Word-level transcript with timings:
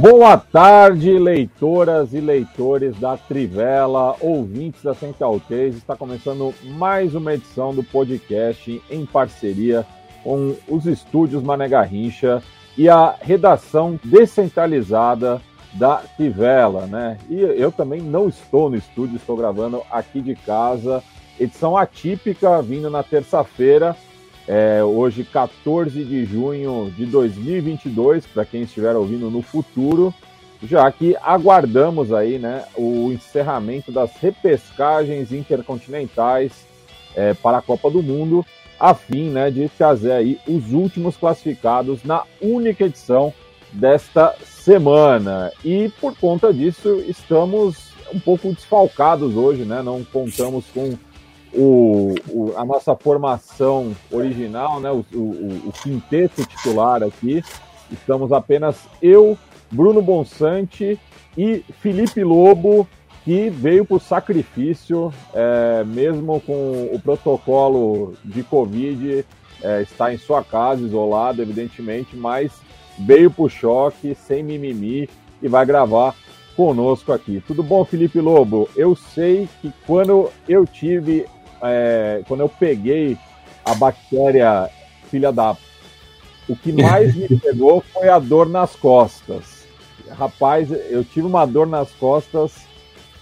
Boa 0.00 0.36
tarde, 0.36 1.18
leitoras 1.18 2.14
e 2.14 2.20
leitores 2.20 2.96
da 3.00 3.16
Trivela, 3.16 4.14
ouvintes 4.20 4.80
da 4.80 4.94
Central 4.94 5.40
3. 5.40 5.76
Está 5.76 5.96
começando 5.96 6.54
mais 6.62 7.16
uma 7.16 7.34
edição 7.34 7.74
do 7.74 7.82
podcast 7.82 8.80
em 8.88 9.04
parceria 9.04 9.84
com 10.22 10.54
os 10.68 10.86
estúdios 10.86 11.42
Mané 11.42 11.66
Garrincha 11.68 12.40
e 12.76 12.88
a 12.88 13.12
redação 13.20 13.98
descentralizada 14.04 15.42
da 15.74 15.96
Trivela, 16.16 16.86
né? 16.86 17.18
E 17.28 17.40
eu 17.40 17.72
também 17.72 18.00
não 18.00 18.28
estou 18.28 18.70
no 18.70 18.76
estúdio, 18.76 19.16
estou 19.16 19.36
gravando 19.36 19.82
aqui 19.90 20.20
de 20.20 20.36
casa. 20.36 21.02
Edição 21.40 21.76
atípica, 21.76 22.62
vindo 22.62 22.88
na 22.88 23.02
terça-feira, 23.02 23.96
é, 24.48 24.82
hoje, 24.82 25.24
14 25.24 26.02
de 26.02 26.24
junho 26.24 26.90
de 26.96 27.04
2022, 27.04 28.26
para 28.26 28.46
quem 28.46 28.62
estiver 28.62 28.96
ouvindo 28.96 29.30
no 29.30 29.42
futuro, 29.42 30.12
já 30.62 30.90
que 30.90 31.14
aguardamos 31.22 32.14
aí 32.14 32.38
né, 32.38 32.64
o 32.74 33.12
encerramento 33.12 33.92
das 33.92 34.10
repescagens 34.16 35.32
intercontinentais 35.32 36.66
é, 37.14 37.34
para 37.34 37.58
a 37.58 37.62
Copa 37.62 37.90
do 37.90 38.02
Mundo, 38.02 38.44
a 38.80 38.94
fim 38.94 39.28
né, 39.28 39.50
de 39.50 39.68
trazer 39.68 40.12
aí 40.12 40.40
os 40.48 40.72
últimos 40.72 41.14
classificados 41.14 42.02
na 42.02 42.22
única 42.40 42.84
edição 42.84 43.34
desta 43.70 44.34
semana. 44.42 45.52
E 45.62 45.90
por 46.00 46.16
conta 46.16 46.54
disso, 46.54 47.04
estamos 47.06 47.88
um 48.14 48.18
pouco 48.18 48.50
desfalcados 48.52 49.36
hoje, 49.36 49.64
né? 49.64 49.82
Não 49.82 50.02
contamos 50.02 50.64
com 50.72 50.96
o, 51.54 52.14
o, 52.28 52.52
a 52.56 52.64
nossa 52.64 52.94
formação 52.94 53.94
original, 54.10 54.80
né, 54.80 54.90
o, 54.90 55.04
o, 55.14 55.62
o 55.66 55.72
quinteto 55.82 56.44
titular 56.44 57.02
aqui. 57.02 57.42
Estamos 57.90 58.32
apenas 58.32 58.76
eu, 59.00 59.36
Bruno 59.70 60.02
Bonsante 60.02 60.98
e 61.36 61.64
Felipe 61.80 62.22
Lobo, 62.22 62.86
que 63.24 63.50
veio 63.50 63.84
por 63.84 64.00
sacrifício, 64.00 65.12
é, 65.34 65.84
mesmo 65.84 66.40
com 66.40 66.90
o 66.92 67.00
protocolo 67.00 68.14
de 68.24 68.42
Covid, 68.42 69.24
é, 69.62 69.82
está 69.82 70.12
em 70.12 70.18
sua 70.18 70.42
casa, 70.42 70.82
isolado, 70.82 71.42
evidentemente, 71.42 72.16
mas 72.16 72.52
veio 72.98 73.30
por 73.30 73.50
choque, 73.50 74.14
sem 74.14 74.42
mimimi, 74.42 75.08
e 75.42 75.48
vai 75.48 75.64
gravar 75.64 76.14
conosco 76.56 77.12
aqui. 77.12 77.42
Tudo 77.46 77.62
bom, 77.62 77.84
Felipe 77.84 78.20
Lobo? 78.20 78.68
Eu 78.74 78.96
sei 78.96 79.48
que 79.60 79.72
quando 79.86 80.30
eu 80.48 80.66
tive 80.66 81.24
é, 81.62 82.22
quando 82.26 82.40
eu 82.40 82.48
peguei 82.48 83.16
a 83.64 83.74
bactéria 83.74 84.70
filha 85.10 85.32
da. 85.32 85.56
O 86.48 86.56
que 86.56 86.72
mais 86.72 87.14
me 87.14 87.28
pegou 87.38 87.82
foi 87.92 88.08
a 88.08 88.18
dor 88.18 88.48
nas 88.48 88.74
costas. 88.74 89.66
Rapaz, 90.10 90.70
eu 90.90 91.04
tive 91.04 91.26
uma 91.26 91.46
dor 91.46 91.66
nas 91.66 91.90
costas 91.92 92.52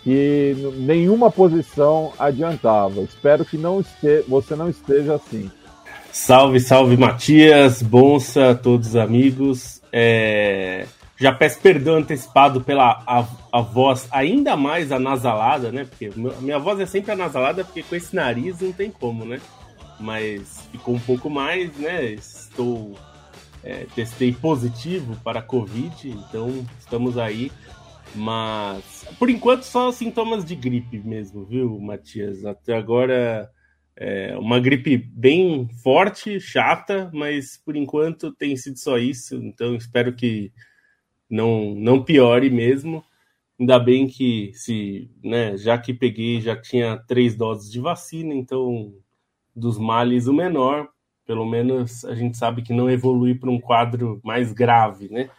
que 0.04 0.54
nenhuma 0.76 1.30
posição 1.30 2.12
adiantava. 2.16 3.00
Espero 3.00 3.44
que 3.44 3.58
não 3.58 3.80
este... 3.80 4.22
você 4.28 4.54
não 4.54 4.68
esteja 4.68 5.14
assim. 5.14 5.50
Salve, 6.12 6.60
salve 6.60 6.96
Matias, 6.96 7.82
Bonsa, 7.82 8.54
todos 8.54 8.88
os 8.88 8.96
amigos. 8.96 9.82
É... 9.92 10.86
Já 11.18 11.32
peço 11.32 11.60
perdão 11.60 11.96
antecipado 11.96 12.60
pela 12.60 13.02
a, 13.06 13.26
a 13.50 13.60
voz 13.62 14.06
ainda 14.10 14.54
mais 14.54 14.92
anasalada, 14.92 15.72
né? 15.72 15.84
Porque 15.84 16.10
minha 16.40 16.58
voz 16.58 16.78
é 16.78 16.84
sempre 16.84 17.12
anasalada, 17.12 17.64
porque 17.64 17.82
com 17.82 17.96
esse 17.96 18.14
nariz 18.14 18.60
não 18.60 18.72
tem 18.72 18.90
como, 18.90 19.24
né? 19.24 19.40
Mas 19.98 20.68
ficou 20.70 20.94
um 20.94 21.00
pouco 21.00 21.30
mais, 21.30 21.74
né? 21.78 22.04
Estou. 22.04 22.98
É, 23.64 23.86
testei 23.96 24.32
positivo 24.32 25.16
para 25.24 25.40
a 25.40 25.42
Covid, 25.42 26.08
então 26.08 26.64
estamos 26.78 27.18
aí. 27.18 27.50
Mas 28.14 29.04
por 29.18 29.28
enquanto 29.28 29.62
só 29.64 29.90
sintomas 29.90 30.44
de 30.44 30.54
gripe 30.54 30.98
mesmo, 31.00 31.44
viu, 31.44 31.78
Matias? 31.80 32.44
Até 32.44 32.76
agora 32.76 33.50
é 33.96 34.36
uma 34.38 34.60
gripe 34.60 34.96
bem 34.96 35.68
forte, 35.82 36.38
chata, 36.38 37.10
mas 37.12 37.60
por 37.64 37.74
enquanto 37.74 38.30
tem 38.32 38.54
sido 38.56 38.78
só 38.78 38.98
isso. 38.98 39.34
Então 39.36 39.74
espero 39.74 40.14
que 40.14 40.52
não, 41.28 41.74
não 41.74 42.02
piore 42.02 42.50
mesmo. 42.50 43.04
Ainda 43.58 43.78
bem 43.78 44.06
que 44.06 44.52
se, 44.54 45.10
né, 45.24 45.56
já 45.56 45.78
que 45.78 45.94
peguei, 45.94 46.40
já 46.40 46.54
tinha 46.54 46.96
três 47.08 47.34
doses 47.34 47.70
de 47.70 47.80
vacina, 47.80 48.34
então 48.34 48.94
dos 49.54 49.78
males 49.78 50.26
o 50.26 50.34
menor, 50.34 50.88
pelo 51.26 51.46
menos 51.46 52.04
a 52.04 52.14
gente 52.14 52.36
sabe 52.36 52.62
que 52.62 52.74
não 52.74 52.90
evolui 52.90 53.34
para 53.34 53.50
um 53.50 53.58
quadro 53.58 54.20
mais 54.22 54.52
grave, 54.52 55.08
né? 55.10 55.30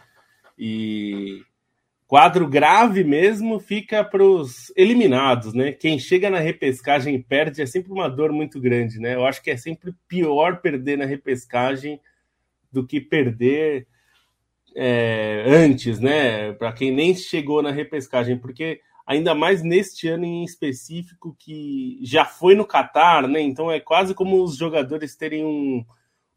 E 0.57 1.43
quadro 2.07 2.47
grave 2.47 3.03
mesmo 3.03 3.59
fica 3.59 4.03
para 4.03 4.23
os 4.23 4.73
eliminados, 4.75 5.53
né? 5.53 5.71
Quem 5.71 5.99
chega 5.99 6.29
na 6.29 6.39
repescagem 6.39 7.13
e 7.15 7.23
perde 7.23 7.61
é 7.61 7.65
sempre 7.67 7.91
uma 7.91 8.09
dor 8.09 8.31
muito 8.31 8.59
grande, 8.59 8.99
né? 8.99 9.13
Eu 9.13 9.25
acho 9.25 9.43
que 9.43 9.51
é 9.51 9.57
sempre 9.57 9.93
pior 10.07 10.59
perder 10.59 10.97
na 10.97 11.05
repescagem 11.05 11.99
do 12.71 12.85
que 12.85 12.99
perder 12.99 13.87
é, 14.79 15.43
antes, 15.47 15.99
né? 15.99 16.53
Para 16.53 16.71
quem 16.71 16.91
nem 16.91 17.15
chegou 17.15 17.63
na 17.63 17.71
repescagem, 17.71 18.37
porque 18.37 18.79
ainda 19.07 19.33
mais 19.33 19.63
neste 19.63 20.07
ano 20.07 20.23
em 20.23 20.43
específico 20.43 21.35
que 21.39 21.97
já 22.03 22.23
foi 22.23 22.53
no 22.53 22.63
Catar, 22.65 23.27
né? 23.27 23.41
Então 23.41 23.71
é 23.71 23.79
quase 23.79 24.13
como 24.13 24.43
os 24.43 24.55
jogadores 24.55 25.15
terem 25.15 25.43
um, 25.43 25.83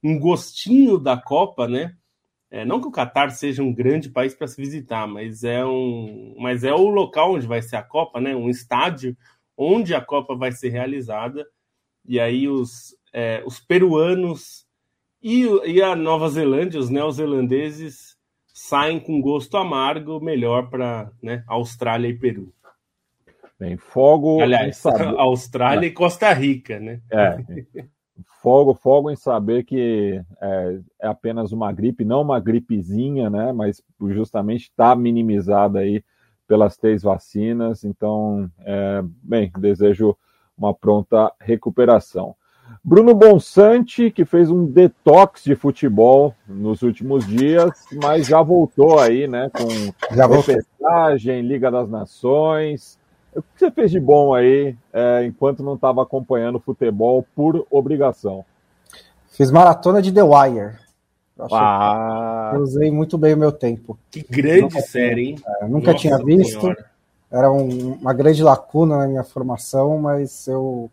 um 0.03 0.19
gostinho 0.19 0.99
da 0.99 1.19
Copa, 1.19 1.69
né? 1.69 1.95
É, 2.51 2.65
não 2.65 2.81
que 2.81 2.89
o 2.89 2.93
Catar 2.93 3.31
seja 3.31 3.62
um 3.62 3.75
grande 3.75 4.09
país 4.09 4.34
para 4.34 4.47
se 4.47 4.57
visitar, 4.57 5.07
mas 5.07 5.45
é 5.45 5.65
um, 5.65 6.34
mas 6.39 6.65
é 6.65 6.72
o 6.72 6.89
local 6.89 7.34
onde 7.34 7.47
vai 7.47 7.61
ser 7.61 7.77
a 7.77 7.83
Copa, 7.83 8.21
né? 8.22 8.34
Um 8.34 8.49
estádio 8.49 9.15
onde 9.55 9.95
a 9.95 10.01
Copa 10.01 10.34
vai 10.34 10.51
ser 10.51 10.71
realizada. 10.71 11.47
E 12.07 12.19
aí 12.19 12.49
os, 12.49 12.97
é, 13.12 13.43
os 13.45 13.61
peruanos 13.61 14.67
e, 15.22 15.45
e 15.67 15.83
a 15.83 15.95
Nova 15.95 16.28
Zelândia, 16.31 16.81
os 16.81 16.89
neozelandeses 16.89 18.09
saem 18.70 19.00
com 19.00 19.20
gosto 19.20 19.56
amargo, 19.56 20.20
melhor 20.20 20.70
para 20.70 21.10
né, 21.20 21.42
Austrália 21.48 22.06
e 22.06 22.16
Peru. 22.16 22.53
Bem, 23.58 23.76
fogo. 23.76 24.41
Aliás, 24.41 24.81
Austrália 25.19 25.88
e 25.88 25.91
Costa 25.91 26.32
Rica, 26.32 26.78
né? 26.78 27.00
É. 27.10 27.36
Fogo, 28.41 28.72
fogo 28.72 29.10
em 29.10 29.16
saber 29.16 29.64
que 29.64 30.22
é, 30.41 30.80
é, 31.03 31.09
apenas 31.09 31.50
uma 31.50 31.72
gripe, 31.72 32.04
não 32.04 32.22
uma 32.22 32.38
gripezinha, 32.38 33.28
né? 33.28 33.53
Mas 33.53 33.82
justamente 34.00 34.62
está 34.62 34.94
minimizada 34.94 35.80
aí 35.80 36.03
pelas 36.47 36.77
três 36.77 37.03
vacinas. 37.03 37.83
Então, 37.83 38.48
é, 38.60 39.03
bem, 39.21 39.50
desejo 39.59 40.16
uma 40.56 40.72
pronta 40.72 41.33
recuperação. 41.41 42.36
Bruno 42.83 43.15
Bonsante, 43.15 44.11
que 44.11 44.25
fez 44.25 44.51
um 44.51 44.65
detox 44.65 45.45
de 45.45 45.55
futebol 45.55 46.34
nos 46.47 46.83
últimos 46.83 47.27
dias, 47.27 47.71
mas 48.03 48.27
já 48.27 48.43
voltou 48.43 48.99
aí, 48.99 49.27
né, 49.27 49.51
com 49.53 50.15
já 50.15 50.27
repescagem, 50.27 51.43
Liga 51.43 51.71
das 51.71 51.89
Nações. 51.89 52.99
O 53.34 53.43
que 53.43 53.49
você 53.59 53.71
fez 53.71 53.91
de 53.91 54.01
bom 54.01 54.34
aí, 54.34 54.77
é, 54.93 55.25
enquanto 55.25 55.63
não 55.63 55.75
estava 55.75 56.03
acompanhando 56.03 56.59
futebol 56.59 57.25
por 57.34 57.67
obrigação? 57.71 58.45
Fiz 59.31 59.51
maratona 59.51 60.03
de 60.03 60.13
The 60.13 60.22
Wire. 60.22 60.72
Ah. 61.51 62.53
Eu 62.55 62.61
usei 62.61 62.91
muito 62.91 63.17
bem 63.17 63.34
o 63.34 63.39
meu 63.39 63.53
tempo. 63.53 63.99
Que 64.11 64.25
grande 64.28 64.63
nunca 64.63 64.81
série, 64.81 65.28
hein? 65.28 65.37
É, 65.47 65.69
nunca 65.69 65.93
Nossa 65.93 65.99
tinha 65.99 66.19
visto. 66.19 66.61
Senhora. 66.61 66.91
Era 67.31 67.51
um, 67.51 67.93
uma 67.95 68.13
grande 68.13 68.43
lacuna 68.43 68.99
na 68.99 69.07
minha 69.07 69.22
formação, 69.22 69.99
mas 69.99 70.49
eu 70.49 70.91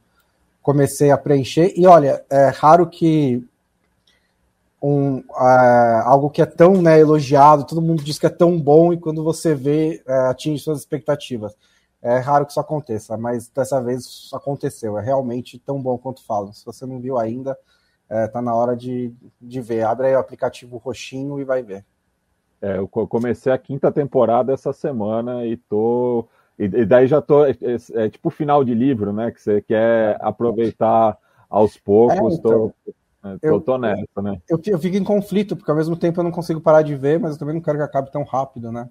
comecei 0.68 1.12
a 1.12 1.18
preencher. 1.18 1.72
E 1.78 1.88
olha, 1.88 2.26
é 2.30 2.50
raro 2.50 2.90
que 2.90 3.42
um, 4.82 5.20
uh, 5.20 6.04
algo 6.04 6.30
que 6.30 6.42
é 6.42 6.46
tão 6.46 6.82
né, 6.82 7.00
elogiado, 7.00 7.64
todo 7.66 7.82
mundo 7.82 8.04
diz 8.04 8.20
que 8.20 8.26
é 8.26 8.30
tão 8.30 8.60
bom 8.60 8.92
e 8.92 8.98
quando 8.98 9.24
você 9.24 9.56
vê, 9.56 10.04
uh, 10.06 10.30
atinge 10.30 10.62
suas 10.62 10.80
expectativas. 10.80 11.56
É 12.02 12.18
raro 12.18 12.46
que 12.46 12.52
isso 12.52 12.60
aconteça, 12.60 13.16
mas 13.16 13.48
dessa 13.48 13.82
vez 13.82 14.04
isso 14.04 14.36
aconteceu. 14.36 14.98
É 14.98 15.02
realmente 15.02 15.58
tão 15.58 15.82
bom 15.82 15.98
quanto 15.98 16.22
falam. 16.26 16.52
Se 16.52 16.66
você 16.66 16.86
não 16.86 17.00
viu 17.00 17.18
ainda, 17.18 17.58
é, 18.10 18.28
tá 18.28 18.42
na 18.42 18.54
hora 18.54 18.76
de, 18.76 19.14
de 19.40 19.62
ver. 19.62 19.84
Abre 19.84 20.08
aí 20.08 20.16
o 20.16 20.20
aplicativo 20.20 20.76
roxinho 20.76 21.40
e 21.40 21.46
vai 21.46 21.64
ver. 21.64 21.86
É, 22.62 22.78
eu 22.78 22.90
comecei 22.90 23.54
a 23.54 23.58
quinta 23.58 23.90
temporada 23.90 24.54
essa 24.54 24.74
semana 24.74 25.46
e 25.46 25.56
tô. 25.56 26.28
E, 26.58 26.66
e 26.66 26.86
daí 26.86 27.08
já 27.08 27.22
tô. 27.22 27.46
É, 27.46 27.52
é, 27.52 28.06
é, 28.06 28.10
tipo 28.10 28.30
final 28.30 28.64
de 28.64 28.74
livro, 28.74 29.14
né? 29.14 29.32
Que 29.32 29.42
você 29.42 29.62
quer 29.62 30.18
aproveitar 30.20 31.18
aos 31.50 31.78
poucos. 31.78 32.34
É, 32.34 32.38
então, 32.38 32.42
tô, 32.42 32.74
é, 33.24 33.38
eu 33.42 33.62
tô 33.62 33.78
nessa, 33.78 34.22
né? 34.22 34.40
Eu, 34.50 34.60
eu 34.66 34.80
fico 34.80 34.96
em 34.96 35.04
conflito, 35.04 35.56
porque 35.56 35.70
ao 35.70 35.78
mesmo 35.78 35.96
tempo 35.96 36.20
eu 36.20 36.24
não 36.24 36.32
consigo 36.32 36.62
parar 36.62 36.82
de 36.82 36.96
ver, 36.96 37.20
mas 37.20 37.34
eu 37.34 37.40
também 37.40 37.56
não 37.56 37.62
quero 37.62 37.78
que 37.78 37.84
acabe 37.84 38.12
tão 38.12 38.24
rápido, 38.24 38.72
né? 38.72 38.90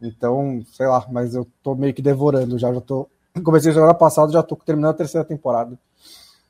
Então, 0.00 0.62
sei 0.66 0.86
lá, 0.86 1.06
mas 1.10 1.34
eu 1.34 1.46
tô 1.62 1.74
meio 1.74 1.94
que 1.94 2.02
devorando 2.02 2.58
já. 2.58 2.72
Já 2.72 2.80
tô. 2.80 3.08
Comecei 3.44 3.70
a 3.70 3.74
semana 3.74 3.94
passada, 3.94 4.32
já 4.32 4.42
tô 4.42 4.56
terminando 4.56 4.90
a 4.90 4.98
terceira 4.98 5.26
temporada. 5.26 5.78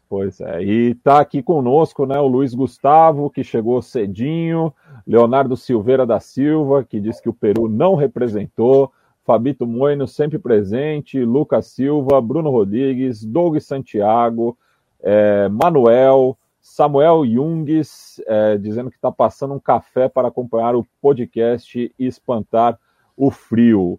Pois 0.09 0.41
é, 0.41 0.63
e 0.63 0.95
tá 0.97 1.19
aqui 1.19 1.43
conosco, 1.43 2.07
né, 2.07 2.19
o 2.21 2.27
Luiz 2.27 2.55
Gustavo, 2.55 3.31
que 3.31 3.43
chegou 3.43 3.83
cedinho, 3.83 4.73
Leonardo 5.07 5.57
Silveira 5.57 6.07
da 6.07 6.21
Silva, 6.21 6.85
que 6.85 7.01
diz 7.01 7.21
que 7.21 7.29
o 7.29 7.33
Peru 7.33 7.69
não 7.69 7.95
representou, 7.95 8.93
Fabito 9.25 9.67
Moino 9.67 10.07
sempre 10.07 10.39
presente, 10.39 11.25
Lucas 11.25 11.69
Silva, 11.69 12.21
Bruno 12.21 12.51
Rodrigues, 12.51 13.25
Doug 13.25 13.59
Santiago, 13.59 14.57
é, 15.03 15.49
Manuel, 15.49 16.37
Samuel 16.61 17.25
Jungs, 17.27 18.23
é, 18.27 18.59
dizendo 18.59 18.91
que 18.91 18.97
está 18.97 19.11
passando 19.11 19.55
um 19.55 19.61
café 19.61 20.09
para 20.09 20.29
acompanhar 20.29 20.75
o 20.75 20.87
podcast 21.01 21.93
e 21.99 22.07
espantar 22.07 22.79
o 23.17 23.31
frio. 23.31 23.99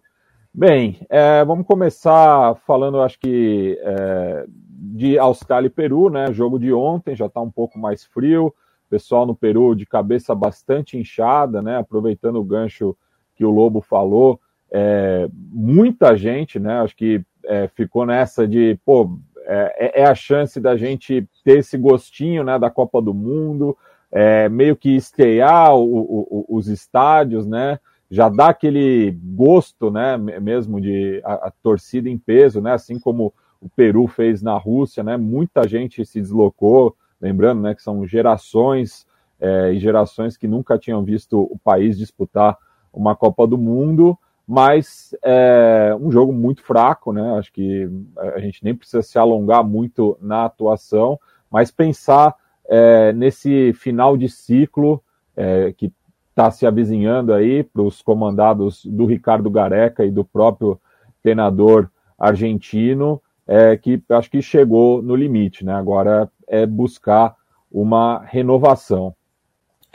Bem, 0.52 1.00
é, 1.10 1.44
vamos 1.44 1.66
começar 1.66 2.54
falando, 2.66 3.00
acho 3.00 3.18
que, 3.18 3.78
é, 3.82 4.46
de 4.48 5.18
Austrália 5.18 5.66
e 5.66 5.70
Peru, 5.70 6.08
né? 6.08 6.32
Jogo 6.32 6.58
de 6.58 6.72
ontem 6.72 7.14
já 7.14 7.26
está 7.26 7.40
um 7.40 7.50
pouco 7.50 7.78
mais 7.78 8.04
frio. 8.04 8.54
Pessoal 8.88 9.26
no 9.26 9.34
Peru 9.34 9.74
de 9.74 9.84
cabeça 9.84 10.34
bastante 10.34 10.96
inchada, 10.96 11.60
né? 11.60 11.76
Aproveitando 11.76 12.36
o 12.36 12.44
gancho 12.44 12.96
que 13.34 13.44
o 13.44 13.50
Lobo 13.50 13.80
falou, 13.80 14.40
é, 14.70 15.28
muita 15.32 16.16
gente, 16.16 16.58
né? 16.58 16.80
Acho 16.80 16.96
que 16.96 17.22
é, 17.44 17.68
ficou 17.68 18.04
nessa 18.04 18.46
de, 18.46 18.78
pô, 18.84 19.18
é, 19.44 20.02
é, 20.02 20.04
a 20.04 20.14
chance 20.14 20.60
da 20.60 20.76
gente 20.76 21.28
ter 21.44 21.58
esse 21.58 21.76
gostinho, 21.78 22.44
né? 22.44 22.58
Da 22.58 22.70
Copa 22.70 23.00
do 23.00 23.14
Mundo, 23.14 23.76
é, 24.10 24.48
meio 24.48 24.76
que 24.76 24.94
estrear 24.94 25.74
o, 25.74 25.84
o, 25.84 26.46
os 26.48 26.68
estádios, 26.68 27.46
né? 27.46 27.78
já 28.10 28.28
dá 28.28 28.48
aquele 28.48 29.10
gosto, 29.10 29.90
né, 29.90 30.16
mesmo 30.16 30.80
de 30.80 31.20
a, 31.24 31.48
a, 31.48 31.52
torcida 31.62 32.08
em 32.08 32.16
peso, 32.16 32.60
né, 32.60 32.72
assim 32.72 32.98
como 32.98 33.32
o 33.60 33.68
Peru 33.68 34.06
fez 34.06 34.42
na 34.42 34.56
Rússia, 34.56 35.02
né, 35.02 35.16
muita 35.16 35.66
gente 35.66 36.04
se 36.04 36.20
deslocou, 36.20 36.96
lembrando, 37.20 37.62
né, 37.62 37.74
que 37.74 37.82
são 37.82 38.06
gerações 38.06 39.06
é, 39.40 39.72
e 39.72 39.78
gerações 39.78 40.36
que 40.36 40.46
nunca 40.46 40.78
tinham 40.78 41.02
visto 41.02 41.40
o 41.40 41.58
país 41.58 41.98
disputar 41.98 42.56
uma 42.92 43.16
Copa 43.16 43.46
do 43.46 43.58
Mundo, 43.58 44.16
mas 44.46 45.14
é 45.24 45.96
um 46.00 46.10
jogo 46.10 46.32
muito 46.32 46.62
fraco, 46.62 47.12
né, 47.12 47.36
acho 47.38 47.52
que 47.52 47.88
a 48.34 48.38
gente 48.38 48.62
nem 48.62 48.74
precisa 48.74 49.02
se 49.02 49.18
alongar 49.18 49.64
muito 49.64 50.16
na 50.20 50.44
atuação, 50.44 51.18
mas 51.50 51.70
pensar 51.70 52.34
é, 52.68 53.12
nesse 53.12 53.72
final 53.72 54.16
de 54.16 54.28
ciclo 54.28 55.02
é, 55.36 55.72
que 55.72 55.92
está 56.30 56.50
se 56.50 56.66
avizinhando 56.66 57.32
aí 57.32 57.64
para 57.64 57.82
os 57.82 58.02
comandados 58.02 58.84
do 58.84 59.06
Ricardo 59.06 59.50
Gareca 59.50 60.04
e 60.04 60.10
do 60.10 60.24
próprio 60.24 60.78
treinador 61.22 61.88
argentino, 62.18 63.20
é, 63.46 63.76
que 63.76 64.02
acho 64.10 64.30
que 64.30 64.42
chegou 64.42 65.00
no 65.00 65.16
limite, 65.16 65.64
né? 65.64 65.72
Agora 65.74 66.30
é 66.46 66.66
buscar 66.66 67.34
uma 67.70 68.22
renovação. 68.24 69.14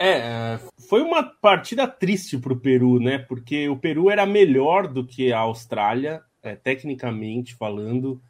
É, 0.04 0.58
foi 0.88 1.02
uma 1.02 1.22
partida 1.22 1.86
triste 1.86 2.36
para 2.38 2.52
o 2.52 2.58
Peru, 2.58 2.98
né? 2.98 3.18
Porque 3.18 3.68
o 3.68 3.76
Peru 3.76 4.10
era 4.10 4.26
melhor 4.26 4.88
do 4.88 5.06
que 5.06 5.32
a 5.32 5.38
Austrália, 5.38 6.22
é, 6.42 6.54
tecnicamente 6.56 7.54
falando. 7.54 8.20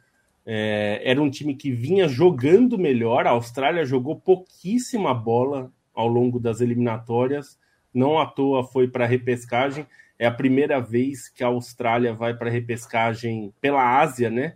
É, 0.45 1.01
era 1.03 1.21
um 1.21 1.29
time 1.29 1.55
que 1.55 1.71
vinha 1.71 2.07
jogando 2.07 2.77
melhor. 2.77 3.25
A 3.25 3.31
Austrália 3.31 3.85
jogou 3.85 4.15
pouquíssima 4.15 5.13
bola 5.13 5.71
ao 5.93 6.07
longo 6.07 6.39
das 6.39 6.61
eliminatórias 6.61 7.57
não 7.93 8.19
à 8.19 8.25
toa 8.25 8.63
foi 8.63 8.87
para 8.87 9.05
repescagem. 9.05 9.85
É 10.17 10.25
a 10.25 10.31
primeira 10.31 10.79
vez 10.79 11.29
que 11.29 11.43
a 11.43 11.47
Austrália 11.47 12.13
vai 12.13 12.33
para 12.33 12.49
repescagem 12.49 13.53
pela 13.61 13.99
Ásia, 13.99 14.29
né? 14.29 14.55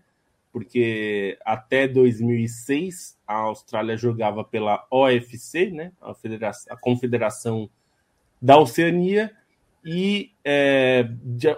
Porque 0.58 1.38
até 1.46 1.88
2006 1.88 3.16
a 3.28 3.36
Austrália 3.36 3.96
jogava 3.96 4.44
pela 4.44 4.84
OFC, 4.90 5.70
né? 5.70 5.92
A, 6.02 6.16
a 6.74 6.78
Confederação 6.78 7.70
da 8.42 8.58
Oceania, 8.58 9.32
e 9.86 10.32
é, 10.44 11.08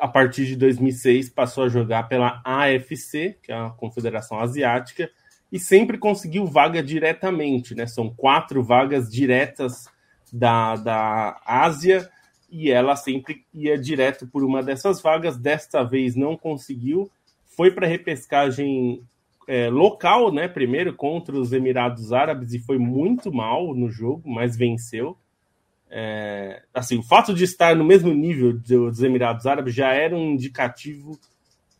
a 0.02 0.08
partir 0.10 0.48
de 0.48 0.58
2006 0.58 1.30
passou 1.30 1.64
a 1.64 1.70
jogar 1.70 2.10
pela 2.10 2.42
AFC, 2.44 3.38
que 3.42 3.54
é 3.54 3.56
a 3.56 3.70
Confederação 3.70 4.38
Asiática, 4.38 5.10
e 5.50 5.58
sempre 5.58 5.98
conseguiu 5.98 6.46
vaga 6.46 6.84
diretamente, 6.84 7.74
né? 7.74 7.88
São 7.88 8.14
quatro 8.14 8.62
vagas 8.62 9.10
diretas 9.10 9.86
da, 10.34 10.76
da 10.76 11.42
Ásia 11.46 12.10
e 12.50 12.70
ela 12.70 12.98
sempre 12.98 13.46
ia 13.54 13.78
direto 13.78 14.28
por 14.28 14.44
uma 14.44 14.62
dessas 14.62 15.02
vagas. 15.02 15.38
Desta 15.38 15.84
vez 15.84 16.18
não 16.18 16.36
conseguiu, 16.36 17.10
foi 17.60 17.72
para 17.72 17.86
repescagem 17.86 19.04
é, 19.46 19.70
local, 19.70 20.32
né? 20.32 20.48
Primeiro 20.48 20.96
contra 20.96 21.36
os 21.36 21.52
Emirados 21.52 22.14
Árabes 22.14 22.54
e 22.54 22.60
foi 22.60 22.78
muito 22.78 23.34
mal 23.34 23.76
no 23.76 23.90
jogo, 23.90 24.30
mas 24.30 24.56
venceu. 24.56 25.18
É, 25.90 26.64
assim, 26.74 27.00
o 27.00 27.04
fato 27.04 27.34
de 27.34 27.44
estar 27.44 27.76
no 27.76 27.84
mesmo 27.84 28.14
nível 28.14 28.58
dos 28.58 29.04
Emirados 29.04 29.46
Árabes 29.46 29.74
já 29.74 29.92
era 29.92 30.16
um 30.16 30.32
indicativo 30.32 31.20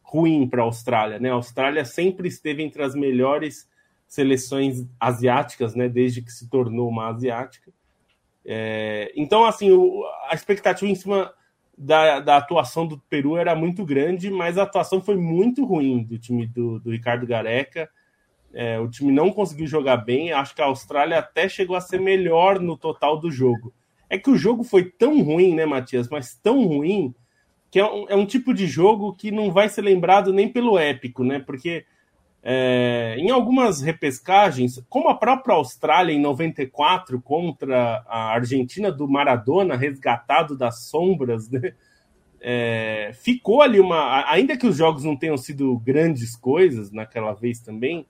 ruim 0.04 0.50
para 0.50 0.64
a 0.64 0.66
Austrália, 0.66 1.18
né? 1.18 1.30
A 1.30 1.36
Austrália 1.36 1.86
sempre 1.86 2.28
esteve 2.28 2.62
entre 2.62 2.84
as 2.84 2.94
melhores 2.94 3.66
seleções 4.06 4.86
asiáticas, 5.00 5.76
né? 5.76 5.88
Desde 5.88 6.22
que 6.22 6.32
se 6.34 6.50
tornou 6.50 6.90
uma 6.90 7.08
asiática. 7.08 7.72
É, 8.46 9.14
então, 9.16 9.46
assim, 9.46 9.72
o, 9.72 10.04
a 10.30 10.36
expectativa 10.36 10.92
em 10.92 10.96
cima 10.96 11.34
da, 11.80 12.20
da, 12.20 12.36
atuação 12.36 12.86
do 12.86 12.98
Peru 13.10 13.38
era 13.38 13.56
muito 13.56 13.86
grande, 13.86 14.30
mas 14.30 14.58
a 14.58 14.64
atuação 14.64 15.02
foi 15.02 15.16
muito 15.16 15.64
ruim 15.64 16.04
do 16.04 16.20
time 16.20 16.46
do, 16.46 16.78
do 16.78 16.92
Ricardo 16.92 17.26
Gareca. 17.26 17.90
É, 18.54 18.78
o 18.78 18.90
time 18.90 19.14
não 19.14 19.32
conseguiu 19.32 19.66
jogar 19.66 19.96
bem. 19.98 20.34
Acho 20.34 20.54
que 20.54 20.62
a 20.62 20.66
Austrália 20.66 21.18
até 21.18 21.48
chegou 21.48 21.78
a 21.78 21.82
ser 21.82 22.02
melhor 22.02 22.60
no 22.60 22.76
total 22.76 23.18
do 23.18 23.32
jogo. 23.32 23.74
É 24.10 24.18
que 24.18 24.30
o 24.30 24.36
jogo 24.36 24.64
foi 24.64 24.84
tão 24.84 25.22
ruim, 25.24 25.56
né, 25.56 25.66
Matias? 25.66 26.10
Mas 26.10 26.36
tão 26.36 26.66
ruim 26.66 27.16
que 27.72 27.80
é 27.80 27.86
um, 27.86 28.06
é 28.10 28.16
um 28.16 28.26
tipo 28.26 28.54
de 28.54 28.68
jogo 28.68 29.16
que 29.16 29.32
não 29.32 29.50
vai 29.52 29.70
ser 29.70 29.82
lembrado 29.82 30.34
nem 30.34 30.50
pelo 30.50 30.78
épico, 30.78 31.24
né? 31.24 31.40
Porque 31.40 31.86
é, 32.42 33.16
em 33.18 33.30
algumas 33.30 33.82
repescagens, 33.82 34.82
como 34.90 35.10
a 35.10 35.16
própria 35.16 35.56
Austrália 35.56 36.14
em 36.14 36.22
94 36.22 37.22
contra 37.22 38.04
a 38.08 38.34
Argentina 38.34 38.92
do 38.92 39.08
Maradona, 39.08 39.76
resgatado 39.76 40.58
das 40.58 40.86
sombras, 40.86 41.50
né? 41.50 41.74
É, 42.42 43.12
ficou 43.14 43.62
ali 43.62 43.82
uma. 43.82 44.24
Ainda 44.32 44.58
que 44.58 44.66
os 44.66 44.78
jogos 44.78 45.04
não 45.04 45.18
tenham 45.18 45.38
sido 45.38 45.78
grandes 45.80 46.38
coisas 46.38 46.90
naquela 46.90 47.34
vez 47.34 47.60
também, 47.60 48.06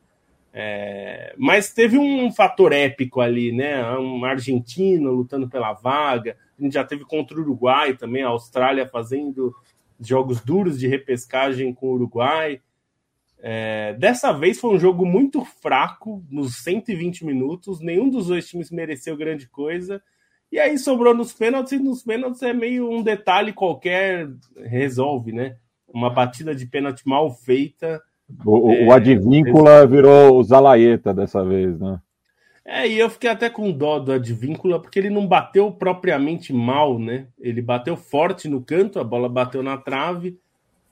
é, 0.53 1.33
mas 1.35 1.73
teve 1.73 1.97
um 1.97 2.31
fator 2.31 2.71
épico 2.71 3.21
ali, 3.21 3.51
né? 3.51 3.83
Um 3.97 4.23
argentino 4.23 5.11
lutando 5.11 5.49
pela 5.49 5.73
vaga. 5.73 6.37
A 6.59 6.61
gente 6.61 6.73
já 6.73 6.83
teve 6.83 7.03
contra 7.05 7.37
o 7.37 7.41
Uruguai 7.41 7.95
também, 7.95 8.21
a 8.21 8.27
Austrália 8.27 8.87
fazendo 8.87 9.55
jogos 9.99 10.41
duros 10.41 10.79
de 10.79 10.87
repescagem 10.87 11.73
com 11.73 11.87
o 11.87 11.93
Uruguai. 11.93 12.61
É, 13.41 13.93
dessa 13.93 14.33
vez 14.33 14.59
foi 14.59 14.75
um 14.75 14.79
jogo 14.79 15.05
muito 15.05 15.43
fraco 15.45 16.23
nos 16.29 16.57
120 16.63 17.25
minutos. 17.25 17.79
Nenhum 17.79 18.09
dos 18.09 18.27
dois 18.27 18.47
times 18.47 18.69
mereceu 18.69 19.15
grande 19.15 19.47
coisa. 19.47 20.01
E 20.51 20.59
aí 20.59 20.77
sobrou 20.77 21.13
nos 21.13 21.31
pênaltis, 21.31 21.73
e 21.73 21.79
nos 21.79 22.03
pênaltis 22.03 22.41
é 22.41 22.53
meio 22.53 22.89
um 22.89 23.03
detalhe 23.03 23.53
qualquer, 23.53 24.27
resolve, 24.57 25.31
né? 25.31 25.55
Uma 25.87 26.09
batida 26.09 26.55
de 26.55 26.65
pênalti 26.65 27.07
mal 27.07 27.31
feita. 27.31 28.01
O, 28.43 28.71
é, 28.71 28.85
o 28.85 28.91
Advíncula 28.91 29.85
virou 29.85 30.37
o 30.37 30.43
Zalaeta 30.43 31.13
dessa 31.13 31.43
vez, 31.43 31.79
né? 31.79 31.99
É, 32.65 32.87
e 32.87 32.99
eu 32.99 33.09
fiquei 33.09 33.29
até 33.29 33.49
com 33.49 33.71
dó 33.71 33.99
do 33.99 34.11
Advíncula, 34.11 34.79
porque 34.79 34.99
ele 34.99 35.09
não 35.09 35.25
bateu 35.25 35.71
propriamente 35.71 36.51
mal, 36.51 36.99
né? 36.99 37.27
Ele 37.39 37.61
bateu 37.61 37.95
forte 37.95 38.47
no 38.47 38.61
canto, 38.61 38.99
a 38.99 39.03
bola 39.03 39.29
bateu 39.29 39.63
na 39.63 39.77
trave 39.77 40.37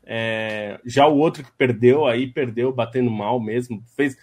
é, 0.10 0.80
já 0.86 1.06
o 1.06 1.18
outro 1.18 1.44
que 1.44 1.52
perdeu, 1.52 2.06
aí 2.06 2.28
perdeu 2.28 2.72
batendo 2.72 3.12
mal 3.12 3.42
mesmo. 3.42 3.84
Fez 3.96 4.18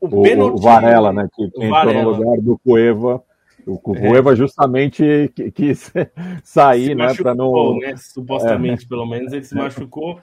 o, 0.00 0.06
o 0.06 0.22
pênalti. 0.22 0.54
O 0.54 0.58
Varela, 0.58 1.12
né? 1.12 1.28
Que, 1.32 1.44
entrou 1.44 1.94
no 1.94 2.10
lugar 2.10 2.38
do 2.38 2.58
Cueva. 2.58 3.22
O 3.64 3.78
Cueva 3.78 4.32
é. 4.32 4.36
justamente 4.36 5.32
quis 5.54 5.92
sair, 6.42 6.96
né? 6.96 7.14
Para 7.14 7.32
não. 7.32 7.78
Né? 7.78 7.96
Supostamente, 7.96 8.86
é. 8.86 8.88
pelo 8.88 9.06
menos, 9.06 9.32
ele 9.32 9.44
se 9.44 9.54
machucou. 9.56 10.20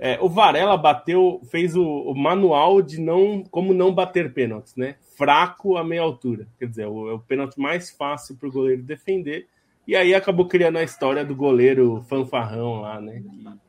É, 0.00 0.18
o 0.20 0.28
Varela 0.28 0.76
bateu, 0.76 1.40
fez 1.50 1.74
o, 1.76 1.84
o, 1.84 2.14
manual 2.14 2.80
de 2.80 3.00
não 3.00 3.42
como 3.50 3.74
não 3.74 3.92
bater 3.92 4.32
pênaltis, 4.32 4.74
né? 4.76 4.94
Fraco 5.16 5.76
a 5.76 5.84
meia 5.84 6.02
altura. 6.02 6.46
Quer 6.58 6.66
dizer, 6.66 6.86
o, 6.86 7.10
é 7.10 7.14
o 7.14 7.18
pênalti 7.18 7.58
mais 7.58 7.90
fácil 7.90 8.36
para 8.36 8.48
o 8.48 8.52
goleiro 8.52 8.82
defender. 8.82 9.46
E 9.88 9.96
aí 9.96 10.14
acabou 10.14 10.46
criando 10.46 10.76
a 10.76 10.82
história 10.82 11.24
do 11.24 11.34
goleiro 11.34 12.04
fanfarrão 12.06 12.82
lá, 12.82 13.00
né? 13.00 13.22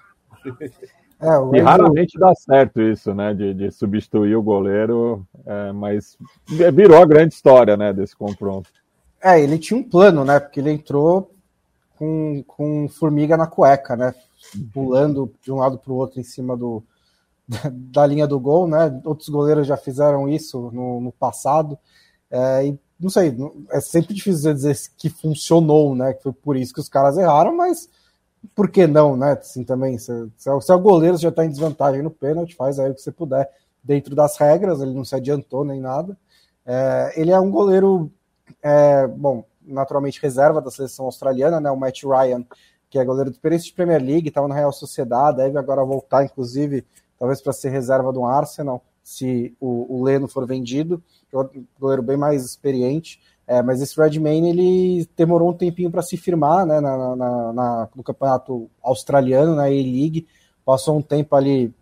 É, 1.19 1.57
e 1.57 1.61
raramente 1.62 2.19
dá 2.19 2.35
certo 2.35 2.79
isso, 2.79 3.15
né? 3.15 3.33
De, 3.33 3.55
de 3.55 3.71
substituir 3.71 4.37
o 4.37 4.43
goleiro, 4.43 5.26
é, 5.47 5.73
mas 5.73 6.15
virou 6.75 7.00
a 7.00 7.07
grande 7.07 7.33
história, 7.33 7.75
né? 7.75 7.91
Desse 7.91 8.15
confronto. 8.15 8.69
É, 9.23 9.41
ele 9.41 9.59
tinha 9.59 9.81
um 9.81 9.83
plano, 9.83 10.26
né? 10.26 10.38
Porque 10.38 10.61
ele 10.61 10.71
entrou 10.71 11.31
com, 11.97 12.45
com 12.47 12.87
formiga 12.87 13.35
na 13.35 13.47
cueca, 13.47 13.97
né? 13.97 14.15
Pulando 14.75 15.33
de 15.43 15.50
um 15.50 15.57
lado 15.57 15.79
para 15.79 15.91
o 15.91 15.97
outro 15.97 16.21
em 16.21 16.23
cima 16.23 16.55
do, 16.55 16.85
da, 17.49 17.61
da, 17.73 18.07
linha 18.07 18.26
do 18.26 18.38
gol, 18.38 18.69
né? 18.69 19.00
Outros 19.03 19.31
goleiros 19.31 19.67
já 19.67 19.79
fizeram 19.79 20.29
isso 20.29 20.71
no, 20.71 21.00
no 21.00 21.12
passado. 21.12 21.79
É, 22.31 22.67
e 22.67 22.79
não 22.99 23.11
sei, 23.11 23.37
é 23.71 23.81
sempre 23.81 24.15
difícil 24.15 24.55
dizer 24.55 24.76
que 24.97 25.11
funcionou, 25.11 25.95
né? 25.95 26.15
Que 26.15 26.23
foi 26.23 26.33
por 26.33 26.57
isso 26.57 26.73
que 26.73 26.81
os 26.81 26.88
caras 26.88 27.19
erraram, 27.19 27.55
mas 27.55 27.88
por 28.55 28.71
que 28.71 28.87
não, 28.87 29.17
né? 29.17 29.33
Assim, 29.33 29.65
também, 29.65 29.99
se, 29.99 30.31
se, 30.37 30.50
é, 30.50 30.61
se 30.61 30.73
é 30.73 30.75
o 30.75 30.81
goleiro 30.81 31.17
já 31.17 31.29
está 31.29 31.45
em 31.45 31.50
desvantagem 31.50 32.03
no 32.03 32.11
pênalti, 32.11 32.55
faz 32.55 32.79
aí 32.79 32.91
o 32.91 32.95
que 32.95 33.03
você 33.03 33.12
puder 33.12 33.50
dentro 33.83 34.15
das 34.15 34.37
regras, 34.37 34.81
ele 34.81 34.95
não 34.95 35.05
se 35.05 35.15
adiantou 35.15 35.65
nem 35.65 35.81
nada. 35.81 36.17
É, 36.65 37.12
ele 37.17 37.31
é 37.31 37.38
um 37.38 37.50
goleiro, 37.50 38.11
é, 38.62 39.07
bom, 39.07 39.45
naturalmente 39.62 40.21
reserva 40.21 40.61
da 40.61 40.71
seleção 40.71 41.07
australiana, 41.07 41.61
né? 41.61 41.71
O 41.71 41.76
Matt 41.76 42.03
Ryan, 42.03 42.45
que 42.88 42.99
é 42.99 43.05
goleiro 43.05 43.31
do 43.31 43.59
de 43.59 43.73
Premier 43.73 44.03
League, 44.03 44.29
estava 44.29 44.49
na 44.49 44.55
Real 44.55 44.73
Sociedade, 44.73 45.38
deve 45.38 45.59
agora 45.59 45.85
voltar, 45.85 46.25
inclusive, 46.25 46.85
talvez 47.19 47.41
para 47.41 47.53
ser 47.53 47.71
reserva 47.71 48.12
do 48.12 48.25
Arsenal, 48.25 48.83
se 49.06 49.54
o, 49.60 50.00
o 50.00 50.02
Leno 50.02 50.26
for 50.26 50.44
vendido, 50.44 51.00
goleiro 51.78 52.02
bem 52.02 52.16
mais 52.16 52.44
experiente. 52.44 53.20
É, 53.46 53.62
mas 53.62 53.80
esse 53.80 53.96
Redmayne 53.96 54.48
ele 54.50 55.08
demorou 55.16 55.50
um 55.50 55.56
tempinho 55.56 55.92
para 55.92 56.02
se 56.02 56.16
firmar 56.16 56.66
né, 56.66 56.80
na, 56.80 57.14
na, 57.14 57.52
na, 57.52 57.88
no 57.94 58.02
campeonato 58.02 58.68
australiano, 58.82 59.54
na 59.54 59.66
A-League. 59.66 60.26
Passou 60.64 60.98
um 60.98 61.02
tempo 61.02 61.36
ali 61.36 61.72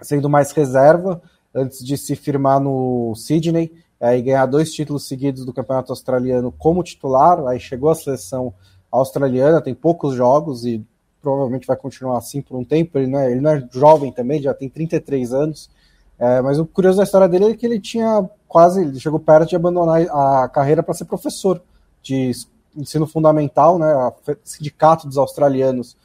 sendo 0.00 0.28
mais 0.28 0.50
reserva 0.50 1.22
antes 1.54 1.84
de 1.84 1.96
se 1.96 2.16
firmar 2.16 2.58
no 2.58 3.14
Sydney 3.14 3.70
é, 4.00 4.18
e 4.18 4.22
ganhar 4.22 4.46
dois 4.46 4.72
títulos 4.72 5.06
seguidos 5.06 5.44
do 5.44 5.52
campeonato 5.52 5.92
australiano 5.92 6.50
como 6.50 6.82
titular. 6.82 7.46
Aí 7.46 7.60
chegou 7.60 7.90
à 7.90 7.94
seleção 7.94 8.52
australiana, 8.90 9.62
tem 9.62 9.72
poucos 9.72 10.16
jogos 10.16 10.64
e 10.66 10.84
provavelmente 11.22 11.64
vai 11.64 11.76
continuar 11.76 12.18
assim 12.18 12.42
por 12.42 12.58
um 12.58 12.64
tempo. 12.64 12.98
Ele 12.98 13.06
não 13.06 13.20
é, 13.20 13.30
ele 13.30 13.40
não 13.40 13.52
é 13.52 13.68
jovem 13.70 14.10
também, 14.10 14.42
já 14.42 14.52
tem 14.52 14.68
33 14.68 15.32
anos. 15.32 15.70
É, 16.18 16.40
mas 16.40 16.58
o 16.58 16.66
curioso 16.66 16.98
da 16.98 17.04
história 17.04 17.28
dele 17.28 17.46
é 17.46 17.54
que 17.54 17.66
ele 17.66 17.80
tinha 17.80 18.28
quase, 18.46 18.82
ele 18.82 19.00
chegou 19.00 19.18
perto 19.18 19.48
de 19.48 19.56
abandonar 19.56 20.02
a 20.02 20.48
carreira 20.48 20.82
para 20.82 20.94
ser 20.94 21.06
professor 21.06 21.60
de 22.02 22.30
ensino 22.76 23.06
fundamental, 23.06 23.78
né? 23.78 23.94
O 23.94 24.14
sindicato 24.44 25.06
dos 25.06 25.18
australianos, 25.18 25.96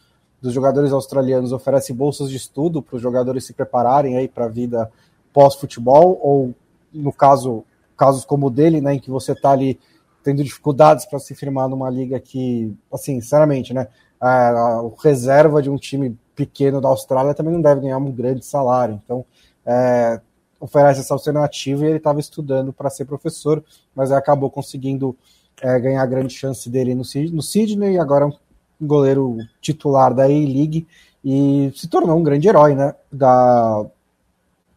dos 0.42 0.54
jogadores 0.54 0.92
australianos, 0.92 1.52
oferece 1.52 1.94
bolsas 1.94 2.30
de 2.30 2.38
estudo 2.38 2.82
para 2.82 2.96
os 2.96 3.02
jogadores 3.02 3.46
se 3.46 3.54
prepararem 3.54 4.18
aí 4.18 4.28
para 4.28 4.46
a 4.46 4.50
vida 4.50 4.92
pós-futebol, 5.34 6.20
ou 6.22 6.54
no 6.94 7.14
caso, 7.14 7.64
casos 7.96 8.26
como 8.26 8.48
o 8.48 8.50
dele, 8.50 8.82
né, 8.82 8.96
em 8.96 9.00
que 9.00 9.12
você 9.12 9.34
está 9.34 9.52
ali 9.52 9.80
tendo 10.24 10.44
dificuldades 10.44 11.06
para 11.06 11.20
se 11.20 11.36
firmar 11.36 11.68
numa 11.70 11.90
liga 11.90 12.20
que, 12.20 12.76
assim, 12.92 13.20
sinceramente, 13.22 13.74
né, 13.74 13.88
a, 14.20 14.50
a 14.50 14.90
reserva 15.04 15.62
de 15.62 15.70
um 15.70 15.78
time 15.78 16.18
pequeno 16.36 16.82
da 16.82 16.90
Austrália 16.90 17.34
também 17.34 17.54
não 17.54 17.62
deve 17.62 17.82
ganhar 17.82 17.98
um 17.98 18.12
grande 18.12 18.46
salário. 18.46 19.00
Então, 19.04 19.26
é, 19.70 20.20
oferece 20.60 21.02
essa 21.02 21.14
alternativa 21.14 21.86
e 21.86 21.90
ele 21.90 21.98
estava 21.98 22.20
estudando 22.20 22.74
para 22.74 22.90
ser 22.90 23.06
professor, 23.06 23.64
mas 23.96 24.12
acabou 24.12 24.50
conseguindo 24.50 25.16
é, 25.62 25.80
ganhar 25.80 26.02
a 26.02 26.08
grande 26.08 26.34
chance 26.34 26.68
dele 26.70 26.96
no, 26.96 27.04
no 27.32 27.42
Sydney, 27.44 28.00
agora 28.00 28.26
um 28.26 28.34
goleiro 28.82 29.38
titular 29.62 30.12
da 30.14 30.24
A-League 30.24 30.88
e 31.24 31.72
se 31.76 31.88
tornou 31.88 32.18
um 32.18 32.24
grande 32.24 32.48
herói 32.48 32.74
né, 32.74 32.96
da, 33.12 33.86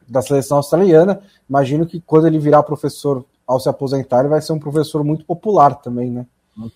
da 0.06 0.20
seleção 0.20 0.58
australiana. 0.58 1.20
Imagino 1.48 1.86
que 1.86 2.00
quando 2.00 2.26
ele 2.26 2.38
virar 2.38 2.62
professor 2.62 3.24
ao 3.46 3.58
se 3.58 3.68
aposentar, 3.68 4.20
ele 4.20 4.28
vai 4.28 4.42
ser 4.42 4.52
um 4.52 4.58
professor 4.58 5.02
muito 5.02 5.24
popular 5.24 5.76
também, 5.76 6.10
né? 6.10 6.26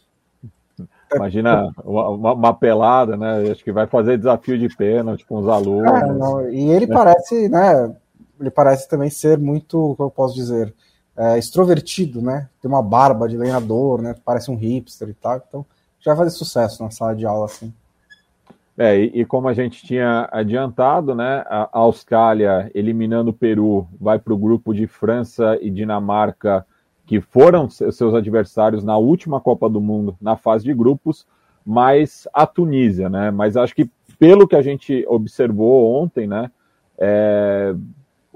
Imagina 1.14 1.70
uma, 1.84 2.32
uma, 2.32 2.54
pelada, 2.54 3.16
né? 3.16 3.50
Acho 3.50 3.62
que 3.62 3.72
vai 3.72 3.86
fazer 3.86 4.18
desafio 4.18 4.58
de 4.58 4.74
pênalti 4.74 5.24
com 5.24 5.38
os 5.38 5.48
alunos. 5.48 5.90
É, 5.90 6.12
não, 6.12 6.48
e 6.50 6.70
ele 6.70 6.86
parece, 6.86 7.48
né? 7.48 7.94
Ele 8.40 8.50
parece 8.50 8.88
também 8.88 9.10
ser 9.10 9.38
muito, 9.38 9.94
como 9.96 10.08
eu 10.08 10.10
posso 10.10 10.34
dizer, 10.34 10.74
é, 11.16 11.38
extrovertido, 11.38 12.20
né? 12.20 12.48
Tem 12.60 12.70
uma 12.70 12.82
barba 12.82 13.28
de 13.28 13.36
lenhador, 13.36 14.02
né? 14.02 14.14
Parece 14.24 14.50
um 14.50 14.56
hipster 14.56 15.08
e 15.08 15.14
tal. 15.14 15.42
Então 15.48 15.66
já 16.00 16.14
vai 16.14 16.24
fazer 16.24 16.36
sucesso 16.36 16.82
na 16.82 16.90
sala 16.90 17.14
de 17.14 17.26
aula, 17.26 17.46
assim. 17.46 17.72
É, 18.78 18.98
e, 18.98 19.20
e, 19.20 19.24
como 19.24 19.48
a 19.48 19.54
gente 19.54 19.84
tinha 19.86 20.28
adiantado, 20.30 21.14
né, 21.14 21.42
a 21.48 21.68
Austrália 21.72 22.70
eliminando 22.74 23.30
o 23.30 23.32
Peru 23.32 23.88
vai 23.98 24.18
para 24.18 24.34
o 24.34 24.36
grupo 24.36 24.74
de 24.74 24.86
França 24.86 25.58
e 25.62 25.70
Dinamarca 25.70 26.66
que 27.06 27.20
foram 27.20 27.70
seus 27.70 28.14
adversários 28.14 28.82
na 28.84 28.98
última 28.98 29.40
Copa 29.40 29.70
do 29.70 29.80
Mundo, 29.80 30.16
na 30.20 30.36
fase 30.36 30.64
de 30.64 30.74
grupos, 30.74 31.24
mas 31.64 32.28
a 32.34 32.46
Tunísia, 32.46 33.08
né? 33.08 33.30
Mas 33.30 33.56
acho 33.56 33.74
que 33.74 33.88
pelo 34.18 34.46
que 34.46 34.56
a 34.56 34.62
gente 34.62 35.06
observou 35.08 36.02
ontem, 36.02 36.26
né, 36.26 36.50
é, 36.98 37.74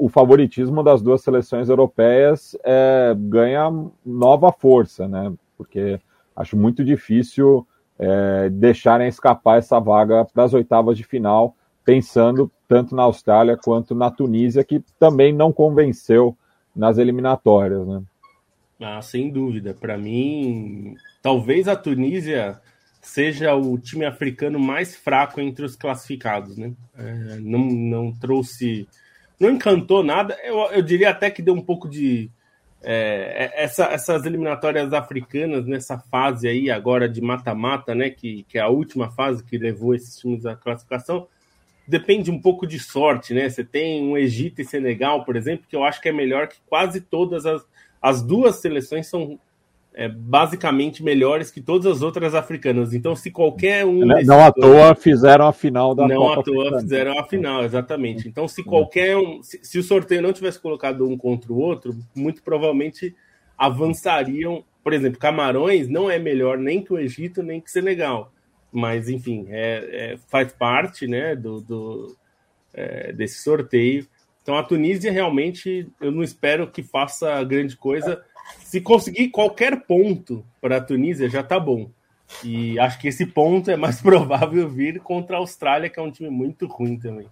o 0.01 0.09
favoritismo 0.09 0.83
das 0.83 1.03
duas 1.03 1.23
seleções 1.23 1.69
europeias 1.69 2.57
é, 2.65 3.15
ganha 3.17 3.71
nova 4.05 4.51
força, 4.51 5.07
né? 5.07 5.33
Porque 5.59 6.01
acho 6.35 6.57
muito 6.57 6.83
difícil 6.83 7.67
é, 7.99 8.49
deixarem 8.49 9.07
escapar 9.07 9.59
essa 9.59 9.79
vaga 9.79 10.25
para 10.25 10.45
as 10.45 10.55
oitavas 10.55 10.97
de 10.97 11.05
final, 11.05 11.55
pensando 11.85 12.51
tanto 12.67 12.97
na 12.97 13.03
Austrália 13.03 13.59
quanto 13.59 13.95
na 13.95 14.11
Tunísia, 14.11 14.65
que 14.65 14.83
também 14.99 15.35
não 15.35 15.53
convenceu 15.53 16.35
nas 16.75 16.97
eliminatórias, 16.97 17.87
né? 17.87 18.03
Ah, 18.81 19.03
sem 19.03 19.31
dúvida. 19.31 19.75
Para 19.79 19.99
mim, 19.99 20.95
talvez 21.21 21.69
a 21.69 21.77
Tunísia 21.77 22.59
seja 23.03 23.55
o 23.55 23.77
time 23.77 24.07
africano 24.07 24.59
mais 24.59 24.97
fraco 24.97 25.41
entre 25.41 25.65
os 25.65 25.77
classificados, 25.77 26.57
né? 26.57 26.73
É, 26.97 27.39
não, 27.41 27.67
não 27.67 28.13
trouxe, 28.13 28.89
não 29.41 29.51
encantou 29.51 30.05
nada. 30.05 30.39
Eu, 30.45 30.59
eu 30.73 30.83
diria 30.83 31.11
até 31.11 31.31
que 31.31 31.43
deu 31.43 31.55
um 31.55 31.63
pouco 31.63 31.89
de 31.89 32.31
é, 32.83 33.51
é 33.55 33.65
essa, 33.65 33.87
essas 33.87 34.25
eliminatórias 34.25 34.93
africanas 34.93 35.67
nessa 35.67 35.99
fase 35.99 36.47
aí 36.47 36.71
agora 36.71 37.09
de 37.09 37.21
mata-mata, 37.21 37.95
né? 37.95 38.11
Que, 38.11 38.45
que 38.45 38.59
é 38.59 38.61
a 38.61 38.69
última 38.69 39.11
fase 39.11 39.43
que 39.43 39.59
levou 39.59 39.95
esses 39.95 40.17
times 40.17 40.47
à 40.47 40.55
classificação. 40.55 41.27
Depende 41.89 42.31
um 42.31 42.41
pouco 42.41 42.67
de 42.67 42.79
sorte, 42.79 43.35
né? 43.35 43.49
Você 43.49 43.65
tem 43.65 44.05
um 44.05 44.17
Egito 44.17 44.61
e 44.61 44.65
Senegal, 44.65 45.25
por 45.25 45.35
exemplo, 45.35 45.67
que 45.69 45.75
eu 45.75 45.83
acho 45.83 46.01
que 46.01 46.09
é 46.09 46.13
melhor 46.13 46.47
que 46.47 46.59
quase 46.69 47.01
todas 47.01 47.47
as 47.47 47.65
as 48.01 48.23
duas 48.23 48.57
seleções 48.57 49.07
são 49.07 49.39
é, 49.93 50.09
basicamente 50.09 51.03
melhores 51.03 51.51
que 51.51 51.61
todas 51.61 51.87
as 51.87 52.03
outras 52.03 52.35
africanas. 52.35 52.95
Então, 52.95 53.17
se 53.17 53.31
qualquer 53.31 53.85
um. 53.85 54.05
Não, 54.05 54.23
não 54.23 54.41
à 54.45 54.53
toa 54.53 54.95
fizeram 54.95 55.47
a 55.47 55.53
final 55.53 55.95
da 55.95 56.07
não 56.07 56.17
Copa. 56.17 56.41
À 56.41 56.45
toa 56.45 56.63
africana. 56.63 56.81
fizeram 56.81 57.19
a 57.19 57.25
final, 57.25 57.65
exatamente. 57.65 58.29
Então, 58.29 58.47
se 58.47 58.63
qualquer 58.63 59.17
um. 59.17 59.43
Se, 59.43 59.59
se, 59.63 59.79
o 59.79 59.83
sorteio 59.83 60.23
não 60.23 60.33
tivesse 60.33 60.61
colocado 60.61 61.07
um 61.09 61.17
contra 61.17 61.53
o 61.53 61.59
outro, 61.59 61.97
muito 62.15 62.43
provavelmente 62.43 63.15
avançariam. 63.59 64.65
Por 64.83 64.93
exemplo, 64.93 65.19
Camarões 65.19 65.89
não 65.89 66.11
é 66.11 66.19
melhor 66.19 66.57
nem 66.57 66.83
que 66.83 66.93
o 66.93 66.99
Egito, 66.99 67.43
nem 67.43 67.61
que 67.61 67.69
o 67.69 67.73
Senegal. 67.73 68.33
Mas, 68.73 69.09
enfim, 69.09 69.47
é, 69.51 70.13
é 70.13 70.17
faz 70.29 70.53
parte 70.53 71.07
né, 71.07 71.35
do, 71.35 71.61
do 71.61 72.17
é, 72.73 73.13
desse 73.13 73.43
sorteio. 73.43 74.07
Então 74.43 74.57
a 74.57 74.63
Tunísia 74.63 75.13
realmente 75.13 75.89
eu 76.01 76.11
não 76.11 76.23
espero 76.23 76.71
que 76.71 76.83
faça 76.83 77.43
grande 77.45 77.77
coisa. 77.77 78.25
Se 78.65 78.81
conseguir 78.81 79.29
qualquer 79.29 79.87
ponto 79.87 80.45
para 80.61 80.77
a 80.77 80.81
Tunísia 80.81 81.29
já 81.29 81.43
tá 81.43 81.59
bom. 81.59 81.89
E 82.45 82.79
acho 82.79 82.99
que 82.99 83.09
esse 83.09 83.27
ponto 83.27 83.71
é 83.71 83.77
mais 83.77 84.01
provável 84.03 84.69
vir 84.69 85.01
contra 85.01 85.37
a 85.37 85.41
Austrália, 85.41 85.91
que 85.91 85.99
é 85.99 86.03
um 86.03 86.11
time 86.11 86.31
muito 86.31 86.67
ruim 86.67 86.97
também. 86.97 87.27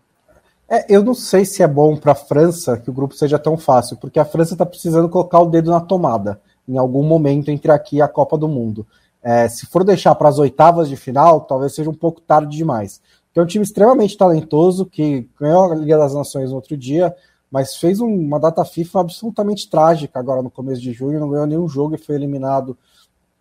É, 0.69 0.85
eu 0.95 1.03
não 1.03 1.15
sei 1.15 1.45
se 1.45 1.63
é 1.63 1.67
bom 1.67 1.97
para 1.97 2.13
a 2.13 2.17
França 2.17 2.77
que 2.77 2.91
o 2.91 2.93
grupo 2.93 3.15
seja 3.15 3.39
tão 3.39 3.57
fácil, 3.57 3.97
porque 3.97 4.19
a 4.19 4.25
França 4.25 4.55
está 4.55 4.67
precisando 4.67 5.09
colocar 5.09 5.41
o 5.41 5.47
dedo 5.47 5.71
na 5.71 5.81
tomada 5.81 6.41
em 6.69 6.77
algum 6.77 7.03
momento 7.03 7.51
entre 7.51 7.73
aqui 7.73 7.97
e 7.97 8.03
a 8.03 8.09
Copa 8.09 8.37
do 8.37 8.47
Mundo. 8.47 8.87
É, 9.23 9.49
se 9.49 9.67
for 9.67 9.83
deixar 9.83 10.15
para 10.15 10.29
as 10.29 10.39
oitavas 10.39 10.89
de 10.89 10.97
final, 10.97 11.41
talvez 11.41 11.75
seja 11.75 11.89
um 11.89 11.95
pouco 11.95 12.21
tarde 12.21 12.57
demais 12.57 13.01
que 13.33 13.41
é 13.41 13.43
um 13.43 13.47
time 13.47 13.65
extremamente 13.65 14.17
talentoso, 14.17 14.85
que 14.85 15.29
ganhou 15.39 15.71
a 15.71 15.75
Liga 15.77 15.97
das 15.97 16.15
Nações 16.15 16.51
no 16.51 16.57
outro 16.57 16.77
dia, 16.77 17.15
mas 17.51 17.77
fez 17.77 18.01
um, 18.01 18.13
uma 18.13 18.39
data 18.39 18.65
FIFA 18.65 19.01
absolutamente 19.01 19.69
trágica 19.71 20.19
agora 20.19 20.43
no 20.43 20.51
começo 20.51 20.81
de 20.81 20.93
junho, 20.93 21.21
não 21.21 21.31
ganhou 21.31 21.47
nenhum 21.47 21.69
jogo 21.69 21.95
e 21.95 21.99
foi 21.99 22.15
eliminado 22.15 22.77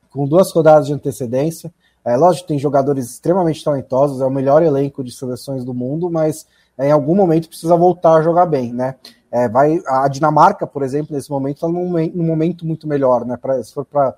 com 0.10 0.28
duas 0.28 0.52
rodadas 0.52 0.88
de 0.88 0.94
antecedência. 0.94 1.74
É, 2.04 2.16
lógico, 2.16 2.48
tem 2.48 2.58
jogadores 2.58 3.10
extremamente 3.10 3.64
talentosos, 3.64 4.22
é 4.22 4.26
o 4.26 4.32
melhor 4.32 4.64
elenco 4.64 5.04
de 5.04 5.12
seleções 5.12 5.66
do 5.66 5.74
mundo, 5.74 6.10
mas 6.10 6.48
é, 6.78 6.88
em 6.88 6.92
algum 6.92 7.16
momento 7.16 7.50
precisa 7.50 7.76
voltar 7.76 8.16
a 8.16 8.22
jogar 8.22 8.46
bem, 8.46 8.72
né? 8.72 8.96
É, 9.30 9.50
vai, 9.50 9.82
a 9.86 10.08
Dinamarca, 10.08 10.66
por 10.66 10.84
exemplo, 10.84 11.14
nesse 11.14 11.30
momento 11.30 11.58
está 11.58 11.68
num, 11.68 11.92
num, 11.92 12.24
momento 12.24 12.66
muito 12.66 12.88
melhor, 12.88 13.26
né? 13.26 13.36
Pra, 13.36 13.62
se 13.62 13.74
for 13.74 13.84
para 13.84 14.16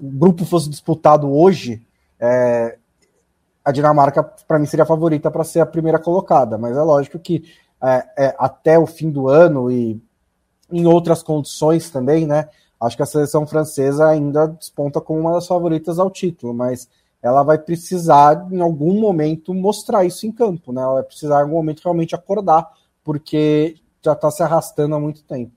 o 0.00 0.10
grupo 0.10 0.44
fosse 0.44 0.68
disputado 0.68 1.30
hoje, 1.30 1.82
é, 2.18 2.78
a 3.64 3.72
Dinamarca, 3.72 4.22
para 4.22 4.58
mim, 4.58 4.66
seria 4.66 4.84
a 4.84 4.86
favorita 4.86 5.30
para 5.30 5.44
ser 5.44 5.60
a 5.60 5.66
primeira 5.66 5.98
colocada, 5.98 6.56
mas 6.56 6.76
é 6.76 6.82
lógico 6.82 7.18
que 7.18 7.44
é, 7.86 8.26
é, 8.26 8.36
até 8.38 8.76
o 8.76 8.86
fim 8.86 9.10
do 9.10 9.28
ano 9.28 9.70
e 9.70 10.00
em 10.72 10.86
outras 10.86 11.22
condições 11.22 11.88
também, 11.88 12.26
né? 12.26 12.48
Acho 12.80 12.96
que 12.96 13.02
a 13.02 13.06
seleção 13.06 13.46
francesa 13.46 14.08
ainda 14.08 14.48
desponta 14.48 15.00
como 15.00 15.20
uma 15.20 15.34
das 15.34 15.46
favoritas 15.46 15.98
ao 15.98 16.10
título, 16.10 16.52
mas 16.52 16.88
ela 17.22 17.42
vai 17.42 17.58
precisar, 17.58 18.48
em 18.50 18.60
algum 18.60 19.00
momento, 19.00 19.54
mostrar 19.54 20.04
isso 20.04 20.26
em 20.26 20.32
campo, 20.32 20.72
né? 20.72 20.82
Ela 20.82 20.94
vai 20.94 21.02
precisar, 21.04 21.38
em 21.38 21.42
algum 21.42 21.56
momento, 21.56 21.82
realmente 21.82 22.14
acordar, 22.14 22.68
porque 23.04 23.76
já 24.04 24.12
está 24.12 24.30
se 24.30 24.42
arrastando 24.42 24.94
há 24.96 25.00
muito 25.00 25.22
tempo. 25.22 25.52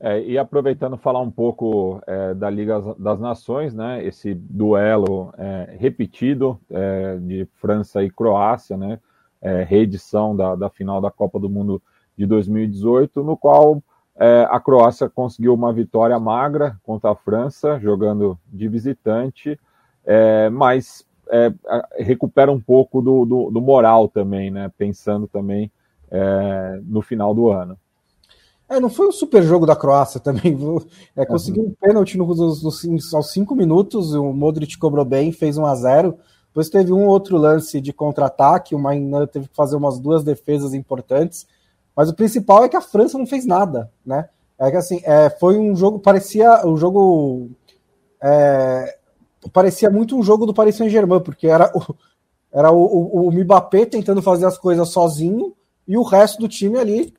É, 0.00 0.20
e 0.22 0.38
aproveitando 0.38 0.96
falar 0.96 1.20
um 1.20 1.30
pouco 1.30 2.00
é, 2.06 2.32
da 2.34 2.48
Liga 2.48 2.80
das 2.98 3.18
Nações, 3.18 3.74
né? 3.74 4.04
Esse 4.04 4.32
duelo 4.32 5.34
é, 5.36 5.74
repetido 5.78 6.60
é, 6.70 7.16
de 7.16 7.48
França 7.54 8.02
e 8.02 8.10
Croácia, 8.10 8.76
né? 8.76 9.00
É, 9.40 9.62
reedição 9.62 10.34
da, 10.34 10.54
da 10.54 10.68
final 10.68 11.00
da 11.00 11.10
Copa 11.10 11.38
do 11.38 11.48
Mundo 11.48 11.80
de 12.16 12.26
2018, 12.26 13.22
no 13.22 13.36
qual 13.36 13.82
é, 14.16 14.46
a 14.50 14.58
Croácia 14.58 15.08
conseguiu 15.08 15.54
uma 15.54 15.72
vitória 15.72 16.18
magra 16.18 16.76
contra 16.82 17.10
a 17.10 17.14
França, 17.14 17.78
jogando 17.78 18.38
de 18.52 18.66
visitante, 18.68 19.58
mas 20.52 21.06
recupera 21.98 22.50
um 22.50 22.58
pouco 22.58 23.02
do, 23.02 23.26
do, 23.26 23.50
do, 23.50 23.60
moral 23.60 24.08
também, 24.08 24.50
né? 24.50 24.72
Pensando 24.78 25.28
também 25.28 25.70
no 26.84 27.02
final 27.02 27.34
do 27.34 27.50
ano. 27.50 27.78
É, 28.68 28.78
não 28.78 28.90
foi 28.90 29.08
um 29.08 29.12
super 29.12 29.42
jogo 29.42 29.64
da 29.64 29.74
Croácia 29.74 30.20
também. 30.20 30.58
É, 31.16 31.24
conseguiu 31.24 31.64
um 31.64 31.74
pênalti 31.80 32.18
nos, 32.18 32.62
nos, 32.62 33.14
aos 33.14 33.32
cinco 33.32 33.56
minutos, 33.56 34.12
o 34.12 34.32
Modric 34.32 34.76
cobrou 34.76 35.04
bem, 35.04 35.32
fez 35.32 35.56
1 35.56 35.64
a 35.64 35.74
0 35.74 36.18
Depois 36.58 36.70
teve 36.70 36.92
um 36.92 37.06
outro 37.06 37.36
lance 37.36 37.80
de 37.80 37.92
contra-ataque, 37.92 38.74
o 38.74 38.80
Mainan 38.80 39.28
teve 39.28 39.46
que 39.46 39.54
fazer 39.54 39.76
umas 39.76 40.00
duas 40.00 40.24
defesas 40.24 40.74
importantes. 40.74 41.46
Mas 41.94 42.08
o 42.08 42.14
principal 42.14 42.64
é 42.64 42.68
que 42.68 42.76
a 42.76 42.80
França 42.80 43.16
não 43.16 43.28
fez 43.28 43.46
nada, 43.46 43.88
né? 44.04 44.28
É 44.58 44.68
que 44.68 44.76
assim, 44.76 45.00
é, 45.04 45.30
foi 45.30 45.56
um 45.56 45.76
jogo, 45.76 46.00
parecia 46.00 46.66
o 46.66 46.72
um 46.72 46.76
jogo. 46.76 47.48
É, 48.20 48.98
parecia 49.52 49.88
muito 49.88 50.16
um 50.16 50.22
jogo 50.24 50.46
do 50.46 50.52
Paris 50.52 50.74
Saint-Germain, 50.74 51.20
porque 51.20 51.46
era 51.46 51.70
o, 51.72 51.94
era 52.52 52.72
o, 52.72 52.82
o, 52.82 53.28
o 53.28 53.32
Mbappé 53.32 53.86
tentando 53.86 54.20
fazer 54.20 54.46
as 54.46 54.58
coisas 54.58 54.88
sozinho 54.88 55.54
e 55.86 55.96
o 55.96 56.02
resto 56.02 56.40
do 56.40 56.48
time 56.48 56.76
ali 56.76 57.14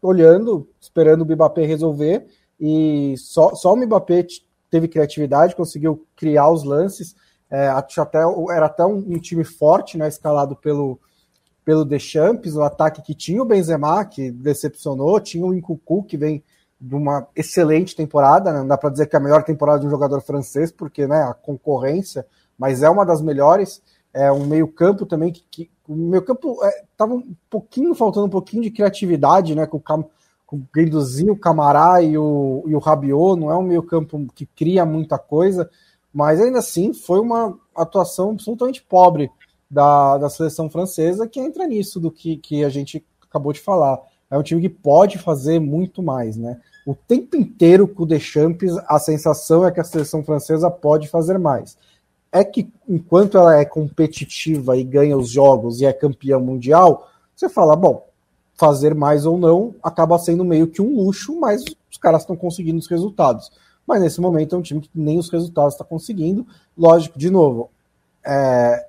olhando, 0.00 0.68
esperando 0.80 1.22
o 1.22 1.24
Mbappé 1.24 1.66
resolver, 1.66 2.24
e 2.60 3.16
só, 3.18 3.52
só 3.56 3.74
o 3.74 3.76
Mbappé 3.76 4.24
teve 4.70 4.86
criatividade, 4.86 5.56
conseguiu 5.56 6.06
criar 6.14 6.48
os 6.52 6.62
lances, 6.62 7.16
é, 7.54 7.68
até, 7.68 8.18
era 8.50 8.66
até 8.66 8.84
um, 8.84 8.96
um, 8.96 9.18
time 9.20 9.44
forte, 9.44 9.96
né, 9.96 10.08
escalado 10.08 10.56
pelo, 10.56 10.98
pelo 11.64 11.84
Deschamps, 11.84 12.56
o 12.56 12.62
ataque 12.62 13.00
que 13.00 13.14
tinha 13.14 13.40
o 13.40 13.44
Benzema, 13.44 14.04
que 14.04 14.32
decepcionou, 14.32 15.20
tinha 15.20 15.46
o 15.46 15.54
Incucu, 15.54 16.02
que 16.02 16.16
vem 16.16 16.42
de 16.80 16.96
uma 16.96 17.28
excelente 17.36 17.94
temporada, 17.94 18.52
né, 18.52 18.58
não 18.58 18.66
dá 18.66 18.76
para 18.76 18.90
dizer 18.90 19.06
que 19.06 19.14
é 19.14 19.20
a 19.20 19.22
melhor 19.22 19.44
temporada 19.44 19.78
de 19.78 19.86
um 19.86 19.90
jogador 19.90 20.20
francês, 20.20 20.72
porque 20.72 21.06
né, 21.06 21.22
a 21.22 21.32
concorrência, 21.32 22.26
mas 22.58 22.82
é 22.82 22.90
uma 22.90 23.06
das 23.06 23.22
melhores, 23.22 23.80
é 24.12 24.32
um 24.32 24.46
meio 24.46 24.66
campo 24.66 25.06
também 25.06 25.32
que, 25.32 25.44
que 25.48 25.70
o 25.88 25.94
meio 25.94 26.24
campo 26.24 26.58
estava 26.90 27.12
é, 27.12 27.16
um 27.16 27.36
pouquinho, 27.48 27.94
faltando 27.94 28.26
um 28.26 28.30
pouquinho 28.30 28.64
de 28.64 28.72
criatividade, 28.72 29.54
né, 29.54 29.64
com, 29.64 29.78
com 29.78 30.56
o 30.56 30.62
Guidozinho, 30.74 31.34
o 31.34 31.38
Camará 31.38 32.02
e 32.02 32.18
o, 32.18 32.64
e 32.66 32.74
o 32.74 32.80
Rabiot, 32.80 33.38
não 33.38 33.52
é 33.52 33.56
um 33.56 33.62
meio 33.62 33.82
campo 33.84 34.26
que 34.34 34.44
cria 34.44 34.84
muita 34.84 35.18
coisa, 35.18 35.70
mas 36.14 36.40
ainda 36.40 36.60
assim 36.60 36.94
foi 36.94 37.18
uma 37.18 37.58
atuação 37.74 38.30
absolutamente 38.30 38.82
pobre 38.82 39.30
da, 39.70 40.16
da 40.18 40.30
seleção 40.30 40.70
francesa 40.70 41.26
que 41.26 41.40
entra 41.40 41.66
nisso 41.66 41.98
do 41.98 42.10
que, 42.10 42.36
que 42.36 42.64
a 42.64 42.68
gente 42.68 43.04
acabou 43.28 43.52
de 43.52 43.60
falar. 43.60 43.98
É 44.30 44.38
um 44.38 44.42
time 44.42 44.60
que 44.60 44.68
pode 44.68 45.18
fazer 45.18 45.58
muito 45.58 46.02
mais, 46.02 46.36
né? 46.36 46.60
O 46.86 46.94
tempo 46.94 47.36
inteiro 47.36 47.88
com 47.88 48.04
o 48.04 48.06
Deschamps, 48.06 48.76
a 48.86 48.98
sensação 48.98 49.66
é 49.66 49.72
que 49.72 49.80
a 49.80 49.84
seleção 49.84 50.22
francesa 50.22 50.70
pode 50.70 51.08
fazer 51.08 51.38
mais 51.38 51.76
é 52.34 52.42
que 52.42 52.68
enquanto 52.88 53.38
ela 53.38 53.56
é 53.56 53.64
competitiva 53.64 54.76
e 54.76 54.82
ganha 54.82 55.16
os 55.16 55.30
jogos 55.30 55.80
e 55.80 55.86
é 55.86 55.92
campeã 55.92 56.36
mundial, 56.36 57.08
você 57.32 57.48
fala, 57.48 57.76
bom, 57.76 58.08
fazer 58.56 58.92
mais 58.92 59.24
ou 59.24 59.38
não 59.38 59.72
acaba 59.80 60.18
sendo 60.18 60.44
meio 60.44 60.66
que 60.66 60.82
um 60.82 60.96
luxo, 60.96 61.38
mas 61.38 61.62
os 61.88 61.96
caras 61.96 62.22
estão 62.22 62.34
conseguindo 62.34 62.80
os 62.80 62.88
resultados. 62.88 63.52
Mas 63.86 64.00
nesse 64.00 64.20
momento 64.20 64.54
é 64.54 64.58
um 64.58 64.62
time 64.62 64.80
que 64.80 64.90
nem 64.94 65.18
os 65.18 65.28
resultados 65.28 65.74
está 65.74 65.84
conseguindo. 65.84 66.46
Lógico, 66.76 67.18
de 67.18 67.30
novo, 67.30 67.70
é, 68.24 68.86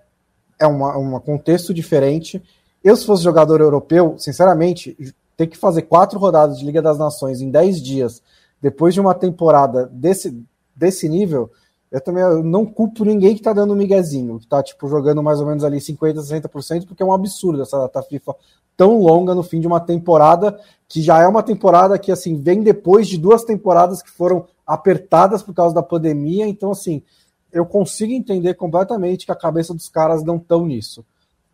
é 0.59 0.67
um 0.67 1.19
contexto 1.19 1.73
diferente. 1.73 2.41
Eu, 2.83 2.95
se 2.95 3.05
fosse 3.05 3.23
jogador 3.23 3.61
europeu, 3.61 4.15
sinceramente, 4.17 5.13
ter 5.35 5.47
que 5.47 5.57
fazer 5.57 5.83
quatro 5.83 6.17
rodadas 6.17 6.57
de 6.57 6.65
Liga 6.65 6.81
das 6.81 6.97
Nações 6.97 7.41
em 7.41 7.49
dez 7.49 7.81
dias, 7.81 8.21
depois 8.61 8.93
de 8.93 9.01
uma 9.01 9.13
temporada 9.13 9.87
desse, 9.91 10.41
desse 10.75 11.09
nível, 11.09 11.51
eu 11.91 12.01
também 12.01 12.23
não 12.43 12.65
culpo 12.65 13.05
ninguém 13.05 13.33
que 13.33 13.41
está 13.41 13.53
dando 13.53 13.73
um 13.73 13.77
miguezinho, 13.77 14.37
que 14.39 14.45
está 14.45 14.61
tipo, 14.63 14.87
jogando 14.87 15.21
mais 15.21 15.39
ou 15.39 15.47
menos 15.47 15.63
ali 15.63 15.77
50%, 15.77 16.15
60%, 16.15 16.87
porque 16.87 17.03
é 17.03 17.05
um 17.05 17.13
absurdo 17.13 17.61
essa 17.61 17.77
data 17.79 18.01
FIFA 18.01 18.35
tão 18.75 18.99
longa 18.99 19.33
no 19.33 19.43
fim 19.43 19.59
de 19.59 19.67
uma 19.67 19.79
temporada, 19.79 20.59
que 20.87 21.01
já 21.01 21.21
é 21.21 21.27
uma 21.27 21.41
temporada 21.41 21.97
que 21.97 22.11
assim 22.11 22.35
vem 22.35 22.61
depois 22.61 23.07
de 23.07 23.17
duas 23.17 23.43
temporadas 23.43 24.01
que 24.01 24.11
foram 24.11 24.45
apertadas 24.65 25.43
por 25.43 25.53
causa 25.53 25.75
da 25.75 25.83
pandemia, 25.83 26.47
então 26.47 26.71
assim, 26.71 27.03
eu 27.51 27.65
consigo 27.65 28.11
entender 28.11 28.53
completamente 28.55 29.25
que 29.25 29.31
a 29.31 29.35
cabeça 29.35 29.73
dos 29.73 29.87
caras 29.87 30.23
não 30.23 30.37
estão 30.37 30.65
nisso. 30.65 31.05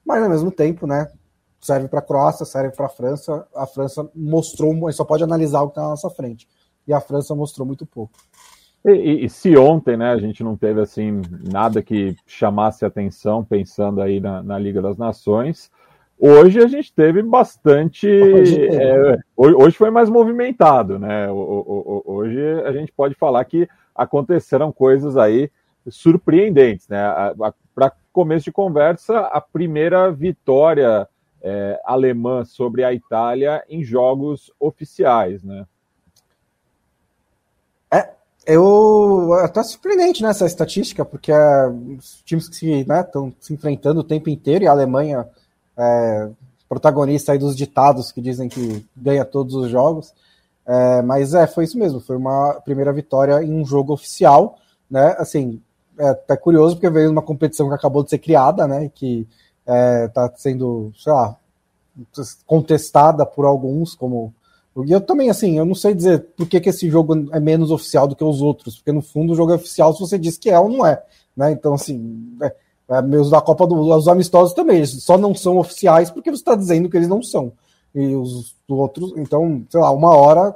Mas 0.05 0.23
ao 0.23 0.29
mesmo 0.29 0.51
tempo, 0.51 0.87
né, 0.87 1.11
serve 1.59 1.87
para 1.87 1.99
a 1.99 2.03
Croácia, 2.03 2.45
serve 2.45 2.75
para 2.75 2.87
a 2.87 2.89
França, 2.89 3.47
a 3.55 3.67
França 3.67 4.09
mostrou, 4.15 4.91
só 4.91 5.05
pode 5.05 5.23
analisar 5.23 5.61
o 5.61 5.67
que 5.67 5.73
está 5.73 5.83
na 5.83 5.89
nossa 5.89 6.09
frente, 6.09 6.47
e 6.87 6.93
a 6.93 6.99
França 6.99 7.35
mostrou 7.35 7.67
muito 7.67 7.85
pouco. 7.85 8.13
E, 8.83 8.91
e, 8.91 9.25
e, 9.25 9.29
se 9.29 9.55
ontem, 9.55 9.95
né, 9.95 10.11
a 10.11 10.17
gente 10.17 10.43
não 10.43 10.57
teve 10.57 10.81
assim 10.81 11.21
nada 11.51 11.83
que 11.83 12.15
chamasse 12.25 12.83
atenção, 12.83 13.45
pensando 13.45 14.01
aí 14.01 14.19
na, 14.19 14.41
na 14.41 14.57
Liga 14.57 14.81
das 14.81 14.97
Nações, 14.97 15.69
hoje 16.21 16.59
a 16.59 16.67
gente 16.67 16.93
teve 16.93 17.23
bastante. 17.23 18.07
Hoje, 18.07 18.67
é, 18.67 19.17
hoje 19.35 19.75
foi 19.75 19.89
mais 19.89 20.07
movimentado, 20.09 20.99
né? 20.99 21.27
Hoje 21.31 22.39
a 22.63 22.71
gente 22.71 22.91
pode 22.91 23.15
falar 23.15 23.43
que 23.45 23.67
aconteceram 23.95 24.71
coisas 24.71 25.17
aí 25.17 25.49
surpreendentes, 25.89 26.87
né? 26.87 27.03
Para 27.73 27.91
começo 28.13 28.45
de 28.45 28.51
conversa, 28.51 29.19
a 29.19 29.41
primeira 29.41 30.11
vitória 30.11 31.07
é, 31.41 31.81
alemã 31.83 32.45
sobre 32.45 32.83
a 32.83 32.93
Itália 32.93 33.63
em 33.67 33.83
jogos 33.83 34.51
oficiais, 34.59 35.43
né? 35.43 35.65
É, 37.91 38.09
eu 38.45 39.33
até 39.43 39.63
surpreendente 39.63 40.21
nessa 40.21 40.43
né, 40.43 40.49
estatística, 40.49 41.03
porque 41.03 41.31
é, 41.31 41.67
os 41.67 42.21
times 42.23 42.47
que 42.47 42.71
estão 42.71 43.27
né, 43.27 43.33
se 43.39 43.53
enfrentando 43.53 44.01
o 44.01 44.03
tempo 44.03 44.29
inteiro 44.29 44.63
e 44.63 44.67
a 44.67 44.71
Alemanha 44.71 45.27
é 45.81 46.29
protagonista 46.69 47.31
aí 47.31 47.37
dos 47.37 47.55
ditados 47.55 48.11
que 48.11 48.21
dizem 48.21 48.47
que 48.47 48.85
ganha 48.95 49.25
todos 49.25 49.55
os 49.55 49.69
jogos. 49.69 50.13
É, 50.65 51.01
mas 51.01 51.33
é, 51.33 51.47
foi 51.47 51.65
isso 51.65 51.77
mesmo, 51.77 51.99
foi 51.99 52.15
uma 52.15 52.53
primeira 52.63 52.93
vitória 52.93 53.43
em 53.43 53.51
um 53.51 53.65
jogo 53.65 53.93
oficial, 53.93 54.57
né? 54.89 55.15
Assim, 55.17 55.61
é 55.97 56.09
até 56.09 56.37
curioso 56.37 56.75
porque 56.75 56.89
veio 56.89 57.11
uma 57.11 57.21
competição 57.21 57.67
que 57.67 57.75
acabou 57.75 58.03
de 58.03 58.11
ser 58.11 58.19
criada, 58.19 58.67
né? 58.67 58.89
Que 58.93 59.27
está 59.65 60.25
é, 60.25 60.31
sendo, 60.37 60.93
sei 60.95 61.11
lá, 61.11 61.35
contestada 62.45 63.25
por 63.25 63.45
alguns 63.45 63.95
como 63.95 64.33
e 64.85 64.91
eu 64.91 65.01
também, 65.01 65.29
assim, 65.29 65.57
eu 65.57 65.65
não 65.65 65.75
sei 65.75 65.93
dizer 65.93 66.27
por 66.37 66.47
que, 66.47 66.61
que 66.61 66.69
esse 66.69 66.89
jogo 66.89 67.27
é 67.33 67.39
menos 67.41 67.71
oficial 67.71 68.07
do 68.07 68.15
que 68.15 68.23
os 68.23 68.41
outros, 68.41 68.77
porque 68.77 68.93
no 68.93 69.01
fundo 69.01 69.33
o 69.33 69.35
jogo 69.35 69.51
é 69.51 69.55
oficial 69.55 69.93
se 69.93 69.99
você 69.99 70.17
diz 70.17 70.37
que 70.37 70.49
é 70.49 70.57
ou 70.57 70.69
não 70.69 70.85
é, 70.85 71.03
né? 71.35 71.51
Então, 71.51 71.73
assim, 71.73 72.37
é, 72.41 72.55
é, 72.91 73.01
meus 73.01 73.29
da 73.29 73.39
Copa 73.39 73.65
do 73.65 73.79
os 73.79 74.07
amistosos 74.09 74.53
também, 74.53 74.77
eles 74.77 75.01
só 75.01 75.17
não 75.17 75.33
são 75.33 75.57
oficiais 75.57 76.11
porque 76.11 76.29
você 76.29 76.41
está 76.41 76.55
dizendo 76.55 76.89
que 76.89 76.97
eles 76.97 77.07
não 77.07 77.23
são. 77.23 77.53
E 77.95 78.13
os 78.15 78.53
outros, 78.67 79.13
então, 79.15 79.65
sei 79.69 79.79
lá, 79.79 79.91
uma 79.91 80.13
hora 80.13 80.53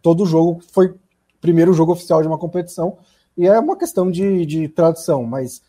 todo 0.00 0.24
jogo 0.24 0.60
foi 0.72 0.94
primeiro 1.42 1.74
jogo 1.74 1.92
oficial 1.92 2.22
de 2.22 2.28
uma 2.28 2.38
competição, 2.38 2.96
e 3.36 3.46
é 3.46 3.58
uma 3.58 3.76
questão 3.76 4.10
de, 4.10 4.46
de 4.46 4.68
tradição, 4.68 5.24
mas 5.24 5.62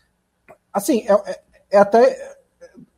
assim, 0.72 1.04
é, 1.06 1.12
é, 1.12 1.40
é 1.72 1.78
até 1.78 2.36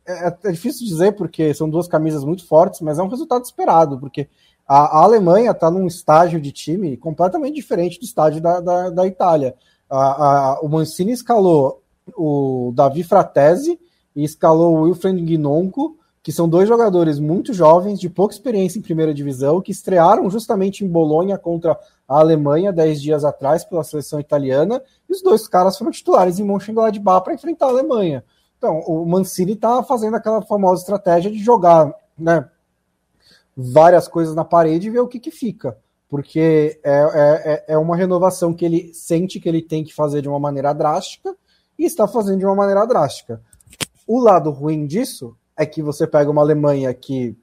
é, 0.05 0.27
é, 0.27 0.51
difícil 0.51 0.87
dizer 0.87 1.11
porque 1.13 1.53
são 1.53 1.69
duas 1.69 1.87
camisas 1.89 2.23
muito 2.23 2.47
fortes, 2.47 2.79
mas 2.79 2.97
é 2.97 3.03
um 3.03 3.09
resultado 3.09 3.43
esperado, 3.43 3.99
porque 3.99 4.29
a, 4.65 4.99
a 4.99 5.03
Alemanha 5.03 5.51
está 5.51 5.69
num 5.69 5.85
estágio 5.85 6.39
de 6.39 6.53
time 6.53 6.95
completamente 6.95 7.55
diferente 7.55 7.99
do 7.99 8.05
estágio 8.05 8.41
da, 8.41 8.61
da, 8.61 8.89
da 8.89 9.05
Itália. 9.05 9.55
A, 9.89 9.97
a, 9.97 10.59
o 10.61 10.69
Mancini 10.69 11.11
escalou 11.11 11.82
o 12.15 12.71
Davi 12.75 13.03
Fratesi 13.03 13.79
e 14.15 14.23
escalou 14.23 14.75
o 14.75 14.81
Wilfred 14.83 15.19
Guinonco, 15.21 15.97
que 16.21 16.31
são 16.31 16.47
dois 16.47 16.67
jogadores 16.67 17.19
muito 17.19 17.53
jovens, 17.53 17.99
de 17.99 18.09
pouca 18.09 18.33
experiência 18.33 18.79
em 18.79 18.81
primeira 18.81 19.13
divisão, 19.13 19.61
que 19.61 19.71
estrearam 19.71 20.29
justamente 20.29 20.85
em 20.85 20.87
Bolonha 20.87 21.37
contra 21.37 21.77
a 22.07 22.19
Alemanha 22.19 22.71
dez 22.71 23.01
dias 23.01 23.25
atrás 23.25 23.65
pela 23.65 23.83
seleção 23.83 24.19
italiana, 24.19 24.81
e 25.09 25.13
os 25.13 25.21
dois 25.21 25.47
caras 25.47 25.77
foram 25.77 25.91
titulares 25.91 26.39
em 26.39 26.43
Mönchengladbach 26.43 27.23
para 27.23 27.33
enfrentar 27.33 27.65
a 27.65 27.69
Alemanha. 27.69 28.23
Então, 28.57 28.79
o 28.87 29.05
Mancini 29.05 29.53
está 29.53 29.83
fazendo 29.83 30.15
aquela 30.15 30.41
famosa 30.41 30.81
estratégia 30.81 31.29
de 31.29 31.39
jogar 31.39 31.93
né, 32.17 32.47
várias 33.57 34.07
coisas 34.07 34.33
na 34.33 34.45
parede 34.45 34.87
e 34.87 34.89
ver 34.89 35.01
o 35.01 35.07
que, 35.07 35.19
que 35.19 35.31
fica. 35.31 35.77
Porque 36.07 36.79
é, 36.83 37.63
é, 37.67 37.73
é 37.73 37.77
uma 37.77 37.97
renovação 37.97 38.53
que 38.53 38.63
ele 38.63 38.93
sente 38.93 39.39
que 39.39 39.49
ele 39.49 39.61
tem 39.61 39.83
que 39.83 39.93
fazer 39.93 40.21
de 40.21 40.29
uma 40.29 40.39
maneira 40.39 40.71
drástica 40.71 41.35
e 41.77 41.85
está 41.85 42.07
fazendo 42.07 42.39
de 42.39 42.45
uma 42.45 42.55
maneira 42.55 42.85
drástica. 42.85 43.41
O 44.07 44.19
lado 44.19 44.51
ruim 44.51 44.85
disso 44.85 45.35
é 45.57 45.65
que 45.65 45.81
você 45.81 46.05
pega 46.05 46.29
uma 46.29 46.41
Alemanha 46.41 46.93
que 46.93 47.37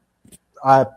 ah, 0.62 0.90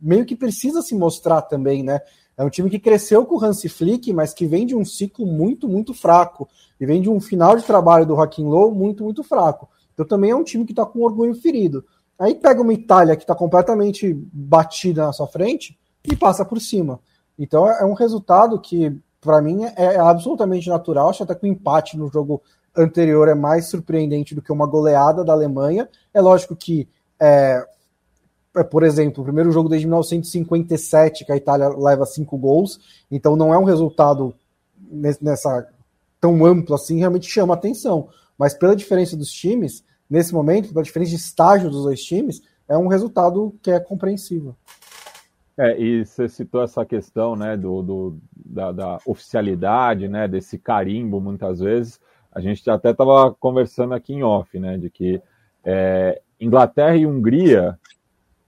meio 0.00 0.24
que 0.24 0.36
precisa 0.36 0.82
se 0.82 0.94
mostrar 0.94 1.42
também, 1.42 1.82
né? 1.82 2.00
É 2.36 2.44
um 2.44 2.48
time 2.48 2.70
que 2.70 2.78
cresceu 2.78 3.26
com 3.26 3.36
o 3.36 3.44
Hansi 3.44 3.68
Flick, 3.68 4.12
mas 4.14 4.32
que 4.32 4.46
vem 4.46 4.64
de 4.64 4.74
um 4.74 4.82
ciclo 4.82 5.26
muito, 5.26 5.68
muito 5.68 5.92
fraco. 5.92 6.48
E 6.80 6.86
vem 6.86 7.02
de 7.02 7.10
um 7.10 7.20
final 7.20 7.54
de 7.54 7.62
trabalho 7.62 8.06
do 8.06 8.14
Joaquim 8.14 8.44
Low 8.44 8.74
muito, 8.74 9.04
muito 9.04 9.22
fraco. 9.22 9.68
Então 9.92 10.06
também 10.06 10.30
é 10.30 10.34
um 10.34 10.42
time 10.42 10.64
que 10.64 10.72
está 10.72 10.86
com 10.86 11.00
orgulho 11.00 11.34
ferido. 11.34 11.84
Aí 12.18 12.34
pega 12.34 12.62
uma 12.62 12.72
Itália 12.72 13.14
que 13.14 13.24
está 13.24 13.34
completamente 13.34 14.14
batida 14.32 15.04
na 15.04 15.12
sua 15.12 15.26
frente 15.26 15.78
e 16.02 16.16
passa 16.16 16.42
por 16.42 16.60
cima. 16.60 16.98
Então 17.38 17.68
é 17.68 17.84
um 17.84 17.92
resultado 17.92 18.58
que, 18.58 18.98
para 19.20 19.42
mim, 19.42 19.64
é 19.76 19.98
absolutamente 19.98 20.68
natural. 20.68 21.10
Acho 21.10 21.24
até 21.24 21.34
que 21.34 21.44
o 21.44 21.48
empate 21.48 21.98
no 21.98 22.08
jogo 22.08 22.40
anterior 22.76 23.28
é 23.28 23.34
mais 23.34 23.66
surpreendente 23.66 24.34
do 24.34 24.42
que 24.42 24.52
uma 24.52 24.66
goleada 24.66 25.24
da 25.24 25.32
Alemanha. 25.32 25.88
É 26.12 26.20
lógico 26.20 26.54
que, 26.56 26.88
é, 27.18 27.64
é, 28.56 28.64
por 28.64 28.82
exemplo, 28.82 29.22
o 29.22 29.24
primeiro 29.24 29.52
jogo 29.52 29.68
desde 29.68 29.86
1957 29.86 31.24
que 31.24 31.32
a 31.32 31.36
Itália 31.36 31.68
leva 31.68 32.06
cinco 32.06 32.36
gols, 32.36 33.04
então 33.10 33.36
não 33.36 33.52
é 33.52 33.58
um 33.58 33.64
resultado 33.64 34.34
nessa 35.20 35.68
tão 36.20 36.44
amplo 36.44 36.74
assim, 36.74 36.98
realmente 36.98 37.28
chama 37.28 37.54
atenção. 37.54 38.08
Mas 38.38 38.54
pela 38.54 38.76
diferença 38.76 39.16
dos 39.16 39.30
times, 39.30 39.84
nesse 40.08 40.32
momento, 40.32 40.72
pela 40.72 40.84
diferença 40.84 41.10
de 41.10 41.16
estágio 41.16 41.70
dos 41.70 41.82
dois 41.82 42.02
times, 42.02 42.42
é 42.68 42.76
um 42.76 42.88
resultado 42.88 43.54
que 43.62 43.70
é 43.70 43.80
compreensível. 43.80 44.54
É, 45.58 45.78
e 45.78 46.06
você 46.06 46.28
citou 46.28 46.62
essa 46.62 46.86
questão 46.86 47.36
né, 47.36 47.56
do, 47.56 47.82
do 47.82 48.18
da, 48.34 48.72
da, 48.72 48.98
oficialidade, 49.04 50.08
né, 50.08 50.26
desse 50.26 50.58
carimbo, 50.58 51.20
muitas 51.20 51.60
vezes. 51.60 52.00
A 52.32 52.40
gente 52.40 52.68
até 52.70 52.90
estava 52.90 53.34
conversando 53.34 53.94
aqui 53.94 54.14
em 54.14 54.22
off, 54.22 54.58
né, 54.58 54.78
de 54.78 54.90
que 54.90 55.20
é, 55.64 56.20
Inglaterra 56.40 56.96
e 56.96 57.06
Hungria, 57.06 57.78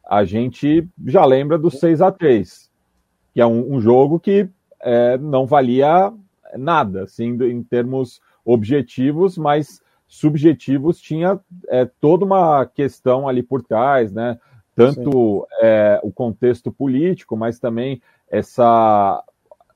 a 0.04 0.24
gente 0.24 0.88
já 1.06 1.24
lembra 1.24 1.58
do 1.58 1.70
6 1.70 2.00
a 2.00 2.10
3 2.10 2.72
que 3.32 3.40
é 3.40 3.46
um, 3.46 3.74
um 3.74 3.80
jogo 3.80 4.20
que 4.20 4.48
é, 4.80 5.16
não 5.18 5.46
valia 5.46 6.12
nada, 6.56 7.04
assim, 7.04 7.30
em 7.44 7.62
termos 7.62 8.20
objetivos, 8.44 9.38
mas 9.38 9.80
subjetivos 10.06 11.00
tinha 11.00 11.40
é, 11.68 11.88
toda 12.00 12.24
uma 12.24 12.66
questão 12.66 13.26
ali 13.26 13.42
por 13.42 13.62
trás, 13.62 14.12
né? 14.12 14.38
Tanto 14.74 15.46
é, 15.60 16.00
o 16.02 16.10
contexto 16.10 16.70
político, 16.70 17.36
mas 17.36 17.58
também 17.58 18.00
essa 18.30 19.22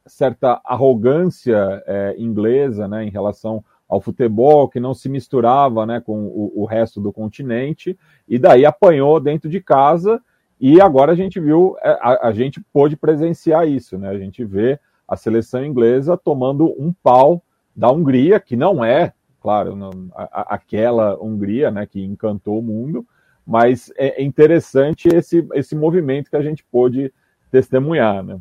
certa 0.07 0.61
arrogância 0.65 1.83
é, 1.87 2.15
inglesa, 2.19 2.87
né, 2.89 3.05
em 3.05 3.11
relação 3.11 3.65
ao 3.89 4.01
futebol, 4.01 4.69
que 4.69 4.81
não 4.81 4.95
se 4.95 5.09
misturava 5.09 5.87
né, 5.87 6.01
com 6.01 6.27
o, 6.27 6.53
o, 6.57 6.65
resto 6.65 7.01
do 7.01 7.13
continente, 7.13 7.97
e 8.29 8.39
daí 8.39 8.67
apanhou 8.67 9.21
dentro 9.21 9.49
de 9.49 9.61
casa, 9.61 10.21
e 10.61 10.81
agora 10.81 11.13
a 11.13 11.15
gente 11.15 11.39
viu, 11.39 11.77
é, 11.81 11.91
a, 12.01 12.29
a 12.29 12.33
gente 12.33 12.61
pôde 12.73 12.97
presenciar 12.97 13.69
isso, 13.69 13.97
né? 13.99 14.09
A 14.09 14.19
gente 14.19 14.45
vê 14.45 14.81
a 15.07 15.17
seleção 15.17 15.65
inglesa 15.65 16.17
tomando 16.17 16.75
um 16.79 16.93
pau 16.93 17.43
da 17.75 17.91
Hungria, 17.91 18.41
que 18.41 18.57
não 18.57 18.85
é, 18.85 19.13
claro, 19.41 19.77
não, 19.77 19.91
a, 20.15 20.55
aquela 20.55 21.23
Hungria 21.23 21.71
né, 21.71 21.87
que 21.87 22.03
encantou 22.03 22.59
o 22.59 22.63
mundo, 22.63 23.07
mas 23.47 23.93
é, 23.97 24.21
é 24.21 24.25
interessante 24.25 25.09
esse, 25.09 25.47
esse 25.55 25.77
movimento 25.77 26.31
que 26.31 26.37
a 26.37 26.43
gente 26.43 26.65
pôde 26.65 27.13
testemunhar. 27.51 28.25
Né? 28.25 28.41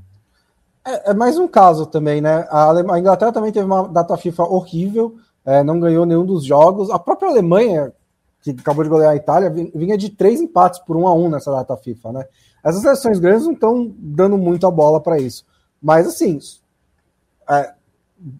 É, 0.85 1.11
é 1.11 1.13
mais 1.13 1.37
um 1.37 1.47
caso 1.47 1.85
também, 1.85 2.21
né? 2.21 2.47
A, 2.49 2.71
a 2.71 2.99
Inglaterra 2.99 3.31
também 3.31 3.51
teve 3.51 3.65
uma 3.65 3.87
data 3.87 4.17
FIFA 4.17 4.43
horrível, 4.43 5.15
é, 5.45 5.63
não 5.63 5.79
ganhou 5.79 6.05
nenhum 6.05 6.25
dos 6.25 6.43
jogos. 6.43 6.89
A 6.89 6.97
própria 6.97 7.29
Alemanha, 7.29 7.93
que 8.41 8.51
acabou 8.51 8.83
de 8.83 8.89
golear 8.89 9.11
a 9.11 9.15
Itália, 9.15 9.49
vinha 9.49 9.97
de 9.97 10.09
três 10.09 10.41
empates 10.41 10.79
por 10.79 10.97
um 10.97 11.07
a 11.07 11.13
um 11.13 11.29
nessa 11.29 11.51
data 11.51 11.77
FIFA, 11.77 12.11
né? 12.11 12.25
Essas 12.63 12.81
seleções 12.81 13.19
grandes 13.19 13.45
não 13.45 13.53
estão 13.53 13.93
dando 13.97 14.37
muito 14.37 14.65
a 14.65 14.71
bola 14.71 14.99
para 14.99 15.19
isso. 15.19 15.45
Mas 15.81 16.07
assim, 16.07 16.39
é, 17.47 17.73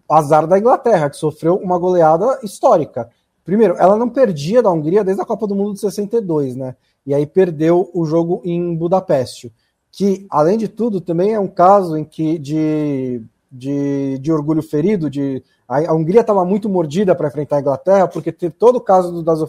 azar 0.08 0.46
da 0.46 0.58
Inglaterra, 0.58 1.08
que 1.08 1.16
sofreu 1.16 1.56
uma 1.56 1.78
goleada 1.78 2.40
histórica. 2.42 3.08
Primeiro, 3.44 3.76
ela 3.76 3.96
não 3.96 4.08
perdia 4.08 4.60
da 4.60 4.70
Hungria 4.70 5.04
desde 5.04 5.22
a 5.22 5.26
Copa 5.26 5.46
do 5.46 5.54
Mundo 5.54 5.74
de 5.74 5.80
62, 5.80 6.56
né? 6.56 6.74
E 7.06 7.14
aí 7.14 7.24
perdeu 7.24 7.88
o 7.94 8.04
jogo 8.04 8.42
em 8.44 8.74
Budapeste. 8.74 9.54
Que, 9.92 10.26
além 10.28 10.58
de 10.58 10.66
tudo, 10.66 11.00
também 11.00 11.32
é 11.32 11.38
um 11.38 11.46
caso 11.46 11.96
em 11.96 12.04
que 12.04 12.38
de, 12.38 13.22
de, 13.56 14.18
de 14.18 14.32
orgulho 14.32 14.62
ferido, 14.62 15.08
de 15.08 15.42
a, 15.68 15.92
Hungria 15.92 16.20
estava 16.20 16.44
muito 16.44 16.68
mordida 16.68 17.14
para 17.14 17.28
enfrentar 17.28 17.56
a 17.56 17.60
Inglaterra, 17.60 18.08
porque 18.08 18.30
teve 18.30 18.54
todo 18.54 18.76
o 18.76 18.80
caso 18.80 19.22
das, 19.22 19.40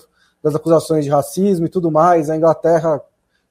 das 0.42 0.56
acusações 0.56 1.06
de 1.06 1.12
racismo 1.12 1.66
e 1.66 1.70
tudo 1.70 1.92
mais. 1.92 2.30
A 2.30 2.38
Inglaterra 2.38 3.02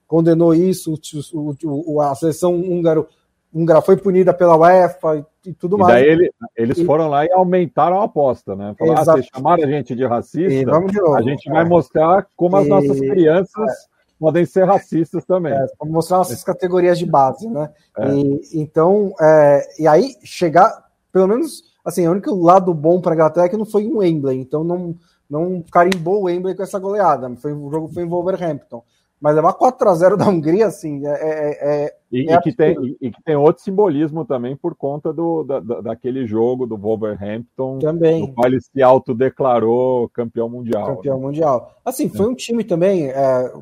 condenou 0.07 0.53
isso, 0.53 0.99
o, 1.33 1.55
o, 1.65 2.01
a 2.01 2.15
seleção 2.15 2.55
húngaro, 2.55 3.07
húngara 3.53 3.81
foi 3.81 3.97
punida 3.97 4.33
pela 4.33 4.57
UEFA 4.57 5.17
e, 5.45 5.49
e 5.49 5.53
tudo 5.53 5.77
e 5.77 5.79
mais. 5.79 6.05
Ele, 6.05 6.31
eles 6.55 6.77
e... 6.77 6.85
foram 6.85 7.07
lá 7.07 7.25
e 7.25 7.31
aumentaram 7.31 8.01
a 8.01 8.05
aposta, 8.05 8.55
né? 8.55 8.73
Falaram, 8.77 9.01
ah, 9.01 9.05
vocês 9.05 9.27
chamaram 9.33 9.63
a 9.63 9.67
gente 9.67 9.95
de 9.95 10.05
racista, 10.05 10.71
a 11.15 11.21
gente 11.21 11.49
vai 11.49 11.65
mostrar 11.65 12.27
como 12.35 12.57
as 12.57 12.67
nossas 12.67 12.99
crianças. 12.99 13.69
É 13.69 13.96
podem 14.19 14.45
ser 14.45 14.65
racistas 14.65 15.25
também. 15.25 15.53
É, 15.53 15.67
para 15.77 15.89
mostrar 15.89 16.17
nossas 16.17 16.43
categorias 16.43 16.97
de 16.97 17.05
base, 17.05 17.47
né? 17.47 17.69
É. 17.97 18.13
E, 18.13 18.61
então, 18.61 19.13
é, 19.19 19.67
e 19.79 19.87
aí 19.87 20.15
chegar, 20.23 20.85
pelo 21.11 21.27
menos 21.27 21.63
assim, 21.87 22.05
o 22.05 22.11
único 22.11 22.35
lado 22.35 22.73
bom 22.73 22.99
para 22.99 23.13
a 23.13 23.15
Inglaterra 23.15 23.45
é 23.45 23.49
que 23.49 23.55
não 23.55 23.65
foi 23.65 23.87
um 23.87 23.99
Wembley, 23.99 24.37
então 24.37 24.61
não, 24.61 24.93
não 25.29 25.63
carimbou 25.71 26.19
o 26.19 26.23
Wembley 26.23 26.53
com 26.53 26.63
essa 26.63 26.77
goleada. 26.77 27.33
Foi, 27.37 27.53
o 27.53 27.71
jogo 27.71 27.87
foi 27.87 28.03
em 28.03 28.09
Wolverhampton. 28.09 28.83
Mas 29.19 29.35
levar 29.35 29.53
4 29.53 29.89
a 29.89 29.95
0 29.95 30.17
da 30.17 30.27
Hungria, 30.27 30.67
assim, 30.67 31.07
é. 31.07 31.09
é, 31.09 31.85
é 31.85 31.95
e, 32.11 32.29
é 32.29 32.35
e 32.35 32.41
que 32.41 32.53
tem, 32.53 32.97
e, 33.01 33.09
que 33.09 33.23
tem 33.23 33.35
outro 33.35 33.63
simbolismo 33.63 34.23
também 34.23 34.55
por 34.55 34.75
conta 34.75 35.11
do, 35.11 35.43
da, 35.43 35.59
daquele 35.59 36.27
jogo 36.27 36.67
do 36.67 36.77
Wolverhampton, 36.77 37.79
também. 37.79 38.21
no 38.21 38.33
qual 38.33 38.47
ele 38.47 38.61
se 38.61 38.81
autodeclarou 38.81 40.07
campeão 40.09 40.47
mundial. 40.47 40.97
Campeão 40.97 41.17
né? 41.17 41.25
mundial. 41.25 41.71
Assim, 41.83 42.09
foi 42.09 42.27
é. 42.27 42.29
um 42.29 42.35
time 42.35 42.63
também. 42.63 43.09
É, 43.09 43.53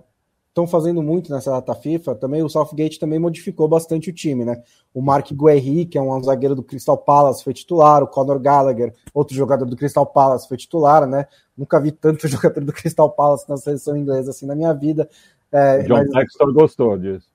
estão 0.56 0.66
fazendo 0.66 1.04
muito 1.04 1.30
nessa 1.34 1.52
data 1.52 1.76
FIFA, 1.76 2.16
também 2.16 2.42
o 2.42 2.48
Southgate 2.48 2.98
também 2.98 3.20
modificou 3.20 3.68
bastante 3.68 4.10
o 4.10 4.14
time, 4.14 4.46
né? 4.46 4.64
O 4.94 5.02
Mark 5.02 5.30
Guerri, 5.34 5.86
que 5.86 5.98
é 5.98 6.02
um 6.02 6.24
zagueiro 6.24 6.56
do 6.56 6.64
Crystal 6.64 6.98
Palace, 6.98 7.44
foi 7.44 7.54
titular, 7.54 8.02
o 8.02 8.08
Conor 8.08 8.40
Gallagher, 8.40 8.94
outro 9.14 9.36
jogador 9.36 9.66
do 9.66 9.76
Crystal 9.76 10.06
Palace, 10.06 10.48
foi 10.48 10.56
titular, 10.56 11.06
né? 11.06 11.28
Nunca 11.58 11.78
vi 11.82 11.92
tanto 11.92 12.26
jogador 12.30 12.64
do 12.64 12.72
Crystal 12.72 13.10
Palace 13.10 13.50
na 13.50 13.58
seleção 13.58 13.98
inglesa 13.98 14.32
assim 14.32 14.46
na 14.46 14.56
minha 14.56 14.74
vida. 14.74 15.10
É, 15.52 15.80
John 15.80 15.96
mas... 15.96 16.10
Textor 16.10 16.54
gostou 16.54 16.98
disso. 16.98 17.28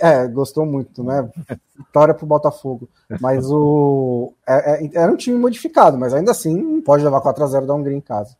É, 0.00 0.26
gostou 0.28 0.64
muito, 0.64 1.04
né? 1.04 1.28
Vitória 1.76 2.14
pro 2.14 2.24
Botafogo. 2.24 2.88
Mas 3.20 3.44
o. 3.50 4.32
É, 4.48 4.86
é, 4.86 4.90
era 4.94 5.12
um 5.12 5.16
time 5.16 5.36
modificado, 5.36 5.98
mas 5.98 6.14
ainda 6.14 6.30
assim 6.30 6.80
pode 6.80 7.04
levar 7.04 7.20
4x0 7.20 7.66
da 7.66 7.74
Hungria 7.74 7.96
em 7.96 8.00
casa. 8.00 8.34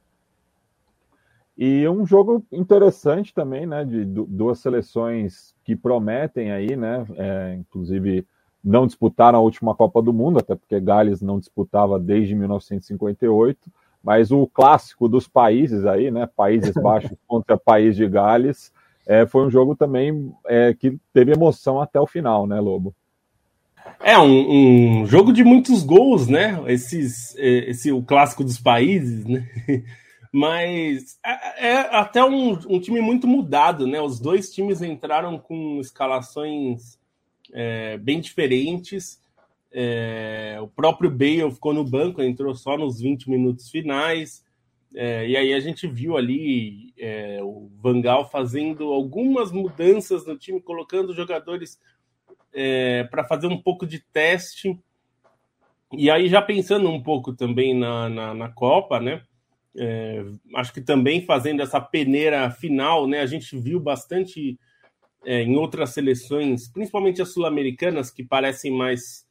E 1.57 1.89
um 1.89 2.05
jogo 2.05 2.45
interessante 2.51 3.33
também, 3.33 3.65
né? 3.65 3.85
De 3.85 4.05
duas 4.05 4.59
seleções 4.59 5.55
que 5.65 5.77
prometem 5.77 6.51
aí, 6.51 6.77
né? 6.77 7.07
É, 7.17 7.55
inclusive 7.55 8.27
não 8.63 8.87
disputaram 8.87 9.39
a 9.39 9.43
última 9.43 9.75
Copa 9.75 10.01
do 10.01 10.13
Mundo, 10.13 10.39
até 10.39 10.55
porque 10.55 10.81
Gales 10.81 11.21
não 11.21 11.39
disputava 11.39 11.99
desde 11.99 12.35
1958, 12.35 13.71
mas 14.03 14.33
o 14.33 14.47
clássico 14.47 15.09
dos 15.09 15.29
países 15.29 15.85
aí, 15.85 16.11
né? 16.11 16.27
Países 16.27 16.73
Baixos 16.83 17.17
contra 17.27 17.57
País 17.57 17.95
de 17.95 18.09
Gales, 18.09 18.73
é, 19.07 19.27
foi 19.27 19.47
um 19.47 19.51
jogo 19.51 19.77
também 19.77 20.33
é, 20.47 20.75
que 20.75 20.99
teve 21.13 21.33
emoção 21.33 21.81
até 21.81 22.01
o 22.01 22.07
final, 22.07 22.47
né, 22.47 22.59
Lobo? 22.59 22.95
É 24.01 24.19
um, 24.19 25.03
um 25.03 25.07
jogo 25.07 25.33
de 25.33 25.45
muitos 25.45 25.83
gols, 25.83 26.27
né? 26.27 26.61
Esses, 26.67 27.37
é, 27.37 27.71
esse 27.71 27.93
o 27.93 28.03
clássico 28.03 28.43
dos 28.43 28.59
países, 28.59 29.25
né? 29.25 29.47
Mas 30.37 31.17
é, 31.25 31.69
é 31.69 31.77
até 31.97 32.25
um, 32.25 32.55
um, 32.69 32.81
time 32.81 33.01
muito 33.01 33.25
mudado, 33.25 33.87
né? 33.87 34.01
Os 34.01 34.19
dois 34.19 34.53
times 34.53 34.83
entraram 34.83 35.39
com 35.39 35.79
escalações 35.79 36.99
é, 37.53 37.97
bem 37.99 38.21
diferentes. 38.21 39.23
É, 39.71 40.59
o 40.61 40.67
próprio 40.67 41.09
Bale 41.09 41.53
ficou 41.53 41.73
no 41.73 41.85
banco, 41.85 42.21
entrou 42.21 42.53
só 42.53 42.77
nos 42.77 43.01
20 43.01 43.31
minutos 43.31 43.71
finais. 43.71 44.45
É, 44.93 45.25
e 45.29 45.37
aí 45.37 45.55
a 45.55 45.61
gente 45.61 45.87
viu 45.87 46.17
ali 46.17 46.93
é, 46.99 47.39
o 47.41 47.71
Vangal 47.81 48.29
fazendo 48.29 48.93
algumas 48.93 49.53
mudanças 49.53 50.27
no 50.27 50.37
time, 50.37 50.61
colocando 50.61 51.15
jogadores 51.15 51.79
é, 52.53 53.05
para 53.05 53.23
fazer 53.23 53.47
um 53.47 53.63
pouco 53.63 53.87
de 53.87 54.01
teste. 54.01 54.77
E 55.93 56.11
aí, 56.11 56.29
já 56.29 56.43
pensando 56.43 56.91
um 56.91 57.01
pouco 57.01 57.33
também 57.33 57.73
na, 57.73 58.09
na, 58.09 58.35
na 58.35 58.49
Copa, 58.49 58.99
né? 58.99 59.23
É, 59.77 60.25
acho 60.55 60.73
que 60.73 60.81
também 60.81 61.25
fazendo 61.25 61.61
essa 61.61 61.81
peneira 61.81 62.51
final, 62.51 63.07
né? 63.07 63.21
A 63.21 63.27
gente 63.27 63.59
viu 63.59 63.81
bastante 63.81 64.59
é, 65.25 65.43
em 65.43 65.57
outras 65.57 65.91
seleções, 65.91 66.69
principalmente 66.69 67.21
as 67.21 67.33
sul-americanas, 67.33 68.11
que 68.11 68.23
parecem 68.23 68.71
mais 68.71 69.27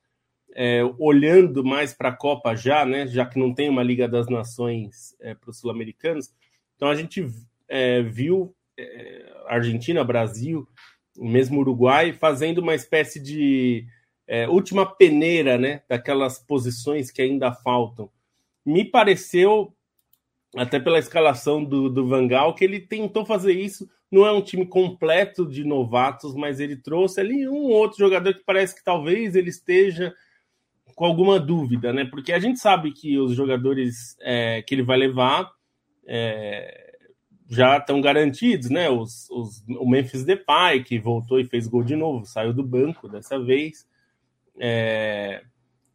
é, 0.56 0.82
olhando 1.00 1.64
mais 1.64 1.94
para 1.94 2.10
a 2.10 2.16
Copa 2.16 2.56
já, 2.56 2.86
né? 2.86 3.08
Já 3.08 3.26
que 3.26 3.40
não 3.40 3.54
tem 3.54 3.70
uma 3.70 3.84
Liga 3.84 4.08
das 4.08 4.28
Nações 4.28 5.16
é, 5.20 5.34
para 5.34 5.50
os 5.50 5.60
sul-americanos. 5.60 6.34
Então 6.76 6.90
a 6.90 6.96
gente 6.96 7.26
é, 7.68 8.02
viu 8.02 8.56
é, 8.78 9.34
Argentina, 9.48 10.04
Brasil, 10.04 10.68
mesmo 11.16 11.60
Uruguai, 11.60 12.12
fazendo 12.14 12.60
uma 12.60 12.76
espécie 12.76 13.20
de 13.20 13.86
última 14.50 14.86
peneira, 14.86 15.58
né? 15.58 15.84
Daquelas 15.88 16.40
posições 16.40 17.12
que 17.12 17.22
ainda 17.22 17.52
faltam. 17.52 18.10
Me 18.66 18.84
pareceu, 18.84 19.76
até 20.56 20.80
pela 20.80 21.00
escalação 21.00 21.64
do, 21.64 21.90
do 21.90 22.08
Vangal, 22.08 22.54
que 22.54 22.64
ele 22.64 22.80
tentou 22.80 23.26
fazer 23.26 23.54
isso. 23.54 23.90
Não 24.12 24.26
é 24.26 24.32
um 24.32 24.42
time 24.42 24.66
completo 24.66 25.48
de 25.48 25.64
novatos, 25.64 26.36
mas 26.36 26.60
ele 26.60 26.76
trouxe 26.76 27.20
ali 27.20 27.48
um 27.48 27.66
outro 27.70 27.98
jogador 27.98 28.34
que 28.34 28.44
parece 28.46 28.76
que 28.76 28.84
talvez 28.84 29.36
ele 29.36 29.50
esteja 29.50 30.14
com 30.96 31.06
alguma 31.06 31.40
dúvida, 31.40 31.92
né? 31.92 32.06
Porque 32.06 32.32
a 32.32 32.40
gente 32.40 32.60
sabe 32.60 32.92
que 32.92 33.18
os 33.18 33.34
jogadores 33.34 34.16
é, 34.22 34.62
que 34.62 34.76
ele 34.76 34.84
vai 34.84 34.98
levar 34.98 35.52
é, 36.06 36.94
já 37.50 37.78
estão 37.78 38.00
garantidos, 38.02 38.70
né? 38.70 38.90
Os, 38.90 39.30
os, 39.32 39.64
o 39.68 39.90
Memphis 39.90 40.24
Depay, 40.24 40.84
que 40.84 41.00
voltou 41.00 41.40
e 41.40 41.46
fez 41.46 41.68
gol 41.68 41.84
de 41.84 41.96
novo, 41.96 42.26
saiu 42.26 42.54
do 42.54 42.64
banco 42.64 43.08
dessa 43.08 43.40
vez. 43.40 43.88
É, 44.60 45.44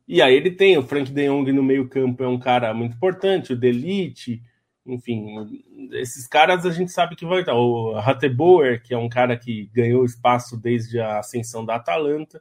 e 0.08 0.22
aí 0.22 0.34
ele 0.34 0.50
tem 0.50 0.78
o 0.78 0.82
Frank 0.82 1.12
De 1.12 1.28
Jong 1.28 1.52
no 1.52 1.62
meio 1.62 1.88
campo, 1.88 2.24
é 2.24 2.28
um 2.28 2.38
cara 2.38 2.72
muito 2.72 2.96
importante, 2.96 3.52
o 3.52 3.56
Delite, 3.56 4.42
enfim, 4.88 5.60
esses 5.92 6.26
caras 6.26 6.64
a 6.64 6.70
gente 6.70 6.90
sabe 6.90 7.14
que 7.14 7.26
vai 7.26 7.40
estar. 7.40 7.54
O 7.54 7.94
Hatteboer, 7.96 8.82
que 8.82 8.94
é 8.94 8.98
um 8.98 9.08
cara 9.08 9.36
que 9.36 9.70
ganhou 9.74 10.04
espaço 10.04 10.56
desde 10.56 10.98
a 10.98 11.18
ascensão 11.18 11.64
da 11.64 11.76
Atalanta. 11.76 12.40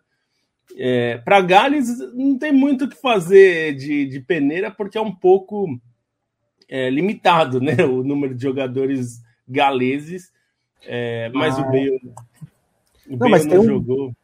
É, 0.77 1.17
para 1.17 1.41
Gales 1.41 1.99
não 2.13 2.37
tem 2.37 2.53
muito 2.53 2.85
o 2.85 2.89
que 2.89 2.95
fazer 2.95 3.75
de, 3.75 4.05
de 4.05 4.21
peneira, 4.21 4.71
porque 4.71 4.97
é 4.97 5.01
um 5.01 5.13
pouco 5.13 5.67
é, 6.69 6.89
limitado 6.89 7.59
né, 7.61 7.83
o 7.83 8.01
número 8.01 8.33
de 8.33 8.43
jogadores 8.43 9.21
galeses. 9.47 10.31
É, 10.83 11.29
mas 11.33 11.59
ah. 11.59 11.61
o 11.61 11.65
Bale, 11.65 11.89
o 11.89 13.11
não, 13.11 13.17
Bale 13.17 13.31
mas 13.31 13.45
não 13.45 13.63
jogou. 13.63 14.09
Um, 14.09 14.15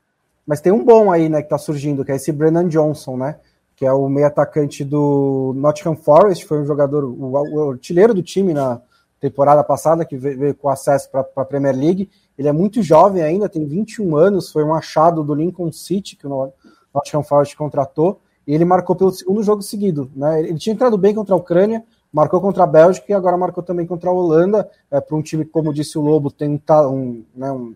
mas 0.46 0.62
tem 0.62 0.72
um 0.72 0.84
bom 0.84 1.12
aí 1.12 1.30
né, 1.30 1.40
que 1.40 1.46
está 1.46 1.58
surgindo, 1.58 2.04
que 2.04 2.12
é 2.12 2.16
esse 2.16 2.32
Brennan 2.32 2.68
Johnson, 2.68 3.18
né? 3.18 3.38
Que 3.76 3.86
é 3.86 3.92
o 3.92 4.08
meio 4.08 4.28
atacante 4.28 4.84
do 4.84 5.54
Nottingham 5.56 5.96
Forest, 5.96 6.46
foi 6.46 6.62
um 6.62 6.66
jogador, 6.66 7.04
o, 7.04 7.72
artilheiro 7.72 8.14
do 8.14 8.22
time 8.22 8.54
na 8.54 8.82
temporada 9.20 9.64
passada, 9.64 10.06
que 10.06 10.18
veio, 10.18 10.38
veio 10.38 10.56
com 10.56 10.70
acesso 10.70 11.10
para 11.10 11.26
a 11.36 11.46
Premier 11.46 11.76
League 11.76 12.10
ele 12.38 12.48
é 12.48 12.52
muito 12.52 12.82
jovem 12.82 13.22
ainda, 13.22 13.48
tem 13.48 13.66
21 13.66 14.16
anos, 14.16 14.52
foi 14.52 14.64
um 14.64 14.74
achado 14.74 15.24
do 15.24 15.36
Lincoln 15.36 15.72
City 15.72 16.16
que 16.16 16.26
o 16.26 16.52
Nottingham 16.94 17.24
Forest 17.24 17.56
contratou, 17.56 18.20
e 18.46 18.54
ele 18.54 18.66
marcou 18.66 18.96
pelo 18.96 19.12
segundo 19.12 19.44
jogo 19.44 19.62
seguido. 19.62 20.12
Né? 20.16 20.42
Ele 20.42 20.58
tinha 20.58 20.74
entrado 20.74 20.98
bem 20.98 21.14
contra 21.14 21.34
a 21.34 21.38
Ucrânia, 21.38 21.84
marcou 22.12 22.42
contra 22.42 22.64
a 22.64 22.68
Bélgica 22.68 23.06
e 23.10 23.14
agora 23.14 23.38
marcou 23.38 23.64
também 23.64 23.86
contra 23.86 24.10
a 24.10 24.14
Holanda. 24.14 24.70
É, 24.92 25.00
para 25.00 25.16
um 25.16 25.22
time, 25.22 25.46
como 25.46 25.74
disse 25.74 25.98
o 25.98 26.02
Lobo, 26.02 26.30
tem 26.30 26.62
um, 26.70 27.24
né, 27.34 27.52
um 27.52 27.74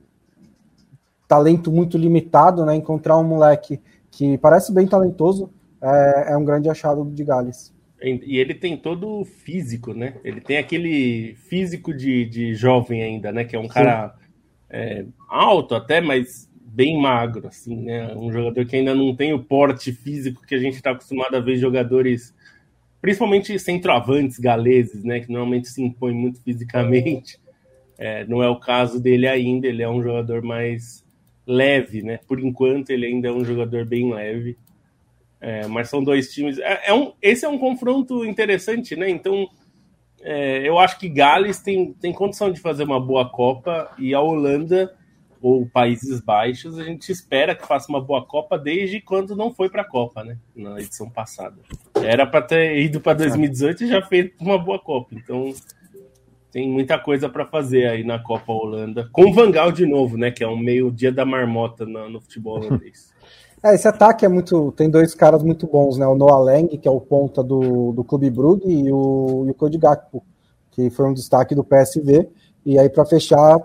talento 1.27 1.71
muito 1.71 1.97
limitado, 1.97 2.65
né? 2.65 2.75
encontrar 2.75 3.17
um 3.17 3.23
moleque 3.23 3.79
que 4.09 4.37
parece 4.37 4.73
bem 4.73 4.87
talentoso 4.87 5.51
é, 5.81 6.33
é 6.33 6.37
um 6.37 6.45
grande 6.45 6.69
achado 6.69 7.05
de 7.05 7.23
Gales. 7.23 7.75
E 8.01 8.37
ele 8.37 8.53
tem 8.53 8.77
todo 8.77 9.21
o 9.21 9.25
físico, 9.25 9.91
né? 9.91 10.15
Ele 10.23 10.39
tem 10.39 10.57
aquele 10.57 11.35
físico 11.49 11.91
de, 11.91 12.25
de 12.25 12.53
jovem 12.53 13.01
ainda, 13.01 13.31
né? 13.31 13.43
Que 13.43 13.55
é 13.55 13.59
um 13.59 13.67
cara 13.67 14.13
é, 14.69 15.05
alto 15.27 15.73
até, 15.73 15.99
mas 15.99 16.47
bem 16.55 17.01
magro, 17.01 17.47
assim, 17.47 17.75
né? 17.75 18.13
Um 18.15 18.31
jogador 18.31 18.63
que 18.67 18.75
ainda 18.75 18.93
não 18.93 19.15
tem 19.15 19.33
o 19.33 19.43
porte 19.43 19.91
físico 19.91 20.45
que 20.45 20.53
a 20.53 20.59
gente 20.59 20.75
está 20.75 20.91
acostumado 20.91 21.35
a 21.35 21.39
ver 21.39 21.57
jogadores, 21.57 22.35
principalmente 23.01 23.57
centroavantes 23.57 24.37
galeses, 24.37 25.03
né? 25.03 25.19
Que 25.19 25.31
normalmente 25.31 25.67
se 25.67 25.81
impõem 25.81 26.13
muito 26.13 26.39
fisicamente. 26.43 27.39
É, 27.97 28.23
não 28.25 28.43
é 28.43 28.47
o 28.47 28.59
caso 28.59 29.01
dele 29.01 29.27
ainda, 29.27 29.65
ele 29.65 29.81
é 29.81 29.89
um 29.89 30.03
jogador 30.03 30.43
mais 30.43 31.03
leve, 31.47 32.01
né? 32.01 32.19
Por 32.27 32.39
enquanto, 32.39 32.89
ele 32.89 33.05
ainda 33.05 33.29
é 33.29 33.31
um 33.31 33.45
jogador 33.45 33.85
bem 33.85 34.13
leve. 34.13 34.57
É, 35.39 35.65
mas 35.67 35.89
são 35.89 36.03
dois 36.03 36.33
times. 36.33 36.59
É, 36.59 36.89
é, 36.89 36.93
um, 36.93 37.13
esse 37.21 37.45
é 37.45 37.49
um 37.49 37.57
confronto 37.57 38.25
interessante, 38.25 38.95
né? 38.95 39.09
Então, 39.09 39.47
é, 40.21 40.67
eu 40.67 40.77
acho 40.77 40.99
que 40.99 41.07
Gales 41.07 41.59
tem, 41.59 41.93
tem 41.93 42.11
condição 42.11 42.51
de 42.51 42.59
fazer 42.59 42.83
uma 42.83 42.99
boa 42.99 43.29
Copa 43.29 43.91
e 43.97 44.13
a 44.13 44.19
Holanda 44.19 44.93
ou 45.39 45.67
Países 45.67 46.19
Baixos 46.19 46.79
a 46.79 46.83
gente 46.83 47.11
espera 47.11 47.55
que 47.55 47.67
faça 47.67 47.89
uma 47.89 48.01
boa 48.01 48.25
Copa 48.25 48.57
desde 48.57 48.99
quando 48.99 49.35
não 49.35 49.53
foi 49.53 49.69
para 49.69 49.83
a 49.83 49.87
Copa, 49.87 50.23
né? 50.23 50.37
Na 50.55 50.79
edição 50.79 51.09
passada. 51.09 51.57
Era 51.95 52.25
para 52.25 52.41
ter 52.41 52.77
ido 52.81 52.99
para 52.99 53.13
2018 53.13 53.83
e 53.83 53.87
já 53.87 54.01
fez 54.01 54.31
uma 54.39 54.57
boa 54.57 54.79
Copa. 54.79 55.13
Então 55.13 55.53
tem 56.57 56.67
muita 56.67 56.97
coisa 56.97 57.29
para 57.29 57.45
fazer 57.45 57.85
aí 57.85 58.03
na 58.03 58.17
Copa 58.17 58.51
Holanda. 58.51 59.07
Com 59.13 59.29
o 59.29 59.31
Vangal 59.31 59.71
de 59.71 59.85
novo, 59.85 60.17
né? 60.17 60.31
Que 60.31 60.43
é 60.43 60.47
um 60.47 60.57
meio 60.57 60.91
dia 60.91 61.11
da 61.11 61.23
marmota 61.23 61.85
no, 61.85 62.09
no 62.09 62.19
futebol 62.19 62.57
holandês. 62.57 63.15
É, 63.63 63.73
esse 63.73 63.87
ataque 63.87 64.23
é 64.23 64.29
muito. 64.29 64.71
Tem 64.73 64.87
dois 64.87 65.15
caras 65.15 65.41
muito 65.41 65.65
bons, 65.65 65.97
né? 65.97 66.05
O 66.05 66.15
Noah 66.15 66.37
Lang, 66.37 66.77
que 66.77 66.87
é 66.87 66.91
o 66.91 67.01
ponta 67.01 67.43
do, 67.43 67.91
do 67.91 68.03
Clube 68.03 68.29
Brugge, 68.29 68.69
e 68.69 68.91
o, 68.91 69.45
e 69.47 69.49
o 69.49 69.53
Cody 69.55 69.79
Gakpo, 69.79 70.23
que 70.69 70.91
foi 70.91 71.07
um 71.09 71.13
destaque 71.13 71.55
do 71.55 71.63
PSV. 71.63 72.29
E 72.63 72.77
aí, 72.77 72.87
para 72.87 73.03
fechar, 73.03 73.57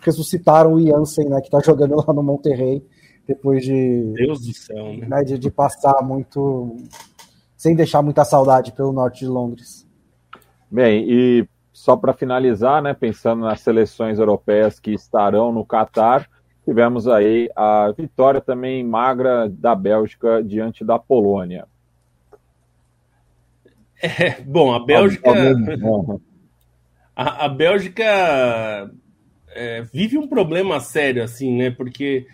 ressuscitaram 0.00 0.74
o 0.74 0.80
Jansen, 0.80 1.28
né? 1.28 1.40
Que 1.40 1.50
tá 1.50 1.58
jogando 1.58 1.96
lá 1.96 2.14
no 2.14 2.22
Monterrey, 2.22 2.80
depois 3.26 3.64
de. 3.64 4.12
Deus 4.14 4.40
do 4.40 4.54
céu, 4.54 4.96
né? 4.96 5.08
né 5.08 5.24
de, 5.24 5.36
de 5.36 5.50
passar 5.50 6.00
muito. 6.00 6.76
sem 7.56 7.74
deixar 7.74 8.02
muita 8.02 8.24
saudade 8.24 8.70
pelo 8.70 8.92
norte 8.92 9.24
de 9.24 9.26
Londres. 9.26 9.84
Bem, 10.70 11.04
e 11.10 11.48
só 11.78 11.96
para 11.96 12.12
finalizar, 12.12 12.82
né? 12.82 12.94
Pensando 12.94 13.42
nas 13.42 13.60
seleções 13.60 14.18
europeias 14.18 14.80
que 14.80 14.92
estarão 14.92 15.52
no 15.52 15.64
Catar 15.64 16.28
tivemos 16.68 17.08
aí 17.08 17.48
a 17.56 17.90
vitória 17.96 18.42
também 18.42 18.84
magra 18.84 19.48
da 19.48 19.74
Bélgica 19.74 20.42
diante 20.44 20.84
da 20.84 20.98
Polônia. 20.98 21.66
É, 24.02 24.42
bom, 24.42 24.74
a 24.74 24.84
Bélgica. 24.84 25.30
A, 27.16 27.46
a 27.46 27.48
Bélgica 27.48 28.90
é, 29.48 29.80
vive 29.82 30.18
um 30.18 30.28
problema 30.28 30.78
sério, 30.78 31.24
assim, 31.24 31.56
né? 31.56 31.70
Porque 31.70 32.26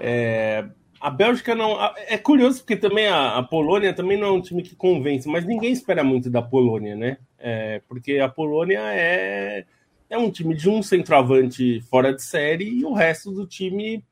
é, 0.00 0.64
a 0.98 1.10
Bélgica 1.10 1.54
não. 1.54 1.76
É 2.08 2.16
curioso 2.16 2.60
porque 2.60 2.76
também 2.76 3.08
a, 3.08 3.36
a, 3.36 3.42
Polônia 3.42 3.92
também 3.92 4.18
não 4.18 4.28
é 4.28 4.32
um 4.32 4.40
time 4.40 4.62
que 4.62 4.74
convence, 4.74 5.28
mas 5.28 5.44
ninguém 5.44 5.70
espera 5.70 6.02
muito 6.02 6.30
da 6.30 6.40
Polônia, 6.40 6.96
né? 6.96 7.18
É, 7.44 7.82
porque 7.88 8.18
a 8.18 8.28
Polônia 8.28 8.80
é 8.92 9.66
é 10.12 10.18
um 10.18 10.30
time 10.30 10.54
de 10.54 10.68
um 10.68 10.82
centroavante 10.82 11.80
fora 11.88 12.12
de 12.12 12.22
série 12.22 12.68
e 12.68 12.84
o 12.84 12.92
resto 12.92 13.32
do 13.32 13.46
time 13.46 14.04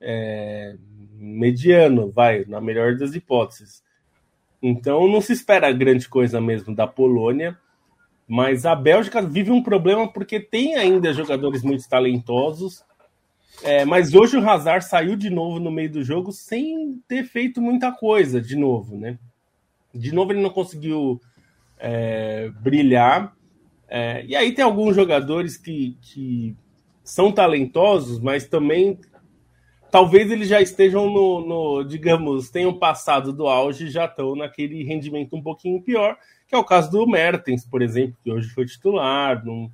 é, 0.00 0.74
mediano, 1.14 2.10
vai, 2.10 2.44
na 2.46 2.60
melhor 2.60 2.96
das 2.96 3.14
hipóteses. 3.14 3.80
Então 4.60 5.06
não 5.06 5.20
se 5.20 5.32
espera 5.32 5.70
grande 5.70 6.08
coisa 6.08 6.40
mesmo 6.40 6.74
da 6.74 6.88
Polônia, 6.88 7.56
mas 8.26 8.66
a 8.66 8.74
Bélgica 8.74 9.22
vive 9.22 9.52
um 9.52 9.62
problema 9.62 10.12
porque 10.12 10.40
tem 10.40 10.74
ainda 10.74 11.12
jogadores 11.12 11.62
muito 11.62 11.88
talentosos, 11.88 12.84
é, 13.62 13.84
mas 13.84 14.14
hoje 14.14 14.36
o 14.36 14.50
Hazard 14.50 14.84
saiu 14.84 15.14
de 15.14 15.30
novo 15.30 15.60
no 15.60 15.70
meio 15.70 15.90
do 15.90 16.02
jogo 16.02 16.32
sem 16.32 17.00
ter 17.06 17.22
feito 17.22 17.62
muita 17.62 17.92
coisa 17.92 18.40
de 18.40 18.56
novo, 18.56 18.96
né? 18.96 19.16
De 19.94 20.12
novo 20.12 20.32
ele 20.32 20.42
não 20.42 20.50
conseguiu 20.50 21.20
é, 21.78 22.50
brilhar 22.60 23.36
é, 23.88 24.24
e 24.26 24.36
aí 24.36 24.52
tem 24.52 24.64
alguns 24.64 24.94
jogadores 24.94 25.56
que, 25.56 25.96
que 26.02 26.54
são 27.02 27.32
talentosos, 27.32 28.20
mas 28.20 28.46
também 28.46 28.98
talvez 29.90 30.30
eles 30.30 30.46
já 30.46 30.60
estejam 30.60 31.10
no, 31.10 31.40
no, 31.40 31.84
digamos, 31.84 32.50
tenham 32.50 32.78
passado 32.78 33.32
do 33.32 33.46
auge 33.46 33.86
e 33.86 33.90
já 33.90 34.04
estão 34.04 34.36
naquele 34.36 34.84
rendimento 34.84 35.34
um 35.34 35.42
pouquinho 35.42 35.80
pior, 35.80 36.18
que 36.46 36.54
é 36.54 36.58
o 36.58 36.64
caso 36.64 36.90
do 36.90 37.06
Mertens, 37.06 37.64
por 37.64 37.80
exemplo, 37.80 38.18
que 38.22 38.30
hoje 38.30 38.50
foi 38.50 38.66
titular, 38.66 39.42
não, 39.44 39.70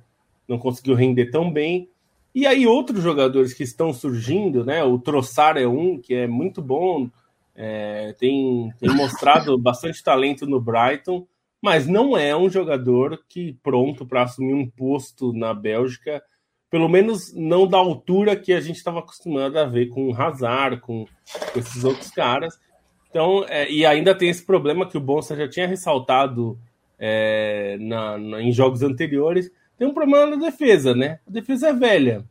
não 0.47 0.57
conseguiu 0.57 0.95
render 0.95 1.25
tão 1.29 1.51
bem. 1.51 1.89
E 2.33 2.47
aí 2.47 2.65
outros 2.65 3.03
jogadores 3.03 3.53
que 3.53 3.63
estão 3.63 3.93
surgindo, 3.93 4.65
né? 4.65 4.83
O 4.83 4.99
Trossard 4.99 5.61
é 5.61 5.67
um 5.67 5.97
que 5.97 6.13
é 6.13 6.27
muito 6.27 6.61
bom, 6.61 7.09
é, 7.53 8.13
tem, 8.17 8.73
tem 8.77 8.93
mostrado 8.93 9.57
bastante 9.59 10.03
talento 10.03 10.45
no 10.45 10.59
Brighton, 10.59 11.25
mas 11.65 11.87
não 11.87 12.15
é 12.15 12.37
um 12.37 12.47
jogador 12.47 13.19
que 13.27 13.57
pronto 13.63 14.05
para 14.05 14.21
assumir 14.21 14.53
um 14.53 14.69
posto 14.69 15.33
na 15.33 15.51
Bélgica, 15.51 16.21
pelo 16.69 16.87
menos 16.87 17.33
não 17.33 17.65
da 17.65 17.79
altura 17.79 18.35
que 18.35 18.53
a 18.53 18.59
gente 18.59 18.75
estava 18.75 18.99
acostumado 18.99 19.57
a 19.57 19.65
ver 19.65 19.87
com 19.87 20.07
o 20.07 20.15
Hazard, 20.15 20.79
com, 20.79 21.07
esses 21.55 21.83
outros 21.83 22.11
caras. 22.11 22.53
Então, 23.09 23.43
é, 23.49 23.67
e 23.67 23.83
ainda 23.83 24.13
tem 24.13 24.29
esse 24.29 24.45
problema 24.45 24.87
que 24.87 24.95
o 24.95 25.01
Bonsa 25.01 25.35
já 25.35 25.49
tinha 25.49 25.67
ressaltado 25.67 26.55
é, 26.99 27.77
na, 27.79 28.15
na, 28.15 28.43
em 28.43 28.51
jogos 28.51 28.83
anteriores. 28.83 29.51
Tem 29.75 29.87
um 29.87 29.93
problema 29.93 30.27
na 30.27 30.35
defesa, 30.35 30.93
né? 30.93 31.17
A 31.27 31.31
defesa 31.31 31.69
é 31.69 31.73
velha. 31.73 32.23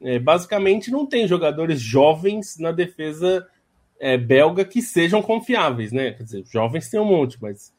É, 0.00 0.18
basicamente, 0.18 0.90
não 0.90 1.04
tem 1.04 1.28
jogadores 1.28 1.78
jovens 1.82 2.56
na 2.58 2.72
defesa 2.72 3.46
é, 4.00 4.16
belga 4.16 4.64
que 4.64 4.80
sejam 4.80 5.20
confiáveis, 5.20 5.92
né? 5.92 6.12
Quer 6.12 6.22
dizer, 6.22 6.44
jovens 6.50 6.88
tem 6.88 6.98
um 6.98 7.04
monte, 7.04 7.36
mas 7.42 7.78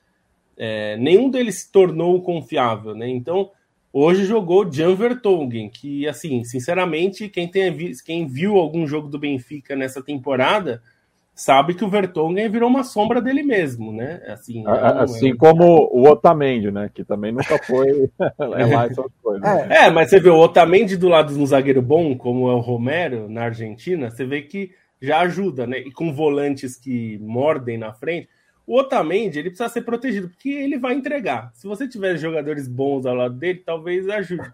é, 0.64 0.96
nenhum 0.98 1.28
deles 1.28 1.56
se 1.56 1.72
tornou 1.72 2.22
confiável, 2.22 2.94
né? 2.94 3.10
Então, 3.10 3.50
hoje 3.92 4.26
jogou 4.26 4.72
Jan 4.72 4.94
Vertonghen, 4.94 5.68
que, 5.68 6.08
assim, 6.08 6.44
sinceramente, 6.44 7.28
quem, 7.30 7.48
tem, 7.48 7.76
quem 8.06 8.28
viu 8.28 8.58
algum 8.58 8.86
jogo 8.86 9.08
do 9.08 9.18
Benfica 9.18 9.76
nessa 9.76 10.04
temporada 10.04 10.80
sabe 11.34 11.74
que 11.74 11.84
o 11.84 11.90
Vertonghen 11.90 12.48
virou 12.48 12.70
uma 12.70 12.84
sombra 12.84 13.20
dele 13.20 13.42
mesmo, 13.42 13.92
né? 13.92 14.22
Assim, 14.28 14.64
assim 14.68 15.32
é... 15.32 15.36
como 15.36 15.90
o 15.92 16.08
Otamendi, 16.08 16.70
né? 16.70 16.92
Que 16.94 17.04
também 17.04 17.32
nunca 17.32 17.58
foi 17.58 18.08
é 18.22 18.66
lá 18.68 18.86
essas 18.86 19.12
coisas. 19.24 19.44
É. 19.44 19.86
é, 19.86 19.90
mas 19.90 20.12
você 20.12 20.20
vê 20.20 20.30
o 20.30 20.38
Otamendi 20.38 20.96
do 20.96 21.10
lado 21.10 21.34
de 21.34 21.40
um 21.40 21.46
zagueiro 21.48 21.82
bom, 21.82 22.16
como 22.16 22.48
é 22.52 22.54
o 22.54 22.60
Romero 22.60 23.28
na 23.28 23.46
Argentina, 23.46 24.12
você 24.12 24.24
vê 24.24 24.44
que 24.44 24.70
já 25.02 25.22
ajuda, 25.22 25.66
né? 25.66 25.80
E 25.80 25.92
com 25.92 26.14
volantes 26.14 26.76
que 26.76 27.18
mordem 27.18 27.80
na 27.80 27.92
frente, 27.92 28.30
o 28.66 28.78
Otamendi 28.78 29.40
ele 29.40 29.50
precisa 29.50 29.70
ser 29.70 29.82
protegido, 29.82 30.30
porque 30.30 30.50
ele 30.50 30.78
vai 30.78 30.94
entregar. 30.94 31.52
Se 31.54 31.68
você 31.68 31.88
tiver 31.88 32.18
jogadores 32.18 32.68
bons 32.68 33.06
ao 33.06 33.16
lado 33.16 33.36
dele, 33.36 33.62
talvez 33.66 34.08
ajude. 34.08 34.52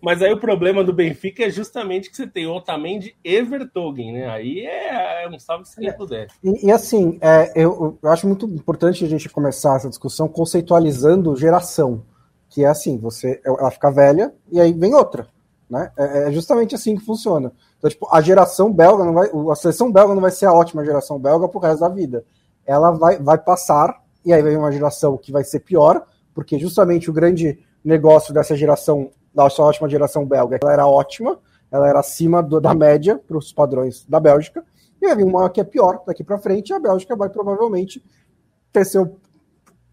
Mas 0.00 0.22
aí 0.22 0.32
o 0.32 0.38
problema 0.38 0.84
do 0.84 0.92
Benfica 0.92 1.44
é 1.44 1.50
justamente 1.50 2.10
que 2.10 2.16
você 2.16 2.26
tem 2.26 2.46
Otamendi 2.46 3.16
e 3.24 3.42
Vertogen, 3.42 4.12
né? 4.12 4.28
Aí 4.28 4.60
é, 4.60 5.24
é 5.24 5.28
um 5.28 5.38
salve 5.38 5.66
se 5.66 5.76
quem 5.76 5.92
puder. 5.92 6.28
E, 6.44 6.66
e 6.66 6.70
assim, 6.70 7.18
é, 7.20 7.50
eu, 7.56 7.98
eu, 8.02 8.10
acho 8.10 8.26
muito 8.26 8.46
importante 8.46 9.04
a 9.04 9.08
gente 9.08 9.28
começar 9.28 9.76
essa 9.76 9.88
discussão 9.88 10.28
conceitualizando 10.28 11.34
geração. 11.34 12.04
Que 12.48 12.64
é 12.64 12.68
assim, 12.68 12.98
você 12.98 13.40
ela 13.44 13.70
fica 13.70 13.90
velha 13.90 14.32
e 14.52 14.60
aí 14.60 14.72
vem 14.72 14.94
outra. 14.94 15.26
Né? 15.68 15.90
É, 15.98 16.28
é 16.28 16.32
justamente 16.32 16.74
assim 16.74 16.96
que 16.96 17.04
funciona. 17.04 17.52
Então, 17.78 17.90
tipo, 17.90 18.06
a 18.12 18.20
geração 18.20 18.72
belga 18.72 19.04
não 19.04 19.14
vai. 19.14 19.28
A 19.50 19.54
seleção 19.56 19.90
belga 19.90 20.14
não 20.14 20.22
vai 20.22 20.30
ser 20.30 20.46
a 20.46 20.52
ótima 20.52 20.84
geração 20.84 21.18
belga 21.18 21.48
pro 21.48 21.58
resto 21.58 21.80
da 21.80 21.88
vida. 21.88 22.24
Ela 22.66 22.90
vai, 22.90 23.18
vai 23.18 23.38
passar, 23.38 24.02
e 24.24 24.32
aí 24.32 24.42
vem 24.42 24.56
uma 24.56 24.72
geração 24.72 25.16
que 25.16 25.30
vai 25.30 25.44
ser 25.44 25.60
pior, 25.60 26.04
porque 26.34 26.58
justamente 26.58 27.08
o 27.08 27.12
grande 27.12 27.58
negócio 27.84 28.34
dessa 28.34 28.56
geração 28.56 29.10
da 29.32 29.48
sua 29.48 29.66
ótima 29.66 29.88
geração 29.88 30.26
belga. 30.26 30.58
Ela 30.60 30.72
era 30.72 30.86
ótima, 30.86 31.38
ela 31.70 31.88
era 31.88 32.00
acima 32.00 32.42
do, 32.42 32.60
da 32.60 32.74
média 32.74 33.18
para 33.18 33.36
os 33.36 33.52
padrões 33.52 34.04
da 34.06 34.18
Bélgica, 34.18 34.64
e 35.00 35.06
vai 35.06 35.16
vir 35.16 35.24
uma 35.24 35.48
que 35.48 35.60
é 35.60 35.64
pior 35.64 36.02
daqui 36.06 36.24
para 36.24 36.38
frente, 36.38 36.70
e 36.70 36.74
a 36.74 36.80
Bélgica 36.80 37.14
vai 37.14 37.28
provavelmente 37.28 38.02
ter 38.72 38.84
seu 38.84 39.18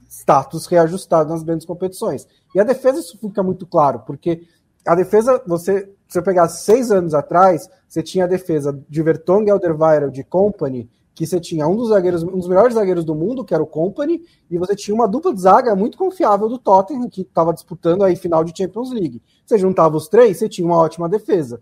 status 0.09 0.65
reajustado 0.65 1.29
nas 1.29 1.43
grandes 1.43 1.65
competições. 1.65 2.27
E 2.55 2.59
a 2.59 2.63
defesa 2.63 2.99
isso 2.99 3.17
fica 3.19 3.43
muito 3.43 3.65
claro, 3.65 3.99
porque 4.05 4.47
a 4.85 4.95
defesa, 4.95 5.41
você, 5.45 5.89
se 6.07 6.19
eu 6.19 6.23
pegar 6.23 6.47
seis 6.49 6.91
anos 6.91 7.13
atrás, 7.13 7.69
você 7.87 8.03
tinha 8.03 8.25
a 8.25 8.27
defesa 8.27 8.77
de 8.89 9.01
Vertonghen, 9.01 9.51
Alderweireld, 9.51 10.13
de 10.13 10.23
Company, 10.23 10.89
que 11.13 11.27
você 11.27 11.39
tinha 11.39 11.67
um 11.67 11.75
dos 11.75 11.89
zagueiros, 11.89 12.23
um 12.23 12.37
dos 12.37 12.47
melhores 12.47 12.73
zagueiros 12.73 13.05
do 13.05 13.13
mundo, 13.13 13.45
que 13.45 13.53
era 13.53 13.61
o 13.61 13.67
Company, 13.67 14.23
e 14.49 14.57
você 14.57 14.75
tinha 14.75 14.95
uma 14.95 15.07
dupla 15.07 15.33
de 15.33 15.41
zaga 15.41 15.75
muito 15.75 15.97
confiável 15.97 16.49
do 16.49 16.57
Tottenham, 16.57 17.09
que 17.09 17.21
estava 17.21 17.53
disputando 17.53 18.03
aí 18.03 18.15
final 18.15 18.43
de 18.43 18.55
Champions 18.57 18.91
League. 18.91 19.21
Você 19.45 19.57
juntava 19.57 19.95
os 19.95 20.07
três, 20.07 20.37
você 20.37 20.49
tinha 20.49 20.65
uma 20.65 20.77
ótima 20.77 21.07
defesa. 21.07 21.61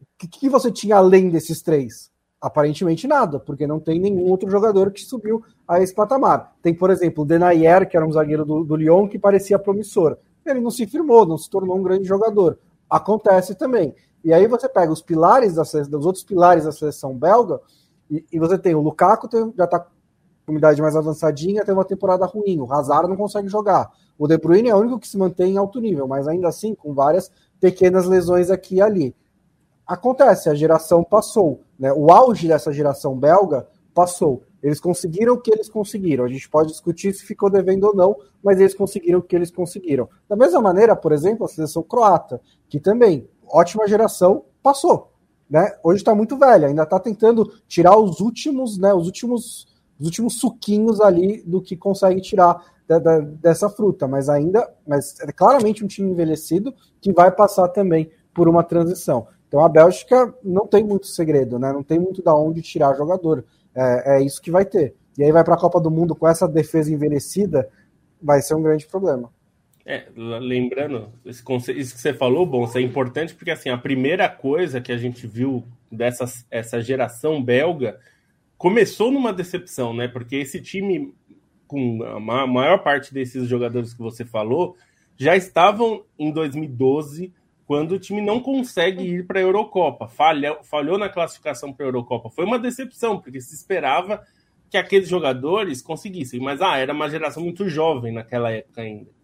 O 0.00 0.06
que, 0.18 0.28
que 0.28 0.48
você 0.48 0.70
tinha 0.70 0.96
além 0.96 1.30
desses 1.30 1.62
três? 1.62 2.10
Aparentemente 2.40 3.06
nada, 3.06 3.40
porque 3.40 3.66
não 3.66 3.80
tem 3.80 3.98
nenhum 3.98 4.30
outro 4.30 4.48
jogador 4.48 4.92
que 4.92 5.02
subiu 5.02 5.42
a 5.66 5.82
esse 5.82 5.94
patamar. 5.94 6.54
Tem, 6.62 6.72
por 6.72 6.90
exemplo, 6.90 7.24
o 7.24 7.26
Denayer, 7.26 7.88
que 7.88 7.96
era 7.96 8.06
um 8.06 8.12
zagueiro 8.12 8.44
do, 8.44 8.64
do 8.64 8.76
Lyon, 8.76 9.08
que 9.08 9.18
parecia 9.18 9.58
promissor. 9.58 10.16
Ele 10.46 10.60
não 10.60 10.70
se 10.70 10.86
firmou, 10.86 11.26
não 11.26 11.36
se 11.36 11.50
tornou 11.50 11.76
um 11.76 11.82
grande 11.82 12.04
jogador. 12.04 12.58
Acontece 12.88 13.54
também. 13.54 13.94
E 14.24 14.32
aí 14.32 14.46
você 14.46 14.68
pega 14.68 14.92
os 14.92 15.02
pilares 15.02 15.54
da, 15.54 15.62
outros 15.98 16.24
pilares 16.24 16.64
da 16.64 16.72
seleção 16.72 17.16
belga, 17.16 17.60
e, 18.10 18.26
e 18.32 18.38
você 18.38 18.58
tem 18.58 18.74
o 18.74 18.80
Lukaku, 18.80 19.28
tem, 19.28 19.52
já 19.56 19.64
está 19.64 19.86
com 20.44 20.56
idade 20.56 20.82
mais 20.82 20.96
avançadinha, 20.96 21.64
tem 21.64 21.72
uma 21.72 21.84
temporada 21.84 22.26
ruim. 22.26 22.58
O 22.58 22.70
Hazard 22.72 23.08
não 23.08 23.16
consegue 23.16 23.48
jogar. 23.48 23.90
O 24.18 24.26
De 24.26 24.36
Bruyne 24.36 24.68
é 24.68 24.74
o 24.74 24.78
único 24.78 24.98
que 24.98 25.08
se 25.08 25.16
mantém 25.16 25.54
em 25.54 25.56
alto 25.56 25.80
nível, 25.80 26.08
mas 26.08 26.26
ainda 26.26 26.48
assim 26.48 26.74
com 26.74 26.92
várias 26.92 27.30
pequenas 27.60 28.06
lesões 28.06 28.50
aqui 28.50 28.76
e 28.76 28.82
ali. 28.82 29.14
Acontece, 29.86 30.48
a 30.48 30.54
geração 30.54 31.04
passou. 31.04 31.60
Né? 31.78 31.92
O 31.92 32.10
auge 32.10 32.48
dessa 32.48 32.72
geração 32.72 33.16
belga 33.16 33.66
passou. 33.94 34.42
Eles 34.62 34.80
conseguiram 34.80 35.34
o 35.34 35.40
que 35.40 35.50
eles 35.50 35.68
conseguiram. 35.68 36.24
A 36.24 36.28
gente 36.28 36.48
pode 36.48 36.68
discutir 36.68 37.14
se 37.14 37.24
ficou 37.24 37.48
devendo 37.48 37.84
ou 37.84 37.94
não, 37.94 38.16
mas 38.42 38.58
eles 38.60 38.74
conseguiram 38.74 39.20
o 39.20 39.22
que 39.22 39.34
eles 39.34 39.50
conseguiram. 39.50 40.08
Da 40.28 40.36
mesma 40.36 40.60
maneira, 40.60 40.94
por 40.94 41.12
exemplo, 41.12 41.46
a 41.46 41.48
seleção 41.48 41.82
croata, 41.82 42.40
que 42.68 42.78
também, 42.78 43.28
ótima 43.48 43.88
geração, 43.88 44.44
passou 44.62 45.10
né? 45.50 45.74
Hoje 45.82 46.00
está 46.00 46.14
muito 46.14 46.38
velha, 46.38 46.68
ainda 46.68 46.84
está 46.84 46.98
tentando 47.00 47.52
tirar 47.66 47.98
os 47.98 48.20
últimos, 48.20 48.78
né? 48.78 48.94
Os 48.94 49.06
últimos, 49.06 49.66
os 49.98 50.06
últimos 50.06 50.38
suquinhos 50.38 51.00
ali 51.00 51.42
do 51.42 51.60
que 51.60 51.76
consegue 51.76 52.20
tirar 52.20 52.64
da, 52.86 52.98
da, 52.98 53.18
dessa 53.18 53.68
fruta, 53.68 54.06
mas 54.06 54.28
ainda, 54.28 54.68
mas 54.86 55.18
é 55.20 55.32
claramente 55.32 55.84
um 55.84 55.88
time 55.88 56.10
envelhecido 56.10 56.72
que 57.00 57.12
vai 57.12 57.30
passar 57.30 57.68
também 57.68 58.10
por 58.32 58.48
uma 58.48 58.62
transição. 58.62 59.26
Então 59.48 59.64
a 59.64 59.68
Bélgica 59.68 60.32
não 60.44 60.66
tem 60.66 60.84
muito 60.84 61.08
segredo, 61.08 61.58
né? 61.58 61.72
Não 61.72 61.82
tem 61.82 61.98
muito 61.98 62.22
da 62.22 62.34
onde 62.34 62.62
tirar 62.62 62.96
jogador. 62.96 63.44
É, 63.74 64.16
é 64.16 64.22
isso 64.22 64.40
que 64.40 64.50
vai 64.50 64.64
ter. 64.64 64.94
E 65.18 65.24
aí 65.24 65.32
vai 65.32 65.42
para 65.42 65.54
a 65.54 65.58
Copa 65.58 65.80
do 65.80 65.90
Mundo 65.90 66.14
com 66.14 66.28
essa 66.28 66.46
defesa 66.46 66.92
envelhecida, 66.92 67.68
vai 68.22 68.40
ser 68.40 68.54
um 68.54 68.62
grande 68.62 68.86
problema. 68.86 69.30
É, 69.90 70.06
lembrando, 70.14 71.12
esse 71.26 71.42
conceito, 71.42 71.80
isso 71.80 71.96
que 71.96 72.00
você 72.00 72.14
falou, 72.14 72.46
bom, 72.46 72.64
isso 72.64 72.78
é 72.78 72.80
importante 72.80 73.34
porque 73.34 73.50
assim, 73.50 73.70
a 73.70 73.76
primeira 73.76 74.28
coisa 74.28 74.80
que 74.80 74.92
a 74.92 74.96
gente 74.96 75.26
viu 75.26 75.64
dessa 75.90 76.26
essa 76.48 76.80
geração 76.80 77.42
belga 77.42 77.98
começou 78.56 79.10
numa 79.10 79.32
decepção, 79.32 79.92
né? 79.92 80.06
Porque 80.06 80.36
esse 80.36 80.62
time, 80.62 81.12
com 81.66 82.04
a 82.04 82.46
maior 82.46 82.84
parte 82.84 83.12
desses 83.12 83.48
jogadores 83.48 83.92
que 83.92 83.98
você 83.98 84.24
falou, 84.24 84.76
já 85.16 85.34
estavam 85.34 86.04
em 86.16 86.30
2012, 86.30 87.34
quando 87.66 87.92
o 87.92 87.98
time 87.98 88.20
não 88.20 88.38
consegue 88.38 89.02
ir 89.02 89.26
para 89.26 89.40
a 89.40 89.42
Eurocopa. 89.42 90.06
Falhou, 90.06 90.62
falhou 90.62 90.98
na 90.98 91.08
classificação 91.08 91.72
para 91.72 91.84
a 91.84 91.88
Eurocopa. 91.88 92.30
Foi 92.30 92.44
uma 92.44 92.60
decepção, 92.60 93.18
porque 93.18 93.40
se 93.40 93.56
esperava 93.56 94.24
que 94.70 94.76
aqueles 94.76 95.08
jogadores 95.08 95.82
conseguissem, 95.82 96.38
mas 96.38 96.62
ah, 96.62 96.78
era 96.78 96.92
uma 96.92 97.10
geração 97.10 97.42
muito 97.42 97.68
jovem 97.68 98.12
naquela 98.12 98.52
época 98.52 98.82
ainda. 98.82 99.18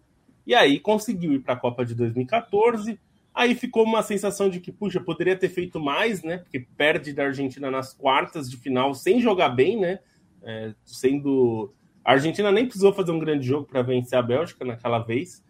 E 0.47 0.55
aí 0.55 0.79
conseguiu 0.79 1.33
ir 1.33 1.39
para 1.39 1.55
a 1.55 1.57
Copa 1.57 1.85
de 1.85 1.93
2014. 1.93 2.97
Aí 3.35 3.53
ficou 3.53 3.83
uma 3.83 4.01
sensação 4.01 4.49
de 4.49 4.61
que, 4.61 4.71
puxa, 4.71 5.01
poderia 5.01 5.35
ter 5.35 5.49
feito 5.49 5.77
mais, 5.77 6.23
né? 6.23 6.37
Porque 6.37 6.65
perde 6.77 7.11
da 7.11 7.25
Argentina 7.25 7.69
nas 7.69 7.93
quartas 7.93 8.49
de 8.49 8.55
final 8.55 8.93
sem 8.93 9.19
jogar 9.19 9.49
bem, 9.49 9.77
né? 9.77 9.99
É, 10.41 10.73
sendo. 10.85 11.73
A 12.01 12.13
Argentina 12.13 12.49
nem 12.49 12.65
precisou 12.65 12.93
fazer 12.93 13.11
um 13.11 13.19
grande 13.19 13.45
jogo 13.45 13.67
para 13.67 13.81
vencer 13.81 14.17
a 14.17 14.21
Bélgica 14.21 14.63
naquela 14.63 14.99
vez. 14.99 15.43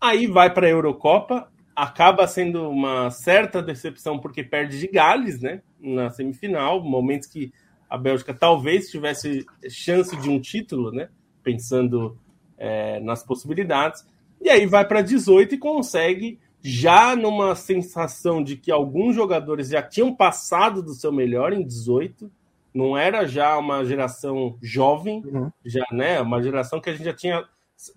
Aí 0.00 0.28
vai 0.28 0.54
para 0.54 0.68
a 0.68 0.70
Eurocopa, 0.70 1.50
acaba 1.74 2.28
sendo 2.28 2.70
uma 2.70 3.10
certa 3.10 3.60
decepção 3.60 4.20
porque 4.20 4.44
perde 4.44 4.78
de 4.78 4.86
Gales, 4.86 5.40
né? 5.40 5.60
Na 5.80 6.08
semifinal, 6.10 6.80
momentos 6.80 7.26
que 7.26 7.52
a 7.90 7.98
Bélgica 7.98 8.32
talvez 8.32 8.88
tivesse 8.88 9.44
chance 9.68 10.16
de 10.16 10.30
um 10.30 10.40
título, 10.40 10.92
né? 10.92 11.08
Pensando 11.42 12.16
é, 12.56 13.00
nas 13.00 13.24
possibilidades. 13.24 14.06
E 14.40 14.48
aí 14.48 14.66
vai 14.66 14.86
para 14.86 15.02
18 15.02 15.54
e 15.54 15.58
consegue, 15.58 16.38
já 16.62 17.14
numa 17.16 17.54
sensação 17.54 18.42
de 18.42 18.56
que 18.56 18.70
alguns 18.70 19.14
jogadores 19.14 19.68
já 19.68 19.82
tinham 19.82 20.14
passado 20.14 20.82
do 20.82 20.94
seu 20.94 21.12
melhor 21.12 21.52
em 21.52 21.64
18, 21.64 22.30
não 22.74 22.96
era 22.96 23.26
já 23.26 23.56
uma 23.56 23.84
geração 23.84 24.58
jovem, 24.60 25.22
uhum. 25.24 25.50
já, 25.64 25.84
né? 25.90 26.20
Uma 26.20 26.42
geração 26.42 26.80
que 26.80 26.90
a 26.90 26.92
gente 26.92 27.04
já 27.04 27.14
tinha. 27.14 27.44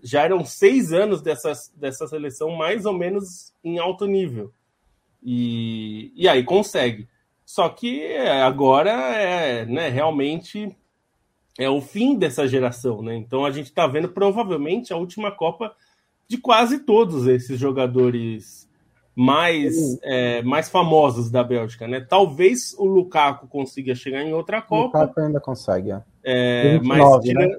Já 0.03 0.23
eram 0.23 0.43
seis 0.45 0.91
anos 0.91 1.21
dessa, 1.21 1.51
dessa 1.75 2.07
seleção 2.07 2.51
mais 2.51 2.85
ou 2.85 2.93
menos 2.93 3.53
em 3.63 3.77
alto 3.77 4.05
nível. 4.05 4.51
E, 5.23 6.11
e 6.15 6.27
aí 6.27 6.43
consegue. 6.43 7.07
Só 7.45 7.67
que 7.67 8.15
agora 8.15 8.91
é 8.91 9.65
né, 9.65 9.89
realmente 9.89 10.75
é 11.57 11.69
o 11.69 11.81
fim 11.81 12.15
dessa 12.15 12.47
geração, 12.47 13.01
né? 13.01 13.15
Então 13.15 13.45
a 13.45 13.51
gente 13.51 13.65
está 13.65 13.87
vendo 13.87 14.09
provavelmente 14.09 14.93
a 14.93 14.97
última 14.97 15.31
Copa 15.31 15.75
de 16.29 16.37
quase 16.37 16.79
todos 16.79 17.27
esses 17.27 17.59
jogadores 17.59 18.69
mais, 19.15 19.99
é, 20.03 20.41
mais 20.43 20.69
famosos 20.69 21.31
da 21.31 21.43
Bélgica, 21.43 21.87
né? 21.87 21.99
Talvez 21.99 22.75
o 22.77 22.85
Lukaku 22.85 23.47
consiga 23.47 23.95
chegar 23.95 24.21
em 24.21 24.33
outra 24.33 24.61
Copa. 24.61 24.99
O 24.99 25.01
Lukaku 25.01 25.19
ainda 25.19 25.39
consegue, 25.41 25.91
é. 25.91 26.01
é 26.23 26.77
29, 26.77 26.87
mas 26.87 27.23
tira... 27.23 27.47
né? 27.47 27.57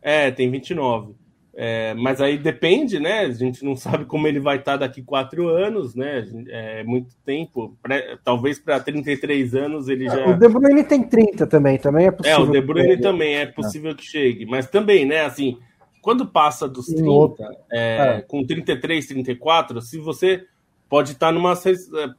É, 0.00 0.30
tem 0.30 0.50
29. 0.50 1.14
É, 1.54 1.92
mas 1.94 2.18
aí 2.20 2.38
depende, 2.38 2.98
né? 2.98 3.20
A 3.20 3.30
gente 3.30 3.62
não 3.62 3.76
sabe 3.76 4.06
como 4.06 4.26
ele 4.26 4.40
vai 4.40 4.56
estar 4.56 4.78
daqui 4.78 5.02
quatro 5.02 5.48
anos, 5.48 5.94
né? 5.94 6.26
É 6.48 6.82
muito 6.82 7.14
tempo. 7.26 7.76
Pra, 7.82 7.96
talvez 8.24 8.58
para 8.58 8.80
33 8.80 9.54
anos 9.54 9.88
ele 9.88 10.06
já. 10.06 10.28
O 10.28 10.38
De 10.38 10.48
Bruyne 10.48 10.82
tem 10.82 11.02
30 11.02 11.46
também, 11.46 11.76
também 11.76 12.06
é 12.06 12.10
possível. 12.10 12.38
É, 12.38 12.40
o 12.40 12.50
De 12.50 12.60
Bruyne 12.62 12.96
também 12.98 13.34
é 13.36 13.46
possível 13.46 13.94
que 13.94 14.04
chegue. 14.04 14.46
Mas 14.46 14.66
também, 14.66 15.04
né? 15.04 15.26
Assim, 15.26 15.58
quando 16.02 16.26
passa 16.26 16.68
dos 16.68 16.86
30, 16.86 17.34
é, 17.70 18.16
é. 18.18 18.20
com 18.22 18.44
33, 18.44 19.06
34, 19.06 19.80
se 19.80 19.98
você 19.98 20.44
pode 20.88 21.12
estar 21.12 21.32
numa. 21.32 21.54
É, 21.54 22.10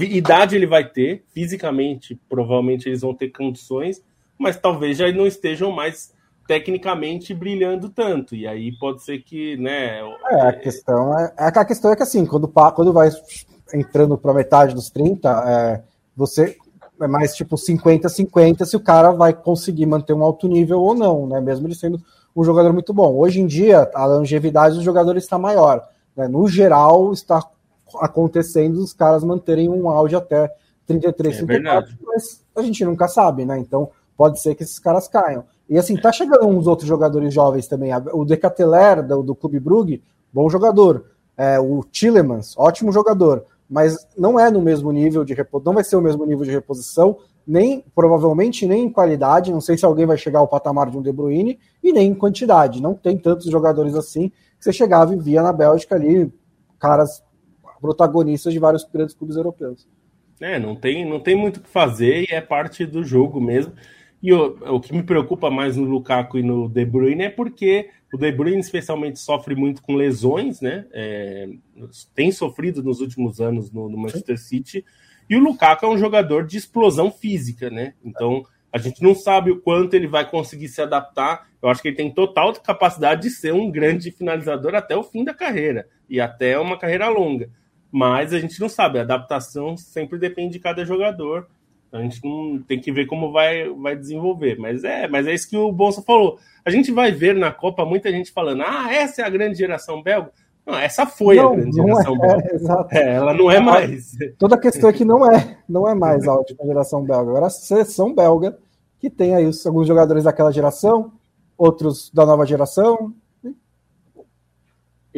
idade 0.00 0.56
ele 0.56 0.66
vai 0.66 0.88
ter, 0.88 1.22
fisicamente, 1.32 2.18
provavelmente 2.28 2.88
eles 2.88 3.02
vão 3.02 3.14
ter 3.14 3.28
condições, 3.28 4.02
mas 4.36 4.58
talvez 4.58 4.96
já 4.96 5.12
não 5.12 5.26
estejam 5.26 5.70
mais 5.70 6.12
tecnicamente 6.48 7.34
brilhando 7.34 7.90
tanto. 7.90 8.34
E 8.34 8.46
aí 8.46 8.72
pode 8.78 9.04
ser 9.04 9.18
que, 9.18 9.56
né? 9.58 10.00
É, 10.30 10.40
a 10.48 10.52
questão 10.54 11.18
é, 11.18 11.34
é 11.38 11.44
a 11.44 11.64
questão 11.64 11.92
é 11.92 11.96
que 11.96 12.02
assim, 12.02 12.24
quando, 12.24 12.48
quando 12.48 12.92
vai 12.92 13.10
entrando 13.74 14.16
para 14.16 14.32
metade 14.32 14.74
dos 14.74 14.88
30, 14.88 15.28
é, 15.46 15.82
você 16.16 16.56
é 16.98 17.06
mais 17.06 17.34
tipo 17.34 17.56
50-50 17.56 18.64
se 18.64 18.74
o 18.74 18.80
cara 18.80 19.10
vai 19.10 19.34
conseguir 19.34 19.84
manter 19.84 20.14
um 20.14 20.22
alto 20.22 20.48
nível 20.48 20.80
ou 20.80 20.94
não, 20.94 21.26
né? 21.26 21.40
Mesmo 21.40 21.66
ele 21.66 21.74
sendo 21.74 22.00
um 22.36 22.44
jogador 22.44 22.72
muito 22.72 22.92
bom. 22.92 23.16
Hoje 23.16 23.40
em 23.40 23.46
dia, 23.46 23.90
a 23.94 24.04
longevidade 24.04 24.74
dos 24.74 24.84
jogadores 24.84 25.24
está 25.24 25.38
maior. 25.38 25.88
Né? 26.14 26.28
No 26.28 26.46
geral, 26.46 27.12
está 27.12 27.42
acontecendo 27.96 28.76
os 28.76 28.92
caras 28.92 29.24
manterem 29.24 29.68
um 29.68 29.88
auge 29.88 30.14
até 30.14 30.52
33, 30.86 31.34
é 31.34 31.38
34, 31.46 31.46
verdade. 31.46 31.98
mas 32.04 32.44
a 32.54 32.62
gente 32.62 32.84
nunca 32.84 33.08
sabe, 33.08 33.44
né? 33.44 33.58
Então 33.58 33.90
pode 34.16 34.40
ser 34.40 34.54
que 34.54 34.62
esses 34.62 34.78
caras 34.78 35.08
caiam. 35.08 35.44
E 35.68 35.78
assim, 35.78 35.96
tá 35.96 36.12
chegando 36.12 36.46
uns 36.46 36.66
outros 36.66 36.86
jogadores 36.86 37.32
jovens 37.32 37.66
também. 37.66 37.90
O 38.12 38.24
Decateler, 38.24 39.02
do, 39.04 39.22
do 39.22 39.34
Clube 39.34 39.58
Brugge, 39.58 40.02
bom 40.32 40.48
jogador. 40.48 41.06
É, 41.36 41.58
o 41.58 41.82
Tillemans, 41.90 42.54
ótimo 42.56 42.92
jogador. 42.92 43.44
Mas 43.68 44.06
não 44.16 44.38
é 44.38 44.48
no 44.48 44.62
mesmo 44.62 44.92
nível 44.92 45.24
de 45.24 45.34
reposição, 45.34 45.70
não 45.70 45.74
vai 45.74 45.84
ser 45.84 45.96
o 45.96 46.00
mesmo 46.00 46.24
nível 46.24 46.44
de 46.44 46.52
reposição, 46.52 47.18
nem 47.46 47.84
provavelmente 47.94 48.66
nem 48.66 48.84
em 48.84 48.90
qualidade. 48.90 49.52
Não 49.52 49.60
sei 49.60 49.76
se 49.78 49.84
alguém 49.84 50.06
vai 50.06 50.18
chegar 50.18 50.40
ao 50.40 50.48
patamar 50.48 50.90
de 50.90 50.98
um 50.98 51.02
De 51.02 51.12
Bruyne, 51.12 51.58
e 51.82 51.92
nem 51.92 52.08
em 52.10 52.14
quantidade. 52.14 52.82
Não 52.82 52.94
tem 52.94 53.16
tantos 53.16 53.50
jogadores 53.50 53.94
assim 53.94 54.30
que 54.30 54.64
você 54.64 54.72
chegava 54.72 55.14
e 55.14 55.18
via 55.18 55.42
na 55.42 55.52
Bélgica 55.52 55.94
ali 55.94 56.32
caras 56.78 57.22
protagonistas 57.80 58.52
de 58.52 58.58
vários 58.58 58.84
grandes 58.84 59.14
clubes 59.14 59.36
europeus. 59.36 59.86
É, 60.40 60.58
não 60.58 60.74
tem, 60.74 61.08
não 61.08 61.20
tem 61.20 61.34
muito 61.34 61.58
o 61.58 61.60
que 61.60 61.68
fazer 61.68 62.26
e 62.28 62.34
é 62.34 62.40
parte 62.40 62.84
do 62.84 63.04
jogo 63.04 63.40
mesmo. 63.40 63.72
E 64.22 64.32
o, 64.32 64.74
o 64.74 64.80
que 64.80 64.92
me 64.92 65.02
preocupa 65.02 65.50
mais 65.50 65.76
no 65.76 65.84
Lukaku 65.84 66.38
e 66.38 66.42
no 66.42 66.68
De 66.68 66.84
Bruyne 66.84 67.24
é 67.24 67.30
porque 67.30 67.90
o 68.12 68.18
De 68.18 68.32
Bruyne 68.32 68.60
especialmente 68.60 69.18
sofre 69.18 69.54
muito 69.54 69.82
com 69.82 69.94
lesões, 69.94 70.60
né? 70.60 70.86
É, 70.92 71.48
tem 72.14 72.30
sofrido 72.32 72.82
nos 72.82 73.00
últimos 73.00 73.40
anos 73.40 73.70
no, 73.70 73.88
no, 73.88 73.96
Manchester 73.96 74.38
City. 74.38 74.84
E 75.28 75.36
o 75.36 75.40
Lukaku 75.40 75.84
é 75.86 75.88
um 75.88 75.98
jogador 75.98 76.46
de 76.46 76.56
explosão 76.56 77.10
física, 77.10 77.68
né? 77.70 77.94
Então 78.04 78.44
a 78.72 78.78
gente 78.78 79.02
não 79.02 79.14
sabe 79.14 79.50
o 79.50 79.60
quanto 79.60 79.94
ele 79.94 80.06
vai 80.06 80.28
conseguir 80.28 80.68
se 80.68 80.82
adaptar. 80.82 81.48
Eu 81.62 81.68
acho 81.68 81.80
que 81.80 81.88
ele 81.88 81.96
tem 81.96 82.12
total 82.12 82.52
capacidade 82.54 83.22
de 83.22 83.30
ser 83.30 83.52
um 83.52 83.70
grande 83.70 84.10
finalizador 84.10 84.74
até 84.74 84.96
o 84.96 85.02
fim 85.02 85.24
da 85.24 85.32
carreira 85.32 85.88
e 86.08 86.20
até 86.20 86.58
uma 86.58 86.78
carreira 86.78 87.08
longa. 87.08 87.48
Mas 87.90 88.32
a 88.32 88.38
gente 88.38 88.60
não 88.60 88.68
sabe, 88.68 88.98
a 88.98 89.02
adaptação 89.02 89.76
sempre 89.76 90.18
depende 90.18 90.54
de 90.54 90.60
cada 90.60 90.84
jogador. 90.84 91.48
A 91.92 92.02
gente 92.02 92.22
não 92.22 92.62
tem 92.62 92.80
que 92.80 92.92
ver 92.92 93.06
como 93.06 93.32
vai, 93.32 93.68
vai 93.70 93.96
desenvolver. 93.96 94.58
Mas 94.58 94.84
é, 94.84 95.08
mas 95.08 95.26
é 95.26 95.32
isso 95.32 95.48
que 95.48 95.56
o 95.56 95.72
Bolsa 95.72 96.02
falou. 96.02 96.38
A 96.64 96.70
gente 96.70 96.92
vai 96.92 97.10
ver 97.12 97.34
na 97.34 97.50
Copa 97.50 97.84
muita 97.84 98.10
gente 98.10 98.32
falando: 98.32 98.62
ah, 98.62 98.92
essa 98.92 99.22
é 99.22 99.24
a 99.24 99.30
grande 99.30 99.56
geração 99.56 100.02
belga. 100.02 100.32
Não, 100.66 100.74
essa 100.74 101.06
foi 101.06 101.36
não, 101.36 101.52
a 101.52 101.56
grande 101.56 101.76
geração 101.76 102.14
é, 102.14 102.18
belga. 102.18 102.88
É, 102.90 102.98
é, 102.98 103.14
ela 103.14 103.32
não 103.32 103.50
é 103.50 103.60
mais. 103.60 104.10
Toda 104.36 104.56
a 104.56 104.58
questão 104.58 104.90
é 104.90 104.92
que 104.92 105.04
não 105.04 105.30
é, 105.30 105.58
não 105.68 105.88
é 105.88 105.94
mais 105.94 106.26
a 106.26 106.34
última 106.34 106.66
geração 106.66 107.04
belga. 107.04 107.30
Agora 107.30 107.46
a 107.46 107.50
seleção 107.50 108.12
belga, 108.12 108.58
que 108.98 109.08
tem 109.08 109.36
aí 109.36 109.48
alguns 109.64 109.86
jogadores 109.86 110.24
daquela 110.24 110.50
geração, 110.50 111.12
outros 111.56 112.10
da 112.12 112.26
nova 112.26 112.44
geração, 112.44 113.14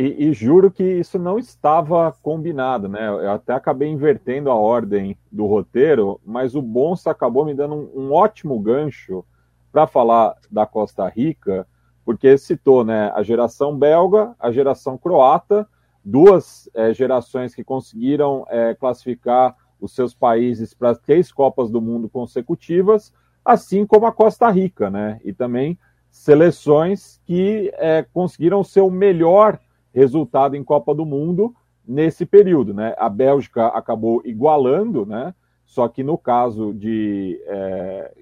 e, 0.00 0.28
e, 0.28 0.32
juro 0.32 0.70
que 0.70 0.84
isso 0.84 1.18
não 1.18 1.40
estava 1.40 2.14
combinado, 2.22 2.88
né? 2.88 3.08
Eu 3.08 3.32
até 3.32 3.52
acabei 3.52 3.88
invertendo 3.88 4.48
a 4.48 4.54
ordem 4.54 5.18
do 5.28 5.44
roteiro, 5.44 6.20
mas 6.24 6.54
o 6.54 6.62
Bonsa 6.62 7.10
acabou 7.10 7.44
me 7.44 7.52
dando 7.52 7.74
um, 7.74 8.02
um 8.04 8.12
ótimo 8.12 8.56
gancho 8.60 9.24
para 9.72 9.88
falar 9.88 10.36
da 10.48 10.64
Costa 10.66 11.08
Rica, 11.08 11.66
porque 12.08 12.38
citou 12.38 12.86
né, 12.86 13.12
a 13.14 13.22
geração 13.22 13.76
belga, 13.76 14.34
a 14.40 14.50
geração 14.50 14.96
croata, 14.96 15.68
duas 16.02 16.66
é, 16.72 16.94
gerações 16.94 17.54
que 17.54 17.62
conseguiram 17.62 18.46
é, 18.48 18.74
classificar 18.74 19.54
os 19.78 19.94
seus 19.94 20.14
países 20.14 20.72
para 20.72 20.94
três 20.94 21.30
Copas 21.30 21.70
do 21.70 21.82
Mundo 21.82 22.08
consecutivas, 22.08 23.12
assim 23.44 23.84
como 23.84 24.06
a 24.06 24.12
Costa 24.12 24.48
Rica, 24.48 24.88
né? 24.88 25.20
E 25.22 25.34
também 25.34 25.78
seleções 26.10 27.20
que 27.26 27.70
é, 27.74 28.02
conseguiram 28.10 28.64
ser 28.64 28.80
o 28.80 28.90
melhor 28.90 29.58
resultado 29.92 30.56
em 30.56 30.64
Copa 30.64 30.94
do 30.94 31.04
Mundo 31.04 31.54
nesse 31.86 32.24
período. 32.24 32.72
Né? 32.72 32.94
A 32.96 33.10
Bélgica 33.10 33.66
acabou 33.66 34.22
igualando, 34.24 35.04
né? 35.04 35.34
só 35.66 35.86
que 35.88 36.02
no 36.02 36.16
caso 36.16 36.72
de 36.72 37.38
é, 37.44 38.14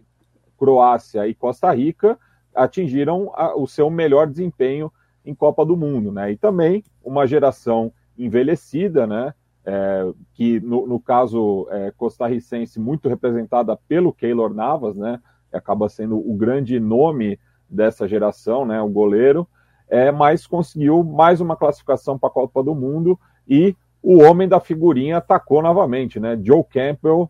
Croácia 0.58 1.28
e 1.28 1.34
Costa 1.36 1.72
Rica, 1.72 2.18
atingiram 2.56 3.30
a, 3.34 3.56
o 3.56 3.66
seu 3.66 3.90
melhor 3.90 4.26
desempenho 4.26 4.90
em 5.24 5.34
Copa 5.34 5.64
do 5.64 5.76
Mundo. 5.76 6.10
Né? 6.10 6.32
E 6.32 6.36
também 6.36 6.82
uma 7.04 7.26
geração 7.26 7.92
envelhecida, 8.18 9.06
né? 9.06 9.34
É, 9.68 10.12
que 10.32 10.60
no, 10.60 10.86
no 10.86 11.00
caso 11.00 11.66
é, 11.72 11.90
costarricense, 11.90 12.78
muito 12.78 13.08
representada 13.08 13.76
pelo 13.88 14.12
Keylor 14.12 14.54
Navas, 14.54 14.94
né? 14.96 15.20
acaba 15.52 15.88
sendo 15.88 16.16
o 16.18 16.36
grande 16.36 16.78
nome 16.78 17.36
dessa 17.68 18.06
geração, 18.06 18.64
né? 18.64 18.80
o 18.80 18.88
goleiro, 18.88 19.46
é, 19.88 20.12
mas 20.12 20.46
conseguiu 20.46 21.02
mais 21.02 21.40
uma 21.40 21.56
classificação 21.56 22.16
para 22.16 22.28
a 22.28 22.32
Copa 22.32 22.62
do 22.62 22.76
Mundo 22.76 23.18
e 23.46 23.74
o 24.00 24.22
homem 24.22 24.46
da 24.46 24.60
figurinha 24.60 25.16
atacou 25.16 25.60
novamente, 25.60 26.20
né? 26.20 26.38
Joe 26.40 26.62
Campbell 26.62 27.28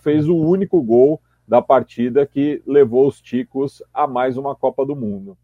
fez 0.00 0.26
o 0.26 0.36
único 0.36 0.80
gol 0.82 1.20
da 1.46 1.60
partida 1.60 2.26
que 2.26 2.62
levou 2.66 3.06
os 3.06 3.20
Ticos 3.20 3.82
a 3.92 4.06
mais 4.06 4.36
uma 4.36 4.54
Copa 4.54 4.84
do 4.84 4.96
Mundo. 4.96 5.36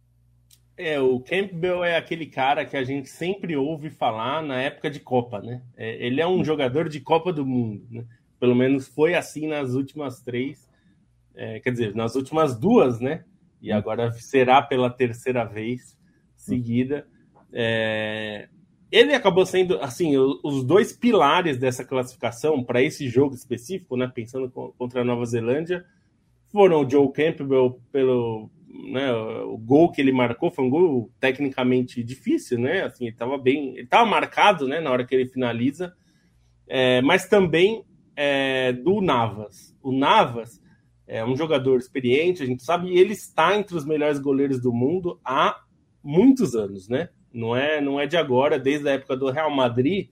É, 0.76 0.98
o 0.98 1.20
Campbell 1.20 1.84
é 1.84 1.96
aquele 1.96 2.24
cara 2.24 2.64
que 2.64 2.74
a 2.74 2.82
gente 2.82 3.08
sempre 3.08 3.54
ouve 3.54 3.90
falar 3.90 4.42
na 4.42 4.62
época 4.62 4.90
de 4.90 4.98
Copa, 4.98 5.40
né? 5.40 5.60
É, 5.76 6.06
ele 6.06 6.22
é 6.22 6.26
um 6.26 6.42
jogador 6.42 6.88
de 6.88 7.00
Copa 7.00 7.32
do 7.32 7.44
Mundo, 7.44 7.86
né? 7.90 8.06
Pelo 8.38 8.54
menos 8.54 8.88
foi 8.88 9.14
assim 9.14 9.46
nas 9.46 9.74
últimas 9.74 10.22
três, 10.22 10.66
é, 11.34 11.60
quer 11.60 11.70
dizer, 11.70 11.94
nas 11.94 12.14
últimas 12.14 12.58
duas, 12.58 12.98
né? 12.98 13.24
E 13.60 13.70
agora 13.70 14.10
será 14.12 14.62
pela 14.62 14.88
terceira 14.88 15.44
vez 15.44 15.94
seguida. 16.34 17.06
É, 17.52 18.48
ele 18.90 19.14
acabou 19.14 19.46
sendo, 19.46 19.80
assim, 19.80 20.16
os 20.16 20.64
dois 20.64 20.92
pilares 20.92 21.58
dessa 21.58 21.84
classificação 21.84 22.64
para 22.64 22.82
esse 22.82 23.08
jogo 23.08 23.34
específico, 23.34 23.96
né, 23.96 24.10
pensando 24.12 24.50
contra 24.50 25.02
a 25.02 25.04
Nova 25.04 25.24
Zelândia, 25.24 25.84
foram 26.50 26.84
o 26.84 26.90
Joe 26.90 27.12
Campbell 27.12 27.80
pelo 27.92 28.50
né, 28.90 29.12
o 29.12 29.58
gol 29.58 29.90
que 29.90 30.00
ele 30.00 30.12
marcou 30.12 30.50
foi 30.50 30.64
um 30.64 30.70
gol 30.70 31.10
tecnicamente 31.18 32.02
difícil, 32.02 32.58
né? 32.58 32.82
Assim, 32.82 33.04
ele 33.04 33.12
estava 33.12 33.36
bem, 33.36 33.70
ele 33.70 33.82
estava 33.82 34.08
marcado, 34.08 34.66
né, 34.66 34.80
na 34.80 34.90
hora 34.90 35.04
que 35.04 35.14
ele 35.14 35.28
finaliza, 35.28 35.94
é, 36.66 37.02
mas 37.02 37.26
também 37.26 37.84
é, 38.16 38.72
do 38.72 39.00
Navas. 39.00 39.76
O 39.82 39.92
Navas 39.92 40.60
é 41.06 41.24
um 41.24 41.36
jogador 41.36 41.78
experiente, 41.78 42.42
a 42.42 42.46
gente 42.46 42.62
sabe, 42.62 42.88
e 42.88 42.98
ele 42.98 43.12
está 43.12 43.56
entre 43.56 43.76
os 43.76 43.84
melhores 43.84 44.18
goleiros 44.18 44.60
do 44.60 44.72
mundo 44.72 45.20
há 45.24 45.60
muitos 46.02 46.54
anos, 46.54 46.88
né? 46.88 47.08
Não 47.32 47.54
é, 47.54 47.80
não 47.80 48.00
é 48.00 48.06
de 48.06 48.16
agora, 48.16 48.58
desde 48.58 48.88
a 48.88 48.92
época 48.92 49.16
do 49.16 49.30
Real 49.30 49.50
Madrid, 49.50 50.08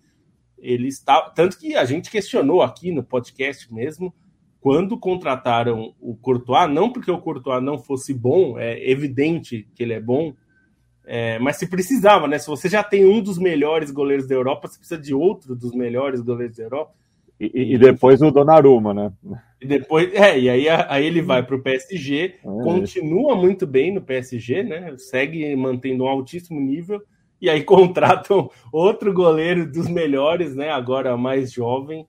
ele 0.58 0.88
está. 0.88 1.22
Tanto 1.30 1.58
que 1.58 1.74
a 1.74 1.84
gente 1.84 2.10
questionou 2.10 2.62
aqui 2.62 2.92
no 2.92 3.02
podcast 3.02 3.72
mesmo, 3.72 4.14
quando 4.60 4.98
contrataram 4.98 5.94
o 6.00 6.16
Courtois, 6.16 6.70
não 6.70 6.92
porque 6.92 7.10
o 7.10 7.20
Courtois 7.20 7.62
não 7.62 7.78
fosse 7.78 8.12
bom, 8.12 8.58
é 8.58 8.90
evidente 8.90 9.68
que 9.74 9.82
ele 9.82 9.94
é 9.94 10.00
bom, 10.00 10.34
é, 11.04 11.38
mas 11.38 11.56
se 11.56 11.66
precisava, 11.66 12.28
né? 12.28 12.38
Se 12.38 12.48
você 12.48 12.68
já 12.68 12.82
tem 12.82 13.06
um 13.06 13.22
dos 13.22 13.38
melhores 13.38 13.90
goleiros 13.90 14.28
da 14.28 14.34
Europa, 14.34 14.68
você 14.68 14.78
precisa 14.78 15.00
de 15.00 15.14
outro 15.14 15.56
dos 15.56 15.72
melhores 15.72 16.20
goleiros 16.20 16.56
da 16.56 16.64
Europa. 16.64 16.92
E, 17.40 17.74
e, 17.74 17.78
depois 17.78 18.20
o 18.20 18.32
Donnarumma, 18.32 18.92
né? 18.92 19.12
E 19.60 19.66
depois, 19.66 20.12
é, 20.12 20.38
e 20.38 20.50
aí, 20.50 20.68
aí 20.68 21.06
ele 21.06 21.22
vai 21.22 21.42
para 21.42 21.54
o 21.54 21.62
PSG, 21.62 22.34
é. 22.34 22.40
continua 22.42 23.36
muito 23.36 23.64
bem 23.64 23.94
no 23.94 24.02
PSG, 24.02 24.64
né? 24.64 24.94
Segue 24.98 25.54
mantendo 25.54 26.04
um 26.04 26.08
altíssimo 26.08 26.60
nível, 26.60 27.00
e 27.40 27.48
aí 27.48 27.62
contratam 27.64 28.50
outro 28.72 29.12
goleiro 29.12 29.70
dos 29.70 29.88
melhores, 29.88 30.54
né? 30.56 30.70
Agora 30.70 31.16
mais 31.16 31.52
jovem. 31.52 32.06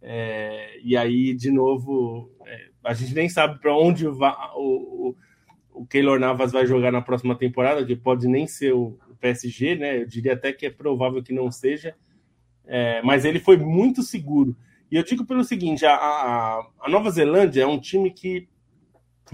É, 0.00 0.80
e 0.82 0.96
aí, 0.96 1.32
de 1.32 1.50
novo, 1.52 2.28
é, 2.44 2.66
a 2.82 2.92
gente 2.92 3.14
nem 3.14 3.28
sabe 3.28 3.60
para 3.60 3.76
onde 3.76 4.06
o, 4.06 4.18
o, 4.56 5.14
o 5.72 5.86
Keylor 5.86 6.18
Navas 6.18 6.50
vai 6.50 6.66
jogar 6.66 6.90
na 6.90 7.00
próxima 7.00 7.36
temporada, 7.36 7.86
que 7.86 7.94
pode 7.94 8.26
nem 8.26 8.48
ser 8.48 8.72
o 8.72 8.98
PSG, 9.20 9.76
né? 9.76 10.02
Eu 10.02 10.06
diria 10.06 10.32
até 10.32 10.52
que 10.52 10.66
é 10.66 10.70
provável 10.70 11.22
que 11.22 11.32
não 11.32 11.52
seja. 11.52 11.94
É, 12.66 13.00
mas 13.02 13.24
ele 13.24 13.38
foi 13.38 13.56
muito 13.56 14.02
seguro. 14.02 14.56
E 14.92 14.96
eu 14.96 15.02
digo 15.02 15.24
pelo 15.24 15.42
seguinte: 15.42 15.86
a, 15.86 15.94
a, 15.94 16.66
a, 16.82 16.88
Nova 16.90 17.10
Zelândia 17.10 17.62
é 17.62 17.66
um 17.66 17.80
time 17.80 18.10
que 18.10 18.46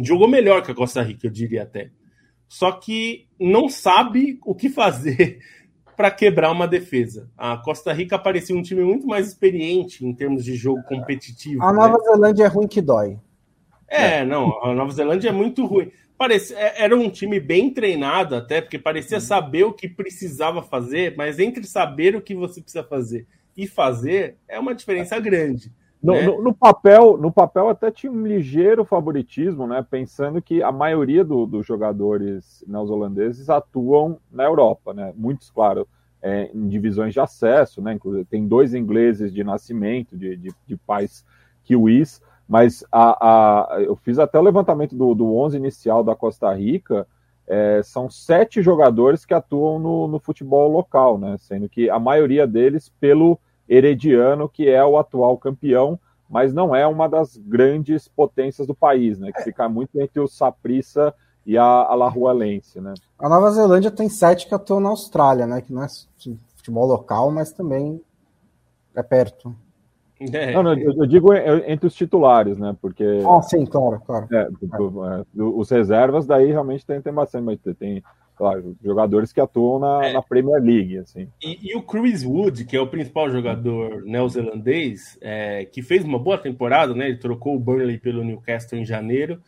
jogou 0.01 0.29
melhor 0.29 0.63
que 0.63 0.71
a 0.71 0.75
Costa 0.75 1.03
Rica, 1.03 1.27
eu 1.27 1.31
diria 1.33 1.65
até. 1.65 1.91
Só 2.47 2.71
que 2.71 3.27
não 3.39 3.69
sabe 3.69 4.39
o 4.47 4.55
que 4.55 4.69
fazer 4.69 5.41
para 5.97 6.13
quebrar 6.13 6.53
uma 6.53 6.69
defesa. 6.69 7.29
A 7.37 7.57
Costa 7.57 7.93
Rica 7.93 8.17
parecia 8.17 8.57
um 8.57 8.63
time 8.63 8.85
muito 8.85 9.05
mais 9.05 9.27
experiente 9.27 10.07
em 10.07 10.15
termos 10.15 10.45
de 10.45 10.55
jogo 10.55 10.81
competitivo. 10.85 11.61
A 11.65 11.73
Nova 11.73 11.99
né? 11.99 12.05
Zelândia 12.05 12.45
é 12.45 12.47
ruim 12.47 12.69
que 12.69 12.81
dói. 12.81 13.19
É, 13.89 14.25
não, 14.25 14.63
a 14.63 14.73
Nova 14.73 14.93
Zelândia 14.93 15.31
é 15.31 15.33
muito 15.33 15.67
ruim. 15.67 15.91
Parecia, 16.17 16.57
é, 16.57 16.85
era 16.85 16.97
um 16.97 17.11
time 17.11 17.41
bem 17.41 17.75
treinado 17.75 18.37
até, 18.37 18.61
porque 18.61 18.79
parecia 18.79 19.19
saber 19.19 19.65
o 19.65 19.73
que 19.73 19.89
precisava 19.89 20.63
fazer, 20.63 21.17
mas 21.17 21.41
entre 21.41 21.65
saber 21.65 22.15
o 22.15 22.23
que 22.23 22.35
você 22.35 22.61
precisa 22.61 22.85
fazer 22.85 23.27
e 23.59 23.67
fazer 23.67 24.37
é 24.47 24.57
uma 24.57 24.73
diferença 24.73 25.19
grande. 25.19 25.73
No, 26.01 26.13
né? 26.13 26.23
no, 26.23 26.41
no, 26.41 26.55
papel, 26.55 27.19
no 27.19 27.33
papel 27.33 27.69
até 27.69 27.91
tinha 27.91 28.13
um 28.13 28.25
ligeiro 28.25 28.85
favoritismo, 28.85 29.67
né? 29.67 29.85
Pensando 29.91 30.41
que 30.41 30.63
a 30.63 30.71
maioria 30.71 31.25
do, 31.25 31.45
dos 31.45 31.67
jogadores 31.67 32.65
neozelandeses 32.69 33.51
atuam 33.51 34.21
na 34.31 34.45
Europa, 34.45 34.95
né? 34.95 35.13
Muitos, 35.17 35.51
claro, 35.51 35.89
é, 36.23 36.53
em 36.55 36.69
divisões 36.69 37.13
de 37.13 37.19
acesso, 37.19 37.83
né? 37.83 37.95
Inclusive, 37.95 38.25
tem 38.27 38.47
dois 38.47 38.75
ingleses 38.75 39.35
de 39.35 39.43
nascimento, 39.43 40.17
de, 40.17 40.37
de, 40.37 40.51
de 40.65 40.77
pais 40.77 41.25
kiwis, 41.65 42.23
mas 42.49 42.85
a, 42.93 43.75
a, 43.75 43.83
eu 43.83 43.97
fiz 43.97 44.21
até 44.21 44.39
o 44.39 44.43
levantamento 44.43 44.95
do, 44.95 45.17
do 45.17 45.37
11 45.37 45.57
inicial 45.57 46.05
da 46.05 46.15
Costa 46.15 46.55
Rica. 46.55 47.09
É, 47.45 47.81
são 47.83 48.09
sete 48.09 48.63
jogadores 48.63 49.25
que 49.25 49.35
atuam 49.35 49.79
no, 49.79 50.07
no 50.07 50.21
futebol 50.21 50.71
local, 50.71 51.19
né? 51.19 51.35
Sendo 51.39 51.69
que 51.69 51.91
a 51.91 51.99
maioria 51.99 52.47
deles 52.47 52.93
pelo 53.01 53.37
Herediano, 53.69 54.49
que 54.49 54.69
é 54.69 54.85
o 54.85 54.99
atual 54.99 55.37
campeão, 55.37 55.99
mas 56.29 56.53
não 56.53 56.75
é 56.75 56.87
uma 56.87 57.09
das 57.09 57.37
grandes 57.37 58.09
potências 58.09 58.67
do 58.67 58.75
país, 58.75 59.19
né? 59.19 59.33
Que 59.33 59.43
fica 59.43 59.69
muito 59.69 60.01
entre 60.01 60.21
o 60.21 60.29
Saprissa 60.29 61.15
e 61.45 61.57
a 61.57 61.65
Alajuelense, 61.65 62.81
né? 62.81 62.95
A 63.19 63.29
Nova 63.29 63.51
Zelândia 63.51 63.91
tem 63.91 64.09
sete 64.09 64.47
que 64.47 64.55
atuam 64.55 64.81
na 64.81 64.91
Austrália, 64.91 65.47
né? 65.47 65.61
Que 65.61 65.73
não 65.73 65.83
é 65.83 65.89
futebol 66.57 66.87
local, 66.87 67.31
mas 67.31 67.53
também 67.53 68.01
é 68.95 69.03
perto. 69.03 69.55
É. 70.21 70.53
Não, 70.53 70.63
não, 70.63 70.75
eu, 70.77 71.07
digo 71.07 71.33
entre 71.33 71.87
os 71.87 71.95
titulares, 71.95 72.59
né? 72.59 72.77
Porque. 72.83 73.05
Ah, 73.27 73.41
sim, 73.41 73.65
claro, 73.65 74.01
claro. 74.05 74.27
É, 74.33 74.49
é, 74.49 75.23
os 75.37 75.71
reservas 75.71 76.27
daí 76.27 76.51
realmente 76.51 76.85
tem, 76.85 77.01
tem 77.01 77.13
bastante, 77.13 77.45
mas 77.45 77.77
tem 77.77 78.03
claro, 78.39 78.77
jogadores 78.83 79.33
que 79.33 79.41
atuam 79.41 79.81
na, 79.81 80.07
é. 80.07 80.13
na 80.13 80.23
Premier 80.23 80.63
League. 80.63 80.99
Assim. 80.99 81.29
E, 81.43 81.71
e, 81.71 81.77
o 81.77 81.83
Chris 81.83 82.25
Wood, 82.25 82.65
que 82.65 82.77
é 82.77 82.81
o 82.81 82.87
principal 82.87 83.29
jogador 83.29 84.05
neozelandês, 84.05 85.19
é, 85.21 85.65
que 85.65 85.83
fez 85.83 86.05
uma 86.05 86.19
boa 86.19 86.39
temporada, 86.39 86.95
né? 86.95 87.09
Ele 87.09 87.19
trocou 87.19 87.57
o 87.57 87.59
Burnley 87.59 87.99
pelo 87.99 88.23
Newcastle 88.23 88.79
em 88.79 88.85
janeiro. 88.85 89.43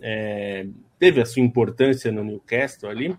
É, 0.00 0.64
teve 0.98 1.20
a 1.20 1.26
sua 1.26 1.42
importância 1.42 2.12
no 2.12 2.22
Newcastle 2.22 2.88
ali. 2.88 3.16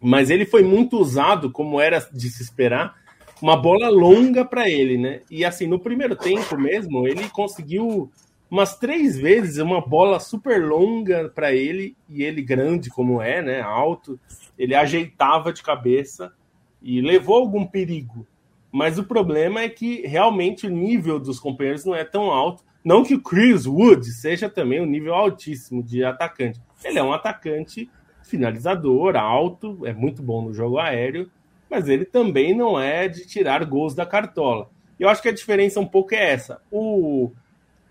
Mas 0.00 0.30
ele 0.30 0.46
foi 0.46 0.62
muito 0.62 0.96
usado, 0.96 1.50
como 1.50 1.80
era 1.80 1.98
de 2.12 2.28
se 2.30 2.42
esperar, 2.42 2.94
uma 3.42 3.56
bola 3.56 3.88
longa 3.88 4.44
para 4.44 4.70
ele, 4.70 4.96
né? 4.96 5.22
E 5.28 5.44
assim, 5.44 5.66
no 5.66 5.80
primeiro 5.80 6.14
tempo 6.14 6.56
mesmo, 6.56 7.08
ele 7.08 7.28
conseguiu 7.30 8.10
umas 8.54 8.76
três 8.76 9.18
vezes 9.18 9.58
uma 9.58 9.80
bola 9.80 10.20
super 10.20 10.64
longa 10.64 11.28
para 11.28 11.52
ele 11.52 11.96
e 12.08 12.22
ele 12.22 12.40
grande 12.40 12.88
como 12.88 13.20
é, 13.20 13.42
né, 13.42 13.60
alto, 13.60 14.16
ele 14.56 14.76
ajeitava 14.76 15.52
de 15.52 15.60
cabeça 15.60 16.32
e 16.80 17.00
levou 17.00 17.34
algum 17.34 17.66
perigo. 17.66 18.24
Mas 18.70 18.96
o 18.96 19.02
problema 19.02 19.62
é 19.62 19.68
que 19.68 20.06
realmente 20.06 20.68
o 20.68 20.70
nível 20.70 21.18
dos 21.18 21.40
companheiros 21.40 21.84
não 21.84 21.96
é 21.96 22.04
tão 22.04 22.30
alto. 22.30 22.62
Não 22.84 23.02
que 23.02 23.16
o 23.16 23.20
Chris 23.20 23.66
Wood 23.66 24.06
seja 24.12 24.48
também 24.48 24.80
um 24.80 24.86
nível 24.86 25.14
altíssimo 25.14 25.82
de 25.82 26.04
atacante. 26.04 26.60
Ele 26.84 27.00
é 27.00 27.02
um 27.02 27.12
atacante 27.12 27.90
finalizador, 28.22 29.16
alto, 29.16 29.84
é 29.84 29.92
muito 29.92 30.22
bom 30.22 30.42
no 30.42 30.54
jogo 30.54 30.78
aéreo, 30.78 31.28
mas 31.68 31.88
ele 31.88 32.04
também 32.04 32.56
não 32.56 32.78
é 32.78 33.08
de 33.08 33.26
tirar 33.26 33.64
gols 33.64 33.96
da 33.96 34.06
cartola. 34.06 34.70
Eu 34.96 35.08
acho 35.08 35.20
que 35.20 35.28
a 35.28 35.34
diferença 35.34 35.80
um 35.80 35.86
pouco 35.86 36.14
é 36.14 36.32
essa. 36.32 36.62
O 36.70 37.32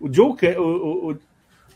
o 0.00 0.12
Joe, 0.12 0.34
o, 0.58 1.10
o, 1.10 1.18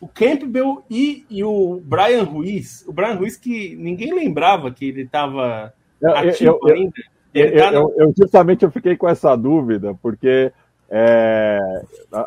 o 0.01 0.09
Campbell 0.09 0.85
e, 0.91 1.25
e 1.31 1.43
o 1.43 1.81
Brian 1.85 2.25
Ruiz, 2.25 2.85
o 2.87 2.93
Brian 2.93 3.15
Ruiz 3.15 3.37
que 3.37 3.75
ninguém 3.77 4.15
lembrava 4.15 4.71
que 4.71 4.87
ele 4.87 5.03
estava 5.03 5.73
ativo 6.03 6.59
eu, 6.63 6.69
eu, 6.69 6.75
ainda. 6.75 6.93
Eu, 7.35 7.57
tá 7.57 7.73
eu, 7.73 7.95
eu, 7.97 8.15
justamente 8.17 8.65
eu 8.65 8.71
fiquei 8.71 8.97
com 8.97 9.09
essa 9.09 9.37
dúvida, 9.37 9.95
porque 10.01 10.53
é, 10.91 11.59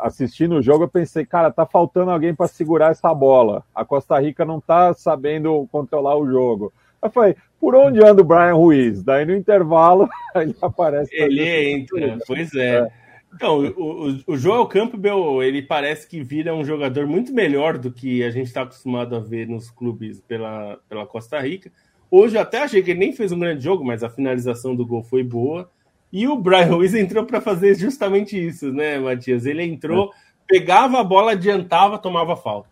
assistindo 0.02 0.56
o 0.56 0.62
jogo 0.62 0.84
eu 0.84 0.88
pensei, 0.88 1.26
cara, 1.26 1.50
tá 1.50 1.66
faltando 1.66 2.10
alguém 2.10 2.34
para 2.34 2.46
segurar 2.46 2.92
essa 2.92 3.12
bola. 3.12 3.64
A 3.74 3.84
Costa 3.84 4.18
Rica 4.20 4.44
não 4.44 4.60
tá 4.60 4.94
sabendo 4.94 5.66
controlar 5.72 6.16
o 6.16 6.30
jogo. 6.30 6.72
Eu 7.02 7.10
falei, 7.10 7.34
por 7.60 7.74
onde 7.74 8.04
anda 8.04 8.22
o 8.22 8.24
Brian 8.24 8.54
Ruiz? 8.54 9.02
Daí 9.02 9.24
no 9.24 9.34
intervalo 9.34 10.08
ele 10.36 10.54
aparece. 10.62 11.10
Ele 11.12 11.72
entra, 11.72 12.18
pois 12.26 12.54
é. 12.54 12.76
é. 12.76 13.01
Então, 13.34 13.60
o, 13.76 14.18
o, 14.26 14.36
Joel 14.36 14.66
Campbell, 14.66 15.42
ele 15.42 15.62
parece 15.62 16.06
que 16.06 16.22
vira 16.22 16.54
um 16.54 16.64
jogador 16.64 17.06
muito 17.06 17.32
melhor 17.32 17.78
do 17.78 17.90
que 17.90 18.22
a 18.22 18.30
gente 18.30 18.46
está 18.46 18.62
acostumado 18.62 19.16
a 19.16 19.20
ver 19.20 19.48
nos 19.48 19.70
clubes 19.70 20.20
pela, 20.20 20.78
pela 20.88 21.06
Costa 21.06 21.40
Rica. 21.40 21.72
Hoje 22.10 22.36
eu 22.36 22.42
até 22.42 22.62
achei 22.62 22.82
que 22.82 22.90
ele 22.90 23.00
nem 23.00 23.12
fez 23.12 23.32
um 23.32 23.38
grande 23.38 23.64
jogo, 23.64 23.84
mas 23.84 24.04
a 24.04 24.10
finalização 24.10 24.76
do 24.76 24.86
gol 24.86 25.02
foi 25.02 25.24
boa. 25.24 25.70
E 26.12 26.28
o 26.28 26.36
Brian 26.36 26.66
Ruiz 26.66 26.94
entrou 26.94 27.24
para 27.24 27.40
fazer 27.40 27.74
justamente 27.74 28.36
isso, 28.36 28.70
né, 28.70 28.98
Matias? 28.98 29.46
Ele 29.46 29.62
entrou, 29.62 30.12
pegava 30.46 31.00
a 31.00 31.04
bola, 31.04 31.32
adiantava, 31.32 31.96
tomava 31.96 32.36
falta. 32.36 32.68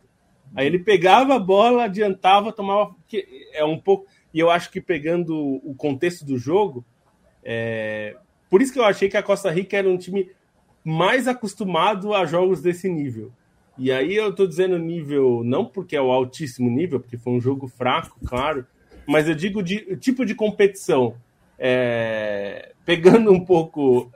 Aí 0.54 0.66
ele 0.66 0.78
pegava 0.78 1.36
a 1.36 1.38
bola, 1.38 1.84
adiantava, 1.84 2.52
tomava. 2.52 2.94
É 3.54 3.64
um 3.64 3.78
pouco. 3.78 4.06
E 4.34 4.38
eu 4.38 4.50
acho 4.50 4.70
que 4.70 4.80
pegando 4.80 5.34
o 5.64 5.74
contexto 5.74 6.24
do 6.24 6.36
jogo, 6.36 6.84
é... 7.42 8.16
por 8.50 8.60
isso 8.60 8.72
que 8.72 8.78
eu 8.78 8.84
achei 8.84 9.08
que 9.08 9.16
a 9.16 9.22
Costa 9.22 9.50
Rica 9.50 9.76
era 9.76 9.88
um 9.88 9.96
time 9.96 10.28
mais 10.84 11.28
acostumado 11.28 12.14
a 12.14 12.24
jogos 12.24 12.60
desse 12.60 12.88
nível. 12.88 13.30
E 13.78 13.90
aí 13.90 14.14
eu 14.14 14.34
tô 14.34 14.46
dizendo 14.46 14.78
nível, 14.78 15.42
não 15.44 15.64
porque 15.64 15.96
é 15.96 16.02
o 16.02 16.10
altíssimo 16.10 16.68
nível, 16.68 17.00
porque 17.00 17.16
foi 17.16 17.32
um 17.32 17.40
jogo 17.40 17.66
fraco, 17.66 18.18
claro, 18.26 18.66
mas 19.06 19.28
eu 19.28 19.34
digo 19.34 19.62
de 19.62 19.96
tipo 19.96 20.24
de 20.24 20.34
competição. 20.34 21.14
É, 21.58 22.72
pegando 22.84 23.30
um 23.30 23.44
pouco. 23.44 24.10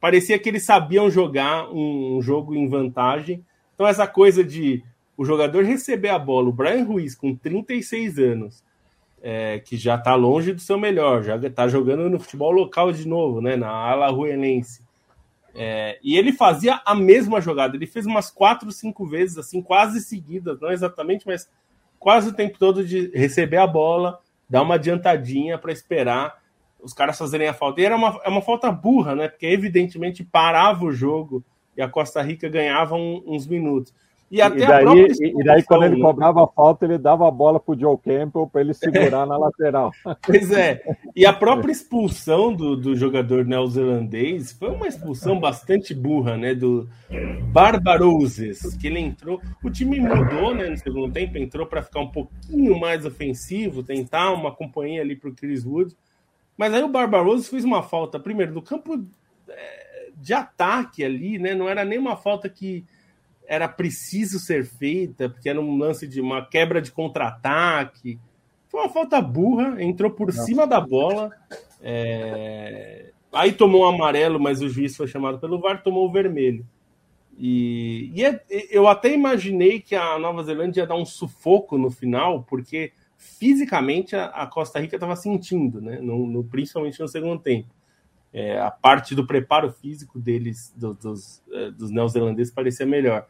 Parecia 0.00 0.38
que 0.38 0.48
eles 0.48 0.64
sabiam 0.64 1.10
jogar 1.10 1.70
um, 1.70 2.18
um 2.18 2.22
jogo 2.22 2.54
em 2.54 2.68
vantagem. 2.68 3.44
Então, 3.74 3.86
essa 3.86 4.06
coisa 4.06 4.44
de 4.44 4.82
o 5.16 5.24
jogador 5.24 5.64
receber 5.64 6.10
a 6.10 6.18
bola, 6.18 6.48
o 6.48 6.52
Brian 6.52 6.84
Ruiz, 6.84 7.14
com 7.14 7.34
36 7.34 8.18
anos, 8.18 8.62
é, 9.22 9.58
que 9.60 9.76
já 9.76 9.94
está 9.94 10.14
longe 10.14 10.52
do 10.52 10.60
seu 10.60 10.78
melhor, 10.78 11.22
já 11.22 11.36
está 11.36 11.66
jogando 11.66 12.10
no 12.10 12.20
futebol 12.20 12.50
local 12.50 12.92
de 12.92 13.08
novo, 13.08 13.40
né, 13.40 13.56
na 13.56 13.70
Alajuelense. 13.70 14.83
É, 15.54 15.98
e 16.02 16.16
ele 16.16 16.32
fazia 16.32 16.80
a 16.84 16.94
mesma 16.94 17.40
jogada. 17.40 17.76
Ele 17.76 17.86
fez 17.86 18.06
umas 18.06 18.30
quatro, 18.30 18.70
cinco 18.72 19.06
vezes, 19.06 19.38
assim, 19.38 19.62
quase 19.62 20.00
seguidas, 20.00 20.60
não 20.60 20.70
exatamente, 20.70 21.26
mas 21.26 21.48
quase 21.98 22.30
o 22.30 22.34
tempo 22.34 22.58
todo 22.58 22.84
de 22.84 23.10
receber 23.14 23.58
a 23.58 23.66
bola, 23.66 24.20
dar 24.48 24.62
uma 24.62 24.74
adiantadinha 24.74 25.56
para 25.56 25.72
esperar 25.72 26.42
os 26.82 26.92
caras 26.92 27.16
fazerem 27.16 27.48
a 27.48 27.54
falta. 27.54 27.80
E 27.80 27.84
era 27.84 27.96
uma, 27.96 28.20
é 28.24 28.28
uma 28.28 28.42
falta 28.42 28.70
burra, 28.70 29.14
né? 29.14 29.28
Porque 29.28 29.46
evidentemente 29.46 30.22
parava 30.22 30.84
o 30.84 30.92
jogo 30.92 31.42
e 31.76 31.80
a 31.80 31.88
Costa 31.88 32.20
Rica 32.20 32.48
ganhava 32.48 32.94
um, 32.94 33.22
uns 33.26 33.46
minutos. 33.46 33.94
E, 34.34 34.42
até 34.42 34.64
e 34.64 34.66
daí, 34.66 35.12
e 35.20 35.44
daí 35.44 35.62
quando 35.62 35.84
ele 35.84 36.00
cobrava 36.00 36.42
a 36.42 36.48
falta, 36.48 36.84
ele 36.84 36.98
dava 36.98 37.28
a 37.28 37.30
bola 37.30 37.60
para 37.60 37.72
o 37.72 37.78
Joe 37.78 37.96
Campbell 37.96 38.48
para 38.48 38.62
ele 38.62 38.74
segurar 38.74 39.24
na 39.24 39.36
lateral. 39.36 39.92
Pois 40.26 40.50
é. 40.50 40.82
E 41.14 41.24
a 41.24 41.32
própria 41.32 41.70
expulsão 41.70 42.52
do, 42.52 42.76
do 42.76 42.96
jogador 42.96 43.44
neozelandês 43.44 44.50
foi 44.50 44.70
uma 44.70 44.88
expulsão 44.88 45.38
bastante 45.38 45.94
burra, 45.94 46.36
né? 46.36 46.52
Do 46.52 46.88
Barbaroses, 47.52 48.76
que 48.76 48.88
ele 48.88 48.98
entrou. 48.98 49.40
O 49.62 49.70
time 49.70 50.00
mudou, 50.00 50.52
né? 50.52 50.68
No 50.68 50.78
segundo 50.78 51.12
tempo, 51.12 51.38
entrou 51.38 51.64
para 51.64 51.82
ficar 51.82 52.00
um 52.00 52.10
pouquinho 52.10 52.76
mais 52.76 53.06
ofensivo, 53.06 53.84
tentar 53.84 54.32
uma 54.32 54.50
companhia 54.50 55.02
ali 55.02 55.14
para 55.14 55.30
o 55.30 55.34
Chris 55.34 55.64
Wood. 55.64 55.94
Mas 56.56 56.74
aí 56.74 56.82
o 56.82 56.88
Barbarosos 56.88 57.48
fez 57.48 57.62
uma 57.62 57.84
falta, 57.84 58.18
primeiro, 58.18 58.52
do 58.52 58.62
campo. 58.62 59.00
É, 59.48 59.84
de 60.16 60.32
ataque 60.32 61.04
ali, 61.04 61.38
né? 61.38 61.54
Não 61.54 61.68
era 61.68 61.84
nem 61.84 61.98
uma 61.98 62.16
falta 62.16 62.48
que 62.48 62.84
era 63.46 63.68
preciso 63.68 64.38
ser 64.38 64.64
feita, 64.64 65.28
porque 65.28 65.48
era 65.48 65.60
um 65.60 65.76
lance 65.76 66.06
de 66.06 66.20
uma 66.20 66.44
quebra 66.44 66.80
de 66.80 66.90
contra-ataque. 66.90 68.18
Foi 68.68 68.80
uma 68.80 68.88
falta 68.88 69.20
burra, 69.20 69.82
entrou 69.82 70.10
por 70.10 70.28
Nossa. 70.28 70.42
cima 70.44 70.66
da 70.66 70.80
bola. 70.80 71.30
É... 71.82 73.10
Aí 73.32 73.52
tomou 73.52 73.82
um 73.82 73.88
amarelo, 73.88 74.40
mas 74.40 74.62
o 74.62 74.68
juiz 74.68 74.96
foi 74.96 75.06
chamado 75.06 75.38
pelo 75.38 75.60
VAR, 75.60 75.82
tomou 75.82 76.08
o 76.08 76.12
vermelho. 76.12 76.66
E, 77.36 78.12
e 78.14 78.24
é, 78.24 78.40
eu 78.70 78.86
até 78.86 79.12
imaginei 79.12 79.80
que 79.80 79.96
a 79.96 80.18
Nova 80.18 80.42
Zelândia 80.44 80.82
ia 80.82 80.86
dar 80.86 80.94
um 80.94 81.04
sufoco 81.04 81.76
no 81.76 81.90
final, 81.90 82.44
porque 82.44 82.92
fisicamente 83.16 84.14
a, 84.14 84.26
a 84.26 84.46
Costa 84.46 84.78
Rica 84.78 84.96
estava 84.96 85.16
sentindo, 85.16 85.80
né? 85.80 85.98
No, 86.00 86.26
no, 86.26 86.44
principalmente 86.44 87.00
no 87.00 87.08
segundo 87.08 87.40
tempo. 87.40 87.68
É, 88.32 88.58
a 88.60 88.70
parte 88.70 89.14
do 89.14 89.26
preparo 89.26 89.72
físico 89.72 90.18
deles, 90.18 90.72
do, 90.76 90.94
dos, 90.94 91.42
é, 91.52 91.70
dos 91.70 91.90
neozelandeses, 91.90 92.52
parecia 92.52 92.86
melhor. 92.86 93.26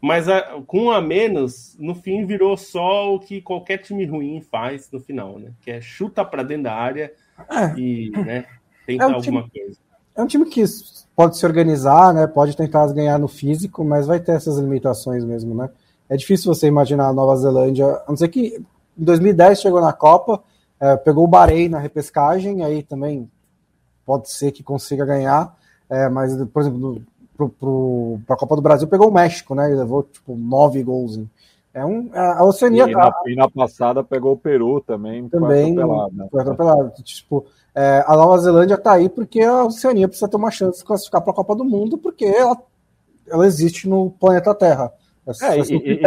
Mas 0.00 0.28
a, 0.28 0.60
com 0.66 0.84
um 0.84 0.90
a 0.90 1.00
menos, 1.00 1.76
no 1.78 1.94
fim 1.94 2.24
virou 2.24 2.56
só 2.56 3.14
o 3.14 3.20
que 3.20 3.42
qualquer 3.42 3.78
time 3.78 4.06
ruim 4.06 4.40
faz 4.40 4.90
no 4.90 4.98
final, 4.98 5.38
né? 5.38 5.52
Que 5.60 5.72
é 5.72 5.80
chuta 5.80 6.24
para 6.24 6.42
dentro 6.42 6.64
da 6.64 6.74
área 6.74 7.12
é. 7.50 7.78
e 7.78 8.10
né, 8.10 8.46
tenta 8.86 9.04
é 9.04 9.06
um 9.06 9.14
alguma 9.14 9.42
time, 9.42 9.64
coisa. 9.64 9.78
É 10.16 10.22
um 10.22 10.26
time 10.26 10.46
que 10.46 10.64
pode 11.14 11.36
se 11.36 11.44
organizar, 11.44 12.14
né? 12.14 12.26
Pode 12.26 12.56
tentar 12.56 12.90
ganhar 12.94 13.18
no 13.18 13.28
físico, 13.28 13.84
mas 13.84 14.06
vai 14.06 14.18
ter 14.18 14.32
essas 14.32 14.56
limitações 14.56 15.22
mesmo, 15.22 15.54
né? 15.54 15.68
É 16.08 16.16
difícil 16.16 16.52
você 16.52 16.66
imaginar 16.66 17.08
a 17.08 17.12
Nova 17.12 17.36
Zelândia, 17.36 17.86
a 17.86 18.04
não 18.08 18.16
ser 18.16 18.28
que 18.28 18.56
em 18.98 19.04
2010 19.04 19.60
chegou 19.60 19.80
na 19.80 19.92
Copa, 19.92 20.42
é, 20.80 20.96
pegou 20.96 21.24
o 21.24 21.28
Bahrein 21.28 21.68
na 21.68 21.78
repescagem, 21.78 22.64
aí 22.64 22.82
também 22.82 23.30
pode 24.04 24.30
ser 24.30 24.50
que 24.50 24.62
consiga 24.62 25.04
ganhar, 25.04 25.56
é, 25.88 26.08
mas, 26.08 26.34
por 26.46 26.62
exemplo, 26.62 27.02
para 27.48 28.34
a 28.34 28.38
Copa 28.38 28.56
do 28.56 28.62
Brasil 28.62 28.88
pegou 28.88 29.08
o 29.08 29.12
México, 29.12 29.54
né? 29.54 29.70
E 29.70 29.74
levou 29.74 30.02
tipo 30.02 30.36
nove 30.36 30.82
gols. 30.82 31.20
É 31.72 31.84
um, 31.84 32.10
a 32.12 32.44
Oceania. 32.44 32.84
E, 32.88 32.92
na, 32.92 33.12
e 33.26 33.36
na 33.36 33.48
passada 33.48 34.02
pegou 34.02 34.32
o 34.32 34.36
Peru 34.36 34.80
também. 34.80 35.28
Também 35.28 35.74
foi 35.74 35.82
atropelado. 35.82 36.16
Né? 36.16 36.28
Foi 36.30 36.40
atropelado. 36.40 36.92
Tipo, 37.02 37.46
é, 37.74 38.04
a 38.06 38.16
Nova 38.16 38.38
Zelândia 38.38 38.74
está 38.74 38.92
aí 38.92 39.08
porque 39.08 39.40
a 39.40 39.64
Oceania 39.64 40.08
precisa 40.08 40.28
ter 40.28 40.36
uma 40.36 40.50
chance 40.50 40.80
de 40.80 40.84
classificar 40.84 41.22
para 41.22 41.32
a 41.32 41.36
Copa 41.36 41.54
do 41.54 41.64
Mundo, 41.64 41.96
porque 41.96 42.24
ela, 42.24 42.56
ela 43.28 43.46
existe 43.46 43.88
no 43.88 44.10
planeta 44.10 44.54
Terra. 44.54 44.92
É, 45.42 45.58
e, 45.58 45.76
e, 45.76 46.00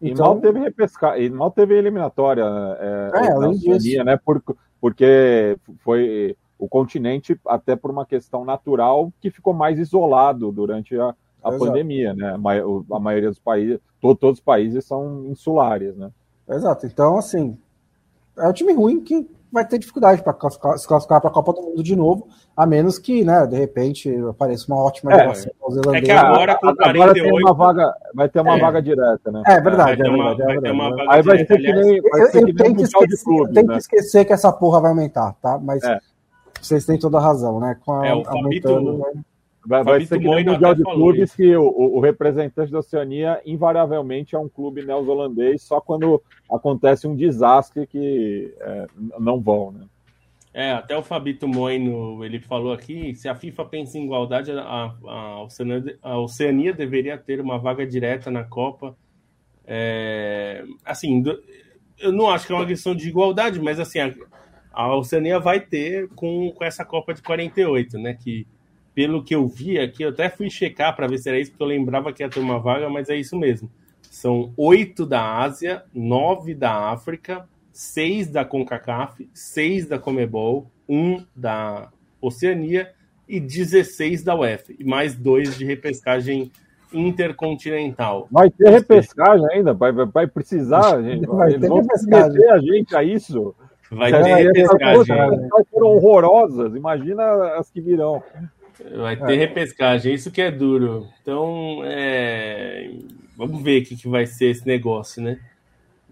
e, 0.00 0.10
então, 0.10 0.26
mal 0.34 0.40
teve 0.40 0.58
repescar, 0.58 1.20
e 1.20 1.30
mal 1.30 1.50
teve 1.50 1.74
eliminatória 1.74 2.44
é, 2.44 3.10
é, 3.14 3.34
na 3.34 3.48
Oceania, 3.48 4.04
né? 4.04 4.18
Por, 4.22 4.42
porque 4.80 5.56
foi 5.82 6.36
o 6.58 6.68
continente, 6.68 7.38
até 7.46 7.76
por 7.76 7.90
uma 7.90 8.06
questão 8.06 8.44
natural, 8.44 9.12
que 9.20 9.30
ficou 9.30 9.52
mais 9.52 9.78
isolado 9.78 10.50
durante 10.50 10.98
a, 10.98 11.14
a 11.42 11.52
pandemia, 11.52 12.14
né? 12.14 12.34
A, 12.34 12.98
maioria 12.98 13.28
dos 13.28 13.38
países, 13.38 13.78
todo, 14.00 14.16
todos 14.16 14.38
os 14.38 14.44
países 14.44 14.84
são 14.84 15.26
insulares, 15.26 15.96
né? 15.96 16.10
Exato. 16.48 16.86
Então, 16.86 17.18
assim, 17.18 17.58
é 18.38 18.48
um 18.48 18.52
time 18.52 18.72
ruim 18.72 19.00
que 19.00 19.28
vai 19.56 19.64
ter 19.64 19.78
dificuldade 19.78 20.22
para 20.22 20.34
se 20.76 20.86
classificar 20.86 21.20
para 21.20 21.30
a 21.30 21.32
Copa 21.32 21.52
do 21.52 21.62
Mundo 21.62 21.82
de 21.82 21.96
novo, 21.96 22.28
a 22.56 22.66
menos 22.66 22.98
que, 22.98 23.24
né, 23.24 23.46
de 23.46 23.56
repente 23.56 24.14
apareça 24.28 24.66
uma 24.68 24.82
ótima 24.82 25.12
é, 25.12 25.28
É 25.94 26.00
que 26.02 26.10
agora 26.10 26.54
com 26.56 26.74
48... 26.74 26.88
Agora 26.90 27.14
tem 27.14 27.32
uma 27.32 27.54
vaga, 27.54 27.94
vai 28.14 28.28
ter 28.28 28.40
uma 28.40 28.56
é. 28.56 28.60
vaga 28.60 28.82
direta, 28.82 29.30
né? 29.30 29.42
É 29.46 29.60
verdade, 29.60 30.02
é 30.02 30.10
verdade. 30.10 30.42
É 30.42 30.46
verdade. 30.46 31.06
Aí 31.08 31.22
vai 31.22 31.38
ser 31.38 31.56
que 31.58 31.72
nem, 31.72 32.00
vai 32.02 32.26
ser 32.26 32.42
eu, 32.42 32.46
que 32.46 32.52
nem 32.52 32.72
um 32.72 32.82
esquecer, 32.82 33.08
de 33.08 33.24
clube, 33.24 33.52
Tem 33.54 33.64
né? 33.64 33.72
que 33.72 33.80
esquecer 33.80 34.24
que 34.24 34.32
essa 34.32 34.52
porra 34.52 34.80
vai 34.80 34.90
aumentar, 34.90 35.34
tá? 35.40 35.58
Mas 35.58 35.82
é. 35.84 35.98
Vocês 36.60 36.84
têm 36.84 36.98
toda 36.98 37.18
a 37.18 37.20
razão, 37.20 37.60
né? 37.60 37.76
Com 37.84 37.92
a, 37.92 38.06
é, 38.06 38.14
o 38.14 38.24
Fabito, 38.24 39.02
Vai, 39.66 39.82
vai 39.82 40.06
ser 40.06 40.20
que 40.20 40.28
nem 40.28 40.46
o 40.46 40.52
Mundial 40.52 40.74
de 40.76 40.84
Clubes 40.84 41.34
que 41.34 41.56
o, 41.56 41.66
o, 41.66 41.98
representante 41.98 42.70
da 42.70 42.78
Oceania 42.78 43.40
invariavelmente 43.44 44.36
é 44.36 44.38
um 44.38 44.48
clube 44.48 44.84
neozelandês 44.84 45.62
só 45.62 45.80
quando 45.80 46.22
acontece 46.48 47.08
um 47.08 47.16
desastre 47.16 47.84
que 47.84 48.54
é, 48.60 48.86
não 49.18 49.40
vão, 49.40 49.72
né? 49.72 49.86
É, 50.54 50.72
até 50.72 50.96
o 50.96 51.02
Fabito 51.02 51.46
Moino, 51.46 52.24
ele 52.24 52.40
falou 52.40 52.72
aqui, 52.72 53.14
se 53.14 53.28
a 53.28 53.34
FIFA 53.34 53.64
pensa 53.66 53.98
em 53.98 54.04
igualdade, 54.04 54.52
a, 54.52 54.94
a, 55.04 55.42
Oceania, 55.42 55.98
a 56.00 56.18
Oceania 56.18 56.72
deveria 56.72 57.18
ter 57.18 57.42
uma 57.42 57.58
vaga 57.58 57.86
direta 57.86 58.30
na 58.30 58.42
Copa. 58.42 58.96
É, 59.66 60.64
assim, 60.82 61.22
eu 61.98 62.10
não 62.10 62.30
acho 62.30 62.46
que 62.46 62.54
é 62.54 62.56
uma 62.56 62.64
questão 62.64 62.94
de 62.94 63.06
igualdade, 63.06 63.60
mas 63.60 63.78
assim, 63.78 63.98
a, 63.98 64.14
a 64.76 64.94
Oceania 64.94 65.40
vai 65.40 65.58
ter 65.58 66.06
com, 66.10 66.52
com 66.52 66.62
essa 66.62 66.84
Copa 66.84 67.14
de 67.14 67.22
48, 67.22 67.98
né? 67.98 68.12
Que 68.12 68.46
pelo 68.94 69.24
que 69.24 69.34
eu 69.34 69.48
vi 69.48 69.78
aqui, 69.78 70.02
eu 70.02 70.10
até 70.10 70.28
fui 70.28 70.50
checar 70.50 70.94
para 70.94 71.06
ver 71.06 71.18
se 71.18 71.28
era 71.28 71.38
isso, 71.38 71.50
porque 71.50 71.62
eu 71.62 71.68
lembrava 71.68 72.12
que 72.12 72.22
ia 72.22 72.28
ter 72.28 72.40
uma 72.40 72.58
vaga, 72.58 72.88
mas 72.90 73.08
é 73.08 73.16
isso 73.16 73.36
mesmo. 73.38 73.70
São 74.02 74.52
oito 74.56 75.06
da 75.06 75.38
Ásia, 75.38 75.82
nove 75.94 76.54
da 76.54 76.90
África, 76.90 77.48
seis 77.72 78.28
da 78.28 78.44
CONCACAF, 78.44 79.28
seis 79.32 79.86
da 79.86 79.98
Comebol, 79.98 80.70
um 80.88 81.24
da 81.34 81.90
Oceania 82.20 82.92
e 83.28 83.40
16 83.40 84.22
da 84.22 84.34
UEFA, 84.34 84.72
e 84.78 84.84
mais 84.84 85.14
dois 85.14 85.56
de 85.56 85.64
repescagem 85.64 86.50
intercontinental. 86.92 88.28
Vai 88.30 88.50
ter 88.50 88.70
repescagem 88.70 89.46
ainda, 89.52 89.74
vai, 89.74 89.92
vai 89.92 90.26
precisar, 90.26 91.02
gente. 91.02 91.26
Vai 91.26 91.54
Eles 91.54 91.68
vão 91.68 91.82
meter 91.82 92.50
a 92.50 92.58
gente 92.58 92.96
a 92.96 93.02
isso. 93.02 93.54
Vai 93.90 94.10
ter 94.10 94.34
repescagem. 94.34 95.16
Foram 95.70 95.88
horrorosas, 95.88 96.74
imagina 96.74 97.24
as 97.56 97.70
que 97.70 97.80
virão. 97.80 98.22
Vai 98.96 99.16
ter 99.16 99.34
é. 99.34 99.36
repescagem, 99.36 100.14
isso 100.14 100.30
que 100.30 100.42
é 100.42 100.50
duro. 100.50 101.06
Então, 101.22 101.80
é... 101.84 102.90
vamos 103.36 103.62
ver 103.62 103.82
o 103.82 103.84
que, 103.84 103.96
que 103.96 104.08
vai 104.08 104.26
ser 104.26 104.50
esse 104.50 104.66
negócio, 104.66 105.22
né? 105.22 105.38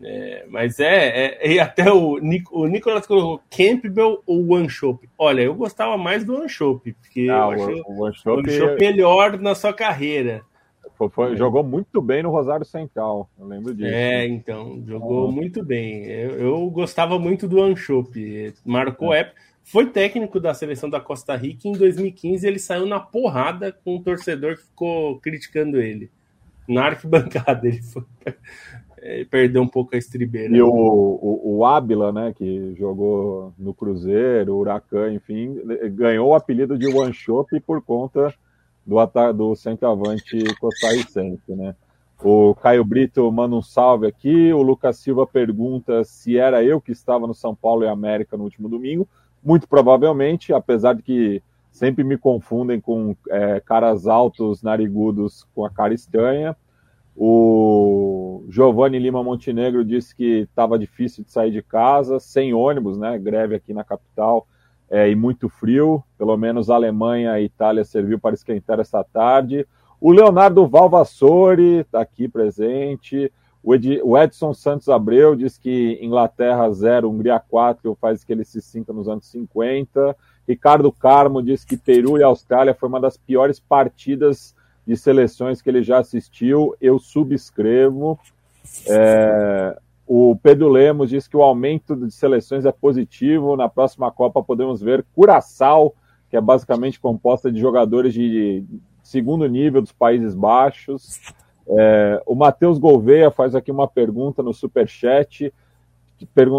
É, 0.02 0.44
mas 0.48 0.80
é, 0.80 1.38
é, 1.40 1.52
e 1.52 1.60
até 1.60 1.90
o, 1.90 2.18
o 2.50 2.66
Nicolas 2.66 3.06
colocou 3.06 3.40
Campbell 3.48 4.22
ou 4.26 4.52
One 4.52 4.68
Shop. 4.68 5.08
Olha, 5.16 5.42
eu 5.42 5.54
gostava 5.54 5.96
mais 5.96 6.24
do 6.24 6.36
One 6.36 6.48
Shop, 6.48 6.92
porque 6.92 7.28
ah, 7.30 7.48
eu 7.56 7.82
o, 7.86 7.92
o 7.92 8.02
One 8.02 8.14
Shop, 8.14 8.50
é 8.50 8.76
melhor 8.76 9.38
na 9.38 9.54
sua 9.54 9.72
carreira. 9.72 10.42
Foi, 10.96 11.08
foi, 11.08 11.36
jogou 11.36 11.64
muito 11.64 12.00
bem 12.00 12.22
no 12.22 12.30
Rosário 12.30 12.64
Central, 12.64 13.28
eu 13.38 13.46
lembro 13.46 13.74
disso. 13.74 13.92
É, 13.92 14.26
então, 14.26 14.82
jogou 14.86 15.28
ah. 15.28 15.32
muito 15.32 15.64
bem. 15.64 16.04
Eu, 16.04 16.30
eu, 16.38 16.70
gostava 16.70 17.18
muito 17.18 17.48
do 17.48 17.58
One 17.58 17.76
Shop, 17.76 18.54
marcou 18.64 19.12
é. 19.12 19.20
época. 19.20 19.40
Foi 19.64 19.86
técnico 19.86 20.38
da 20.38 20.52
seleção 20.52 20.90
da 20.90 21.00
Costa 21.00 21.34
Rica 21.34 21.66
e 21.66 21.70
em 21.70 21.72
2015 21.72 22.46
ele 22.46 22.58
saiu 22.58 22.86
na 22.86 23.00
porrada 23.00 23.72
com 23.72 23.96
um 23.96 24.02
torcedor 24.02 24.56
que 24.56 24.62
ficou 24.62 25.18
criticando 25.20 25.80
ele. 25.80 26.10
Na 26.68 26.84
arquibancada, 26.84 27.66
ele 27.66 27.82
foi. 27.82 28.04
É, 28.98 29.24
perdeu 29.24 29.62
um 29.62 29.68
pouco 29.68 29.94
a 29.94 29.98
estribeira. 29.98 30.54
E 30.54 30.62
o, 30.62 30.68
o, 30.68 31.58
o 31.58 31.64
Ábila, 31.64 32.12
né, 32.12 32.32
que 32.36 32.74
jogou 32.78 33.52
no 33.58 33.74
Cruzeiro, 33.74 34.56
Huracan, 34.56 35.12
enfim, 35.12 35.60
ganhou 35.92 36.28
o 36.28 36.34
apelido 36.34 36.78
de 36.78 36.86
One 36.86 37.12
Shop 37.12 37.58
por 37.60 37.82
conta 37.82 38.32
do, 38.86 39.32
do 39.32 39.54
centroavante 39.54 40.42
costarricense, 40.60 41.54
né? 41.54 41.74
O 42.22 42.54
Caio 42.54 42.84
Brito 42.84 43.30
manda 43.30 43.54
um 43.54 43.62
salve 43.62 44.06
aqui. 44.06 44.52
O 44.52 44.62
Lucas 44.62 44.98
Silva 44.98 45.26
pergunta 45.26 46.04
se 46.04 46.38
era 46.38 46.64
eu 46.64 46.80
que 46.80 46.92
estava 46.92 47.26
no 47.26 47.34
São 47.34 47.54
Paulo 47.54 47.84
e 47.84 47.88
América 47.88 48.36
no 48.36 48.44
último 48.44 48.68
domingo. 48.68 49.06
Muito 49.42 49.68
provavelmente, 49.68 50.52
apesar 50.52 50.94
de 50.94 51.02
que 51.02 51.42
sempre 51.70 52.04
me 52.04 52.16
confundem 52.16 52.80
com 52.80 53.14
é, 53.28 53.60
caras 53.60 54.06
altos, 54.06 54.62
narigudos 54.62 55.46
com 55.54 55.64
a 55.64 55.70
cara 55.70 55.92
estranha. 55.92 56.56
O 57.16 58.44
Giovanni 58.48 58.98
Lima 58.98 59.22
Montenegro 59.22 59.84
disse 59.84 60.14
que 60.16 60.40
estava 60.40 60.78
difícil 60.78 61.24
de 61.24 61.30
sair 61.30 61.50
de 61.50 61.62
casa, 61.62 62.18
sem 62.18 62.54
ônibus, 62.54 62.96
né? 62.96 63.18
Greve 63.18 63.54
aqui 63.54 63.74
na 63.74 63.84
capital 63.84 64.46
é, 64.90 65.10
e 65.10 65.14
muito 65.14 65.48
frio. 65.48 66.02
Pelo 66.18 66.36
menos 66.36 66.70
a 66.70 66.74
Alemanha 66.74 67.38
e 67.38 67.44
Itália 67.44 67.84
serviu 67.84 68.18
para 68.18 68.34
esquentar 68.34 68.80
essa 68.80 69.02
tarde. 69.04 69.66
O 70.00 70.12
Leonardo 70.12 70.66
Valvassori 70.66 71.78
está 71.80 72.00
aqui 72.00 72.28
presente. 72.28 73.32
O 73.62 74.18
Edson 74.18 74.52
Santos 74.52 74.90
Abreu 74.90 75.34
diz 75.34 75.56
que 75.56 75.98
Inglaterra 76.02 76.70
0, 76.70 77.10
Hungria 77.10 77.40
4, 77.40 77.96
faz 77.98 78.22
que 78.22 78.30
ele 78.30 78.44
se 78.44 78.60
sinta 78.60 78.92
nos 78.92 79.08
anos 79.08 79.26
50. 79.26 80.14
Ricardo 80.46 80.92
Carmo 80.92 81.42
diz 81.42 81.64
que 81.64 81.78
Peru 81.78 82.18
e 82.18 82.22
Austrália 82.22 82.74
foi 82.74 82.90
uma 82.90 83.00
das 83.00 83.16
piores 83.16 83.58
partidas 83.58 84.54
de 84.86 84.94
seleções 84.98 85.62
que 85.62 85.70
ele 85.70 85.82
já 85.82 85.98
assistiu. 85.98 86.76
Eu 86.78 86.98
subscrevo. 86.98 88.18
É, 88.86 89.78
o 90.06 90.36
Pedro 90.42 90.68
Lemos 90.68 91.10
diz 91.10 91.26
que 91.26 91.36
o 91.36 91.42
aumento 91.42 91.96
de 91.96 92.12
seleções 92.12 92.64
é 92.66 92.72
positivo. 92.72 93.56
Na 93.56 93.68
próxima 93.68 94.10
Copa 94.10 94.42
podemos 94.42 94.80
ver 94.80 95.04
Curaçao, 95.14 95.94
que 96.28 96.36
é 96.36 96.40
basicamente 96.40 97.00
composta 97.00 97.50
de 97.50 97.58
jogadores 97.58 98.12
de 98.12 98.64
segundo 99.02 99.46
nível 99.46 99.80
dos 99.80 99.92
Países 99.92 100.34
Baixos. 100.34 101.20
É, 101.66 102.22
o 102.26 102.34
Matheus 102.34 102.78
Gouveia 102.78 103.30
faz 103.30 103.54
aqui 103.54 103.70
uma 103.70 103.88
pergunta 103.88 104.42
no 104.42 104.52
Superchat, 104.52 105.52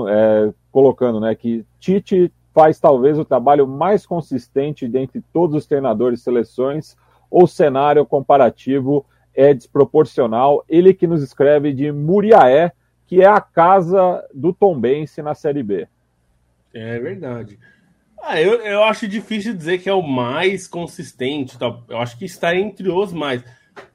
é, 0.08 0.54
colocando 0.72 1.20
né, 1.20 1.36
que 1.36 1.66
Tite 1.80 2.32
faz 2.54 2.80
talvez 2.80 3.20
o 3.20 3.26
trabalho 3.26 3.68
mais 3.68 4.06
consistente 4.06 4.88
dentre 4.88 5.22
todos 5.34 5.56
os 5.56 5.68
treinadores 5.68 6.20
de 6.20 6.24
seleções, 6.24 6.96
ou 7.30 7.46
cenário 7.46 8.06
comparativo 8.06 9.06
é 9.36 9.54
desproporcional. 9.54 10.64
Ele 10.70 10.94
que 10.94 11.06
nos 11.06 11.22
escreve 11.22 11.74
de 11.74 11.92
Muriaé, 11.92 12.72
que 13.08 13.22
é 13.22 13.28
a 13.28 13.42
casa 13.42 14.26
do 14.34 14.54
Tombense 14.54 15.22
na 15.22 15.36
Série 15.36 15.64
B. 15.64 15.88
É 16.74 17.00
verdade. 17.00 17.60
Ah, 18.22 18.42
eu, 18.42 18.56
eu 18.62 18.84
acho 18.84 19.08
difícil 19.08 19.54
dizer 19.54 19.78
que 19.78 19.90
é 19.90 19.94
o 19.94 20.02
mais 20.02 20.68
consistente. 20.68 21.58
Tá? 21.58 21.78
Eu 21.88 21.98
acho 22.00 22.18
que 22.18 22.26
está 22.26 22.56
entre 22.56 22.90
os 22.90 23.14
mais. 23.14 23.44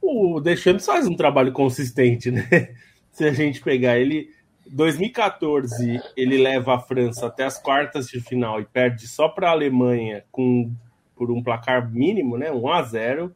O 0.00 0.40
Deschamps 0.40 0.86
faz 0.86 1.06
um 1.06 1.16
trabalho 1.16 1.52
consistente, 1.52 2.30
né? 2.30 2.48
Se 3.10 3.24
a 3.24 3.32
gente 3.32 3.60
pegar 3.60 3.98
ele, 3.98 4.30
2014 4.70 6.00
ele 6.16 6.38
leva 6.38 6.76
a 6.76 6.78
França 6.78 7.26
até 7.26 7.44
as 7.44 7.58
quartas 7.58 8.06
de 8.06 8.20
final 8.20 8.60
e 8.60 8.64
perde 8.64 9.08
só 9.08 9.28
para 9.28 9.48
a 9.48 9.52
Alemanha 9.52 10.24
com 10.30 10.72
por 11.16 11.30
um 11.30 11.42
placar 11.42 11.90
mínimo, 11.90 12.38
né? 12.38 12.50
1 12.50 12.72
a 12.72 12.82
0 12.82 13.34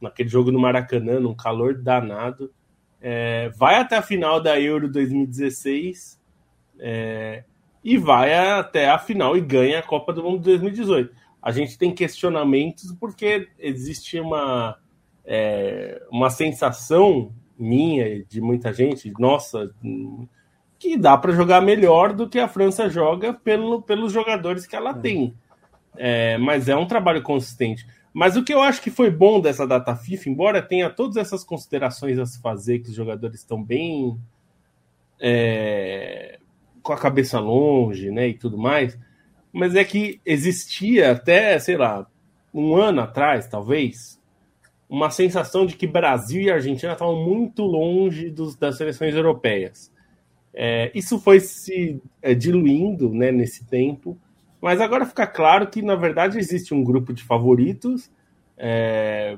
naquele 0.00 0.28
jogo 0.28 0.50
no 0.50 0.58
Maracanã, 0.58 1.18
num 1.18 1.34
calor 1.34 1.74
danado. 1.74 2.52
É, 3.02 3.48
vai 3.56 3.74
até 3.80 3.96
a 3.96 4.02
final 4.02 4.40
da 4.40 4.60
Euro 4.60 4.88
2016 4.88 6.20
é, 6.78 7.42
e 7.82 7.98
vai 7.98 8.32
até 8.32 8.88
a 8.88 8.96
final 8.96 9.36
e 9.36 9.40
ganha 9.40 9.80
a 9.80 9.82
Copa 9.82 10.12
do 10.12 10.22
Mundo 10.22 10.44
2018. 10.44 11.12
A 11.42 11.50
gente 11.50 11.76
tem 11.76 11.92
questionamentos 11.92 12.92
porque 13.00 13.48
existe 13.58 14.20
uma, 14.20 14.78
é, 15.24 16.00
uma 16.12 16.30
sensação 16.30 17.32
minha 17.58 18.24
de 18.24 18.40
muita 18.40 18.72
gente, 18.72 19.12
nossa, 19.18 19.74
que 20.78 20.96
dá 20.96 21.16
para 21.16 21.32
jogar 21.32 21.60
melhor 21.60 22.12
do 22.12 22.28
que 22.28 22.38
a 22.38 22.48
França 22.48 22.88
joga 22.88 23.34
pelo, 23.34 23.82
pelos 23.82 24.12
jogadores 24.12 24.64
que 24.66 24.76
ela 24.76 24.90
é. 24.90 24.94
tem. 24.94 25.34
É, 25.96 26.38
mas 26.38 26.68
é 26.68 26.76
um 26.76 26.86
trabalho 26.86 27.22
consistente. 27.22 27.86
Mas 28.12 28.36
o 28.36 28.44
que 28.44 28.52
eu 28.52 28.60
acho 28.60 28.82
que 28.82 28.90
foi 28.90 29.10
bom 29.10 29.40
dessa 29.40 29.66
data 29.66 29.96
FIFA, 29.96 30.28
embora 30.28 30.62
tenha 30.62 30.90
todas 30.90 31.16
essas 31.16 31.42
considerações 31.42 32.18
a 32.18 32.26
se 32.26 32.40
fazer, 32.40 32.80
que 32.80 32.90
os 32.90 32.94
jogadores 32.94 33.40
estão 33.40 33.62
bem 33.62 34.18
é, 35.18 36.38
com 36.82 36.92
a 36.92 36.98
cabeça 36.98 37.40
longe, 37.40 38.10
né, 38.10 38.28
e 38.28 38.34
tudo 38.34 38.58
mais, 38.58 38.98
mas 39.52 39.74
é 39.74 39.84
que 39.84 40.20
existia 40.26 41.12
até, 41.12 41.58
sei 41.58 41.76
lá, 41.76 42.06
um 42.52 42.74
ano 42.76 43.00
atrás, 43.00 43.46
talvez, 43.46 44.20
uma 44.88 45.10
sensação 45.10 45.64
de 45.64 45.74
que 45.74 45.86
Brasil 45.86 46.42
e 46.42 46.50
Argentina 46.50 46.92
estavam 46.92 47.24
muito 47.24 47.62
longe 47.62 48.28
dos, 48.28 48.56
das 48.56 48.76
seleções 48.76 49.14
europeias. 49.14 49.90
É, 50.52 50.90
isso 50.94 51.18
foi 51.18 51.40
se 51.40 51.98
é, 52.20 52.34
diluindo 52.34 53.08
né, 53.08 53.32
nesse 53.32 53.64
tempo, 53.64 54.18
mas 54.62 54.80
agora 54.80 55.04
fica 55.04 55.26
claro 55.26 55.66
que, 55.66 55.82
na 55.82 55.96
verdade, 55.96 56.38
existe 56.38 56.72
um 56.72 56.84
grupo 56.84 57.12
de 57.12 57.24
favoritos 57.24 58.08
é, 58.56 59.36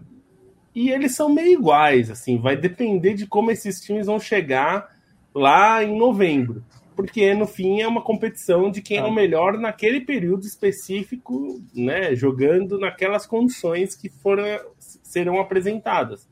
e 0.75 0.91
eles 0.91 1.15
são 1.15 1.33
meio 1.33 1.59
iguais, 1.59 2.11
assim, 2.11 2.39
vai 2.39 2.57
depender 2.57 3.15
de 3.15 3.27
como 3.27 3.51
esses 3.51 3.81
times 3.81 4.07
vão 4.07 4.21
chegar 4.21 4.95
lá 5.35 5.83
em 5.83 5.97
novembro. 5.97 6.63
Porque, 6.95 7.33
no 7.33 7.47
fim, 7.47 7.81
é 7.81 7.89
uma 7.89 8.03
competição 8.03 8.71
de 8.71 8.83
quem 8.83 8.99
é 8.99 9.03
o 9.03 9.09
é. 9.09 9.11
melhor 9.11 9.59
naquele 9.59 10.01
período 10.01 10.47
específico, 10.47 11.61
né? 11.75 12.15
Jogando 12.15 12.79
naquelas 12.79 13.27
condições 13.27 13.97
que 13.97 14.09
foram, 14.09 14.45
serão 14.79 15.41
apresentadas. 15.41 16.29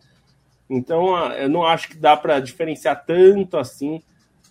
Então, 0.71 1.17
eu 1.33 1.49
não 1.49 1.65
acho 1.65 1.89
que 1.89 1.97
dá 1.97 2.17
para 2.17 2.39
diferenciar 2.39 3.05
tanto 3.05 3.57
assim 3.57 4.03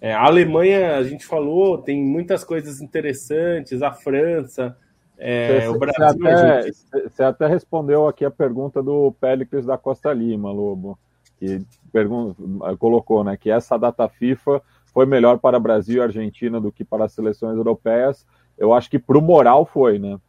é, 0.02 0.14
a 0.14 0.26
Alemanha, 0.26 0.98
a 0.98 1.04
gente 1.04 1.26
falou, 1.26 1.78
tem 1.78 2.04
muitas 2.04 2.44
coisas 2.44 2.82
interessantes, 2.82 3.84
a 3.84 3.92
França, 3.92 4.76
é, 5.24 5.62
você, 5.62 5.68
o 5.68 5.78
Brasil. 5.78 5.94
Você 6.00 6.28
até, 6.28 6.62
gente... 6.64 7.10
você 7.10 7.24
até, 7.24 7.48
respondeu 7.48 8.08
aqui 8.08 8.26
a 8.26 8.32
pergunta 8.32 8.82
do 8.82 9.12
Péricles 9.22 9.68
da 9.68 9.78
Costa 9.78 10.12
Lima, 10.12 10.52
Lobo, 10.52 10.98
que 11.38 11.62
pergun 11.94 12.34
colocou 12.80 13.24
né, 13.24 13.38
que 13.38 13.52
essa 13.52 13.78
data 13.78 14.10
FIFA 14.10 14.60
foi 14.92 15.06
melhor 15.06 15.38
para 15.38 15.60
Brasil 15.60 16.02
e 16.02 16.04
Argentina 16.04 16.60
do 16.60 16.72
que 16.72 16.84
para 16.84 17.06
as 17.06 17.14
seleções 17.14 17.56
europeias. 17.56 18.26
Eu 18.58 18.74
acho 18.74 18.90
que 18.90 18.98
para 18.98 19.18
o 19.18 19.22
moral 19.22 19.64
foi, 19.64 20.00
né? 20.00 20.20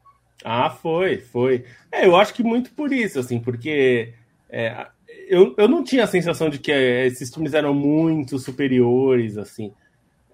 Ah, 0.45 0.69
foi, 0.69 1.19
foi. 1.19 1.65
É, 1.91 2.07
eu 2.07 2.15
acho 2.15 2.35
que 2.35 2.43
muito 2.43 2.73
por 2.73 2.93
isso, 2.93 3.19
assim, 3.19 3.41
porque 3.41 4.13
é, 4.51 4.87
eu, 5.33 5.55
eu 5.57 5.67
não 5.67 5.83
tinha 5.83 6.05
a 6.05 6.07
sensação 6.07 6.51
de 6.51 6.59
que 6.59 6.71
é, 6.71 7.07
esses 7.07 7.31
times 7.31 7.55
eram 7.55 7.73
muito 7.73 8.39
superiores, 8.39 9.39
assim. 9.39 9.73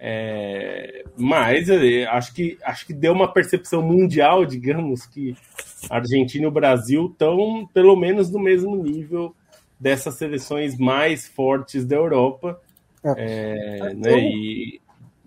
É, 0.01 1.05
mas 1.17 1.69
acho 2.11 2.35
que 2.35 2.59
acho 2.63 2.87
que 2.87 2.93
deu 2.93 3.13
uma 3.13 3.33
percepção 3.33 3.83
mundial, 3.83 4.45
digamos, 4.45 5.07
que 5.07 5.37
Argentina 5.89 6.45
e 6.45 6.47
o 6.49 6.53
Brasil 6.53 7.07
estão 7.13 7.69
pelo 7.73 7.97
menos 7.97 8.31
no 8.31 8.39
mesmo 8.39 8.77
nível 8.77 9.35
dessas 9.79 10.15
seleções 10.15 10.77
mais 10.77 11.27
fortes 11.29 11.85
da 11.85 11.97
Europa. 11.97 12.61
É, 13.05 13.79
é 13.81 13.95
né, 13.95 14.19
e 14.21 14.81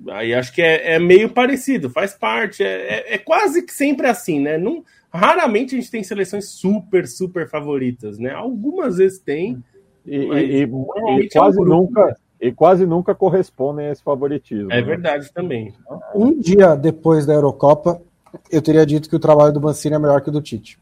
aí 0.10 0.34
acho 0.34 0.54
que 0.54 0.62
é, 0.62 0.96
é, 0.96 1.00
meio 1.00 1.30
parecido, 1.30 1.90
faz 1.90 2.14
parte, 2.14 2.64
é, 2.64 2.68
é, 2.68 3.14
é, 3.16 3.18
quase 3.18 3.66
que 3.66 3.74
sempre 3.74 4.08
assim, 4.08 4.40
né? 4.40 4.58
Não, 4.58 4.84
raramente 5.12 5.76
a 5.76 5.80
gente 5.80 5.92
tem 5.92 6.04
seleções 6.04 6.50
super, 6.50 7.08
super 7.08 7.50
favoritas, 7.50 8.18
né? 8.18 8.32
Algumas 8.32 8.98
vezes 8.98 9.20
tem. 9.20 9.62
E, 10.06 10.16
e, 10.16 10.64
e 10.64 11.30
quase 11.30 11.60
é 11.60 11.62
um 11.62 11.66
nunca. 11.66 12.18
E 12.40 12.52
quase 12.52 12.86
nunca 12.88 13.14
correspondem 13.14 13.86
a 13.86 13.92
esse 13.92 14.02
favoritismo. 14.02 14.72
É 14.72 14.78
né? 14.78 14.82
verdade 14.82 15.32
também. 15.32 15.76
Um 16.16 16.40
dia 16.40 16.74
depois 16.76 17.24
da 17.24 17.34
Eurocopa, 17.34 18.02
eu 18.50 18.62
teria 18.62 18.84
dito 18.84 19.08
que 19.08 19.16
o 19.16 19.20
trabalho 19.20 19.54
do 19.54 19.62
Mancini 19.62 19.94
é 19.94 20.00
melhor 20.00 20.22
que 20.22 20.30
o 20.30 20.32
do 20.32 20.42
Tite. 20.42 20.80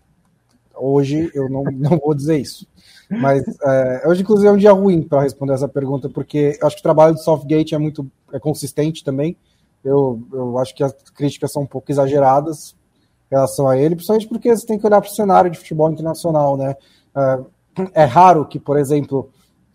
Hoje 0.74 1.30
eu 1.34 1.50
não, 1.50 1.64
não 1.74 1.98
vou 1.98 2.14
dizer 2.14 2.38
isso. 2.38 2.66
Mas 3.10 3.44
é, 3.62 4.04
hoje, 4.08 4.22
inclusive, 4.22 4.48
é 4.48 4.52
um 4.52 4.58
dia 4.58 4.72
ruim 4.72 5.02
para 5.02 5.24
responder 5.24 5.54
essa 5.54 5.68
pergunta, 5.68 6.08
porque 6.08 6.58
eu 6.62 6.68
acho 6.68 6.78
que 6.78 6.82
o 6.82 6.84
trabalho 6.84 7.16
do 7.16 7.20
Southgate 7.20 7.76
é 7.76 7.78
muito 7.78 8.10
é 8.32 8.40
consistente 8.40 9.04
também. 9.04 9.36
Eu, 9.84 10.22
eu 10.32 10.58
acho 10.60 10.74
que 10.76 10.84
as 10.84 10.94
críticas 11.14 11.52
são 11.52 11.64
um 11.64 11.68
pouco 11.68 11.92
exageradas 11.92 12.76
em 13.32 13.36
relação 13.36 13.68
a 13.68 13.78
ele, 13.78 13.96
principalmente 13.96 14.28
porque 14.28 14.56
você 14.56 14.66
tem 14.66 14.80
que 14.80 14.86
olhar 14.86 15.02
para 15.02 15.10
o 15.10 15.14
cenário 15.14 15.52
de 15.52 15.58
futebol 15.58 15.92
internacional, 15.92 16.58
né? 16.58 16.76
É, 17.16 17.40
é 17.94 18.04
raro 18.04 18.46
que, 18.46 18.60
por 18.60 18.78
exemplo, 18.78 19.30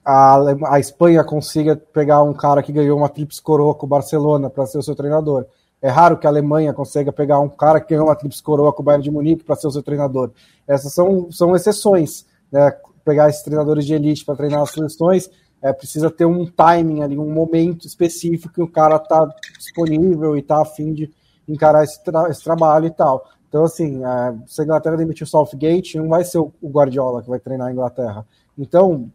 a, 0.04 0.38
a 0.74 0.80
Espanha 0.80 1.24
consiga 1.24 1.76
pegar 1.76 2.22
um 2.22 2.34
cara 2.34 2.62
que 2.62 2.72
ganhou 2.72 2.98
uma 2.98 3.08
tríplice 3.08 3.40
coroa 3.40 3.74
com 3.74 3.86
o 3.86 3.88
Barcelona 3.88 4.50
para 4.50 4.66
ser 4.66 4.78
o 4.78 4.82
seu 4.82 4.94
treinador. 4.94 5.46
É 5.80 5.88
raro 5.88 6.18
que 6.18 6.26
a 6.26 6.30
Alemanha 6.30 6.72
consiga 6.72 7.12
pegar 7.12 7.38
um 7.40 7.48
cara 7.48 7.80
que 7.80 7.90
ganhou 7.90 8.06
uma 8.06 8.16
tríplice 8.16 8.42
coroa 8.42 8.72
com 8.72 8.82
o 8.82 8.84
Bayern 8.84 9.04
de 9.04 9.10
Munique 9.10 9.44
para 9.44 9.56
ser 9.56 9.66
o 9.66 9.70
seu 9.70 9.82
treinador. 9.82 10.30
Essas 10.66 10.92
são, 10.92 11.30
são 11.30 11.54
exceções. 11.54 12.26
Né? 12.50 12.74
Pegar 13.04 13.28
esses 13.28 13.42
treinadores 13.42 13.84
de 13.86 13.94
elite 13.94 14.24
para 14.24 14.36
treinar 14.36 14.62
as 14.62 14.70
seleções 14.70 15.30
é, 15.62 15.72
precisa 15.72 16.10
ter 16.10 16.26
um 16.26 16.44
timing 16.44 17.02
ali, 17.02 17.18
um 17.18 17.32
momento 17.32 17.86
específico 17.86 18.52
que 18.52 18.62
o 18.62 18.68
cara 18.68 18.96
está 18.96 19.26
disponível 19.58 20.36
e 20.36 20.40
está 20.40 20.60
afim 20.60 20.92
de 20.92 21.10
encarar 21.48 21.84
esse, 21.84 22.02
tra 22.04 22.28
esse 22.28 22.44
trabalho 22.44 22.86
e 22.86 22.90
tal. 22.90 23.26
Então, 23.54 23.62
assim, 23.62 24.04
é, 24.04 24.34
se 24.48 24.60
a 24.60 24.64
Inglaterra 24.64 24.96
demitir 24.96 25.22
o 25.22 25.30
Southgate, 25.30 25.96
não 25.96 26.08
vai 26.08 26.24
ser 26.24 26.38
o 26.38 26.52
Guardiola 26.64 27.22
que 27.22 27.28
vai 27.28 27.38
treinar 27.38 27.68
a 27.68 27.72
Inglaterra. 27.72 28.26
Então, 28.58 29.08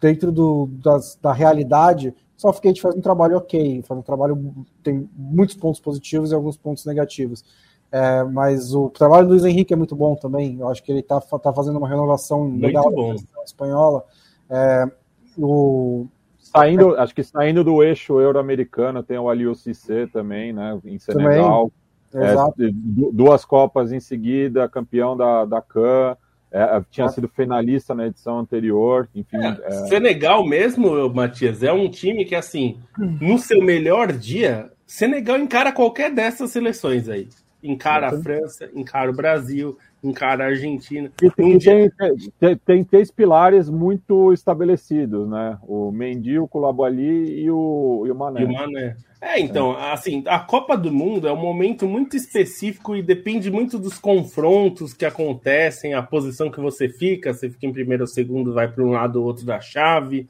dentro 0.00 0.32
do, 0.32 0.70
das, 0.82 1.18
da 1.20 1.30
realidade, 1.30 2.08
o 2.08 2.40
Southgate 2.40 2.80
faz 2.80 2.94
um 2.94 3.02
trabalho 3.02 3.36
ok, 3.36 3.82
faz 3.82 4.00
um 4.00 4.02
trabalho, 4.02 4.66
tem 4.82 5.06
muitos 5.14 5.56
pontos 5.56 5.78
positivos 5.78 6.32
e 6.32 6.34
alguns 6.34 6.56
pontos 6.56 6.86
negativos. 6.86 7.44
É, 7.92 8.24
mas 8.24 8.74
o 8.74 8.88
trabalho 8.88 9.26
do 9.26 9.32
Luiz 9.32 9.44
Henrique 9.44 9.74
é 9.74 9.76
muito 9.76 9.94
bom 9.94 10.16
também. 10.16 10.58
Eu 10.58 10.70
acho 10.70 10.82
que 10.82 10.90
ele 10.90 11.00
está 11.00 11.20
tá 11.20 11.52
fazendo 11.52 11.76
uma 11.76 11.86
renovação 11.86 12.48
muito 12.48 12.62
legal 12.62 12.90
bom. 12.90 13.14
da 13.14 13.42
espanhola. 13.44 14.02
É, 14.48 14.90
o, 15.36 16.06
saindo, 16.38 16.96
acho 16.96 17.14
que 17.14 17.22
saindo 17.22 17.62
do 17.62 17.82
eixo 17.82 18.22
euro-americano, 18.22 19.02
tem 19.02 19.18
o 19.18 19.28
Aliou 19.28 19.54
Cissé 19.54 20.06
também, 20.06 20.50
né, 20.50 20.80
em 20.82 20.98
Senegal. 20.98 21.64
Também. 21.64 21.85
É, 22.16 22.70
duas 23.12 23.44
Copas 23.44 23.92
em 23.92 24.00
seguida, 24.00 24.68
campeão 24.68 25.16
da, 25.16 25.44
da 25.44 25.60
CAN, 25.60 26.16
é, 26.50 26.82
tinha 26.90 27.08
sido 27.08 27.28
finalista 27.28 27.94
na 27.94 28.06
edição 28.06 28.38
anterior, 28.38 29.08
enfim. 29.14 29.36
É, 29.36 29.58
é, 29.64 29.70
Senegal 29.88 30.46
mesmo, 30.46 31.12
Matias, 31.12 31.62
é 31.62 31.72
um 31.72 31.90
time 31.90 32.24
que, 32.24 32.34
assim, 32.34 32.78
no 32.96 33.38
seu 33.38 33.62
melhor 33.62 34.12
dia, 34.12 34.70
Senegal 34.86 35.36
encara 35.36 35.72
qualquer 35.72 36.12
dessas 36.12 36.50
seleções 36.50 37.08
aí. 37.08 37.28
Encara 37.62 38.08
a 38.08 38.22
França, 38.22 38.70
encara 38.74 39.10
o 39.10 39.14
Brasil, 39.14 39.76
encara 40.02 40.44
a 40.44 40.46
Argentina. 40.48 41.10
E, 41.22 41.26
um 41.26 41.58
tem, 41.58 41.90
tem, 42.38 42.56
tem, 42.56 42.84
três 42.84 43.10
pilares 43.10 43.68
muito 43.68 44.32
estabelecidos, 44.32 45.28
né? 45.28 45.58
O 45.62 45.90
Mendy, 45.90 46.38
o 46.38 46.48
Koulibaly 46.48 47.42
e 47.42 47.50
o, 47.50 48.04
e 48.06 48.10
o 48.10 48.14
Mané. 48.14 48.42
E 48.42 48.44
o 48.44 48.52
Mané. 48.52 48.96
É, 49.20 49.40
então, 49.40 49.78
é. 49.78 49.92
assim, 49.92 50.22
a 50.26 50.38
Copa 50.38 50.76
do 50.76 50.92
Mundo 50.92 51.26
é 51.26 51.32
um 51.32 51.40
momento 51.40 51.86
muito 51.86 52.16
específico 52.16 52.94
e 52.94 53.02
depende 53.02 53.50
muito 53.50 53.78
dos 53.78 53.98
confrontos 53.98 54.92
que 54.92 55.06
acontecem, 55.06 55.94
a 55.94 56.02
posição 56.02 56.50
que 56.50 56.60
você 56.60 56.88
fica, 56.88 57.32
você 57.32 57.48
fica 57.48 57.66
em 57.66 57.72
primeiro 57.72 58.04
ou 58.04 58.06
segundo, 58.06 58.52
vai 58.52 58.68
para 58.68 58.84
um 58.84 58.90
lado 58.90 59.20
ou 59.20 59.26
outro 59.26 59.44
da 59.44 59.60
chave. 59.60 60.28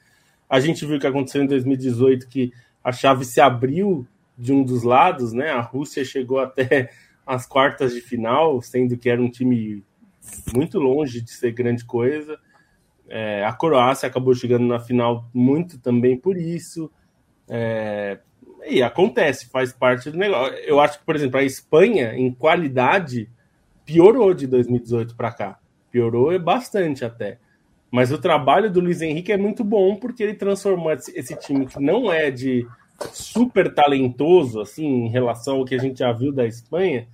A 0.48 0.60
gente 0.60 0.86
viu 0.86 0.96
o 0.96 1.00
que 1.00 1.06
aconteceu 1.06 1.42
em 1.42 1.46
2018, 1.46 2.28
que 2.28 2.52
a 2.82 2.92
chave 2.92 3.24
se 3.24 3.40
abriu 3.40 4.06
de 4.38 4.52
um 4.52 4.62
dos 4.62 4.82
lados, 4.82 5.32
né? 5.32 5.50
A 5.50 5.60
Rússia 5.60 6.04
chegou 6.04 6.38
até 6.38 6.90
às 7.26 7.44
quartas 7.46 7.92
de 7.92 8.00
final, 8.00 8.62
sendo 8.62 8.96
que 8.96 9.10
era 9.10 9.20
um 9.20 9.30
time 9.30 9.82
muito 10.54 10.78
longe 10.78 11.20
de 11.20 11.30
ser 11.30 11.52
grande 11.52 11.84
coisa. 11.84 12.38
É, 13.08 13.44
a 13.44 13.52
Croácia 13.52 14.06
acabou 14.06 14.34
chegando 14.34 14.66
na 14.66 14.78
final 14.78 15.28
muito 15.34 15.78
também 15.78 16.16
por 16.16 16.36
isso. 16.36 16.90
É, 17.48 18.18
e 18.66 18.82
acontece, 18.82 19.48
faz 19.50 19.72
parte 19.72 20.10
do 20.10 20.18
negócio. 20.18 20.54
Eu 20.58 20.80
acho 20.80 20.98
que, 20.98 21.04
por 21.04 21.14
exemplo, 21.14 21.38
a 21.38 21.44
Espanha, 21.44 22.14
em 22.14 22.32
qualidade, 22.32 23.28
piorou 23.84 24.34
de 24.34 24.46
2018 24.46 25.16
para 25.16 25.32
cá. 25.32 25.58
Piorou 25.90 26.38
bastante 26.38 27.04
até. 27.04 27.38
Mas 27.90 28.10
o 28.10 28.18
trabalho 28.18 28.70
do 28.70 28.80
Luiz 28.80 29.00
Henrique 29.00 29.32
é 29.32 29.36
muito 29.36 29.62
bom 29.62 29.96
porque 29.96 30.22
ele 30.22 30.34
transformou 30.34 30.92
esse 30.92 31.36
time 31.36 31.66
que 31.66 31.80
não 31.80 32.12
é 32.12 32.30
de 32.30 32.66
super 33.12 33.72
talentoso, 33.72 34.60
assim, 34.60 34.86
em 34.86 35.08
relação 35.08 35.58
ao 35.58 35.64
que 35.64 35.74
a 35.74 35.78
gente 35.78 36.00
já 36.00 36.12
viu 36.12 36.32
da 36.32 36.46
Espanha, 36.46 37.06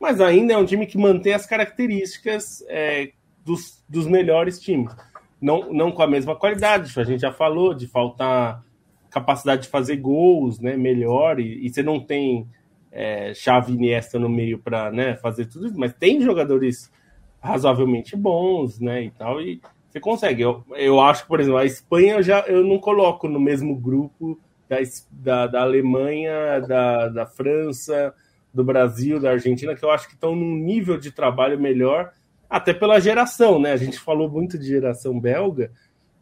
mas 0.00 0.20
ainda 0.20 0.52
é 0.52 0.56
um 0.56 0.64
time 0.64 0.86
que 0.86 0.98
mantém 0.98 1.32
as 1.32 1.46
características 1.46 2.64
é, 2.68 3.12
dos, 3.44 3.82
dos 3.88 4.06
melhores 4.06 4.60
times. 4.60 4.94
Não, 5.40 5.72
não 5.72 5.92
com 5.92 6.02
a 6.02 6.06
mesma 6.06 6.34
qualidade, 6.34 6.92
a 6.98 7.04
gente 7.04 7.20
já 7.20 7.32
falou 7.32 7.74
de 7.74 7.86
faltar 7.86 8.64
capacidade 9.10 9.62
de 9.62 9.68
fazer 9.68 9.96
gols, 9.96 10.60
né, 10.60 10.76
melhor, 10.76 11.40
e, 11.40 11.64
e 11.64 11.70
você 11.70 11.82
não 11.82 12.00
tem 12.00 12.46
é, 12.92 13.32
chave 13.34 13.72
Iniesta 13.72 14.18
no 14.18 14.28
meio 14.28 14.58
para 14.58 14.90
né, 14.90 15.16
fazer 15.16 15.46
tudo 15.46 15.66
isso, 15.66 15.78
mas 15.78 15.94
tem 15.94 16.20
jogadores 16.20 16.92
razoavelmente 17.40 18.16
bons, 18.16 18.80
né, 18.80 19.04
e 19.04 19.10
tal, 19.10 19.40
e 19.40 19.60
você 19.88 20.00
consegue. 20.00 20.42
Eu, 20.42 20.64
eu 20.74 21.00
acho 21.00 21.22
que, 21.22 21.28
por 21.28 21.40
exemplo, 21.40 21.58
a 21.58 21.64
Espanha 21.64 22.14
eu 22.14 22.22
já 22.22 22.40
eu 22.40 22.62
não 22.62 22.78
coloco 22.78 23.28
no 23.28 23.40
mesmo 23.40 23.74
grupo 23.74 24.38
da, 24.68 24.76
da, 25.10 25.46
da 25.46 25.62
Alemanha, 25.62 26.60
da, 26.60 27.08
da 27.08 27.26
França, 27.26 28.12
do 28.56 28.64
Brasil, 28.64 29.20
da 29.20 29.30
Argentina, 29.30 29.76
que 29.76 29.84
eu 29.84 29.90
acho 29.90 30.08
que 30.08 30.14
estão 30.14 30.34
num 30.34 30.56
nível 30.56 30.98
de 30.98 31.12
trabalho 31.12 31.60
melhor, 31.60 32.12
até 32.48 32.72
pela 32.72 32.98
geração, 32.98 33.60
né? 33.60 33.72
A 33.72 33.76
gente 33.76 33.98
falou 33.98 34.28
muito 34.28 34.58
de 34.58 34.66
geração 34.66 35.20
belga, 35.20 35.70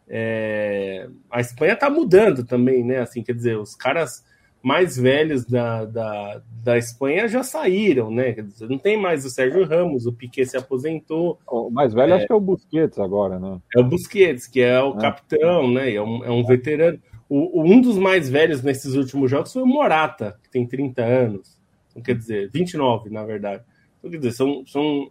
é, 0.08 1.08
a 1.30 1.40
Espanha 1.40 1.74
está 1.74 1.88
mudando 1.88 2.44
também, 2.44 2.84
né? 2.84 2.98
Assim, 2.98 3.22
quer 3.22 3.34
dizer, 3.34 3.56
os 3.56 3.74
caras 3.74 4.24
mais 4.62 4.96
velhos 4.96 5.44
da, 5.44 5.84
da, 5.84 6.42
da 6.62 6.78
Espanha 6.78 7.28
já 7.28 7.42
saíram, 7.42 8.10
né? 8.10 8.32
Quer 8.32 8.44
dizer, 8.44 8.68
não 8.68 8.78
tem 8.78 9.00
mais 9.00 9.24
o 9.24 9.30
Sérgio 9.30 9.64
Ramos, 9.64 10.06
o 10.06 10.12
Piquet 10.12 10.46
se 10.46 10.56
aposentou. 10.56 11.38
O 11.46 11.70
mais 11.70 11.92
velho 11.92 12.12
é, 12.12 12.16
acho 12.16 12.26
que 12.26 12.32
é 12.32 12.36
o 12.36 12.40
Busquets 12.40 12.98
agora, 12.98 13.38
né? 13.38 13.58
É 13.76 13.80
o 13.80 13.84
Busquets, 13.84 14.46
que 14.46 14.60
é 14.60 14.82
o 14.82 14.96
é. 14.96 15.00
capitão, 15.00 15.70
né? 15.70 15.92
É 15.92 16.02
um, 16.02 16.24
é 16.24 16.30
um 16.30 16.44
veterano. 16.44 16.98
O, 17.28 17.62
um 17.62 17.80
dos 17.80 17.98
mais 17.98 18.28
velhos 18.28 18.62
nesses 18.62 18.94
últimos 18.94 19.30
jogos 19.30 19.52
foi 19.52 19.62
o 19.62 19.66
Morata, 19.66 20.38
que 20.42 20.50
tem 20.50 20.66
30 20.66 21.02
anos. 21.02 21.58
Então, 21.94 22.02
quer 22.02 22.16
dizer, 22.16 22.50
29, 22.52 23.08
na 23.08 23.24
verdade. 23.24 23.62
Então, 23.98 24.10
quer 24.10 24.18
dizer, 24.18 24.32
são, 24.32 24.64
são, 24.66 25.10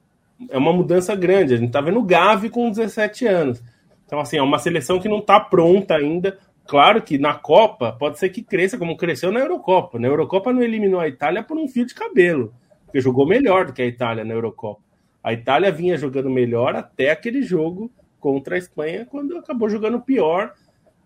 é 0.49 0.57
uma 0.57 0.73
mudança 0.73 1.15
grande. 1.15 1.53
A 1.53 1.57
gente 1.57 1.71
tá 1.71 1.79
vendo 1.79 1.99
o 1.99 2.03
Gavi 2.03 2.49
com 2.49 2.69
17 2.69 3.25
anos. 3.25 3.63
Então, 4.05 4.19
assim, 4.19 4.37
é 4.37 4.41
uma 4.41 4.59
seleção 4.59 4.99
que 4.99 5.07
não 5.09 5.19
está 5.19 5.39
pronta 5.39 5.95
ainda. 5.95 6.37
Claro 6.67 7.01
que 7.01 7.17
na 7.17 7.33
Copa 7.33 7.91
pode 7.93 8.19
ser 8.19 8.29
que 8.29 8.41
cresça, 8.41 8.77
como 8.77 8.97
cresceu 8.97 9.31
na 9.31 9.39
Eurocopa. 9.39 9.97
Na 9.97 10.07
Eurocopa 10.07 10.53
não 10.53 10.61
eliminou 10.61 10.99
a 10.99 11.07
Itália 11.07 11.43
por 11.43 11.57
um 11.57 11.67
fio 11.67 11.85
de 11.85 11.93
cabelo, 11.93 12.53
porque 12.85 13.01
jogou 13.01 13.27
melhor 13.27 13.65
do 13.65 13.73
que 13.73 13.81
a 13.81 13.85
Itália 13.85 14.23
na 14.23 14.33
Eurocopa. 14.33 14.81
A 15.23 15.33
Itália 15.33 15.71
vinha 15.71 15.97
jogando 15.97 16.29
melhor 16.29 16.75
até 16.75 17.11
aquele 17.11 17.41
jogo 17.41 17.91
contra 18.19 18.55
a 18.55 18.57
Espanha, 18.57 19.05
quando 19.05 19.37
acabou 19.37 19.69
jogando 19.69 19.99
pior 19.99 20.53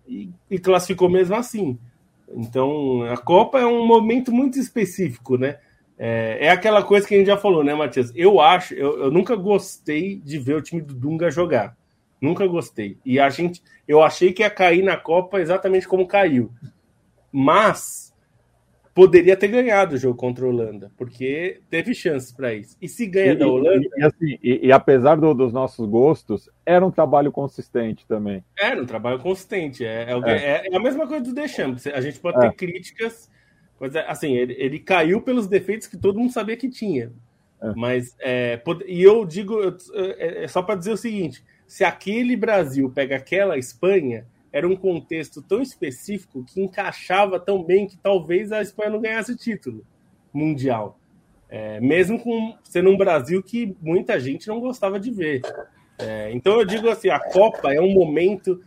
e, 0.08 0.30
e 0.50 0.60
classificou 0.60 1.10
mesmo 1.10 1.36
assim. 1.36 1.78
Então, 2.30 3.04
a 3.04 3.18
Copa 3.18 3.60
é 3.60 3.66
um 3.66 3.86
momento 3.86 4.32
muito 4.32 4.60
específico, 4.60 5.38
né? 5.38 5.58
É, 5.98 6.46
é, 6.46 6.50
aquela 6.50 6.84
coisa 6.84 7.08
que 7.08 7.16
a 7.16 7.18
gente 7.18 7.28
já 7.28 7.38
falou, 7.38 7.64
né, 7.64 7.74
Matias? 7.74 8.12
Eu 8.16 8.40
acho, 8.40 8.74
eu, 8.76 9.00
eu 9.04 9.12
nunca 9.12 9.36
gostei 9.36 10.18
de 10.18 10.38
ver 10.38 10.56
o 10.56 10.62
time 10.62 10.82
do 10.82 10.94
Dunga 10.94 11.32
jogar. 11.32 11.76
Nunca 12.22 12.46
gostei. 12.48 12.98
E 13.06 13.20
a 13.20 13.30
gente, 13.30 13.62
eu 13.88 14.02
achei 14.02 14.32
que 14.32 14.44
ia 14.44 14.50
cair 14.50 14.84
na 14.84 14.98
Copa 14.98 15.40
exatamente 15.40 15.88
como 15.88 16.08
caiu. 16.08 16.52
Mas 17.32 18.08
poderia 18.98 19.38
ter 19.38 19.48
ganhado 19.48 19.94
o 19.94 19.98
jogo 19.98 20.18
contra 20.18 20.44
a 20.44 20.50
Holanda, 20.50 20.92
porque 20.98 21.62
teve 21.70 21.94
chances 21.94 22.32
para 22.32 22.52
isso. 22.56 22.76
E 22.82 22.90
se 22.90 23.06
ganha 23.06 23.34
e, 23.34 23.36
da 23.36 23.48
Holanda. 23.48 23.86
E, 23.96 24.02
e, 24.02 24.04
assim, 24.04 24.40
e 24.42 24.72
apesar 24.72 25.18
do, 25.18 25.36
dos 25.36 25.54
nossos 25.54 25.88
gostos, 25.88 26.50
era 26.66 26.84
um 26.84 26.90
trabalho 26.90 27.32
consistente 27.32 28.08
também. 28.08 28.44
Era 28.58 28.82
um 28.82 28.88
trabalho 28.88 29.20
consistente. 29.20 29.86
É, 29.86 30.08
é, 30.10 30.32
é. 30.32 30.68
é 30.72 30.76
a 30.76 30.80
mesma 30.80 31.08
coisa 31.08 31.24
do 31.24 31.34
Deschamps. 31.34 31.86
A 31.86 32.02
gente 32.02 32.20
pode 32.20 32.40
ter 32.40 32.48
é. 32.48 32.52
críticas, 32.52 33.30
mas 33.80 33.96
é, 33.96 34.06
assim, 34.08 34.34
ele, 34.34 34.56
ele 34.58 34.80
caiu 34.80 35.22
pelos 35.22 35.48
defeitos 35.48 35.88
que 35.88 35.98
todo 35.98 36.20
mundo 36.20 36.32
sabia 36.32 36.58
que 36.58 36.70
tinha. 36.70 37.12
É. 37.62 37.74
Mas, 37.76 38.16
e 38.86 39.02
eu 39.02 39.26
digo, 39.26 39.60
é, 39.94 40.48
só 40.48 40.62
para 40.62 40.76
dizer 40.76 40.92
o 40.92 40.98
seguinte 40.98 41.44
se 41.68 41.84
aquele 41.84 42.36
Brasil 42.36 42.90
pega 42.90 43.18
aquela 43.18 43.58
Espanha, 43.58 44.26
era 44.52 44.68
um 44.68 44.76
contexto 44.76 45.42
tão 45.42 45.62
específico 45.62 46.44
que 46.46 46.62
encaixava 46.62 47.40
tão 47.40 47.62
bem 47.62 47.86
que 47.86 47.98
talvez 47.98 48.52
a 48.52 48.62
Espanha 48.62 48.92
não 48.92 49.02
ganhasse 49.02 49.34
o 49.34 49.38
título 49.38 49.86
mundial. 50.34 50.98
É, 51.50 51.80
mesmo 51.80 52.20
com 52.20 52.58
sendo 52.64 52.90
um 52.90 52.98
Brasil 52.98 53.44
que 53.44 53.76
muita 53.82 54.20
gente 54.20 54.48
não 54.48 54.60
gostava 54.60 55.00
de 55.00 55.12
ver. 55.12 55.42
É, 56.00 56.32
então 56.32 56.60
eu 56.60 56.66
digo 56.66 56.90
assim, 56.90 57.10
a 57.10 57.20
Copa 57.20 57.74
é 57.74 57.82
um 57.82 57.94
momento 57.94 58.62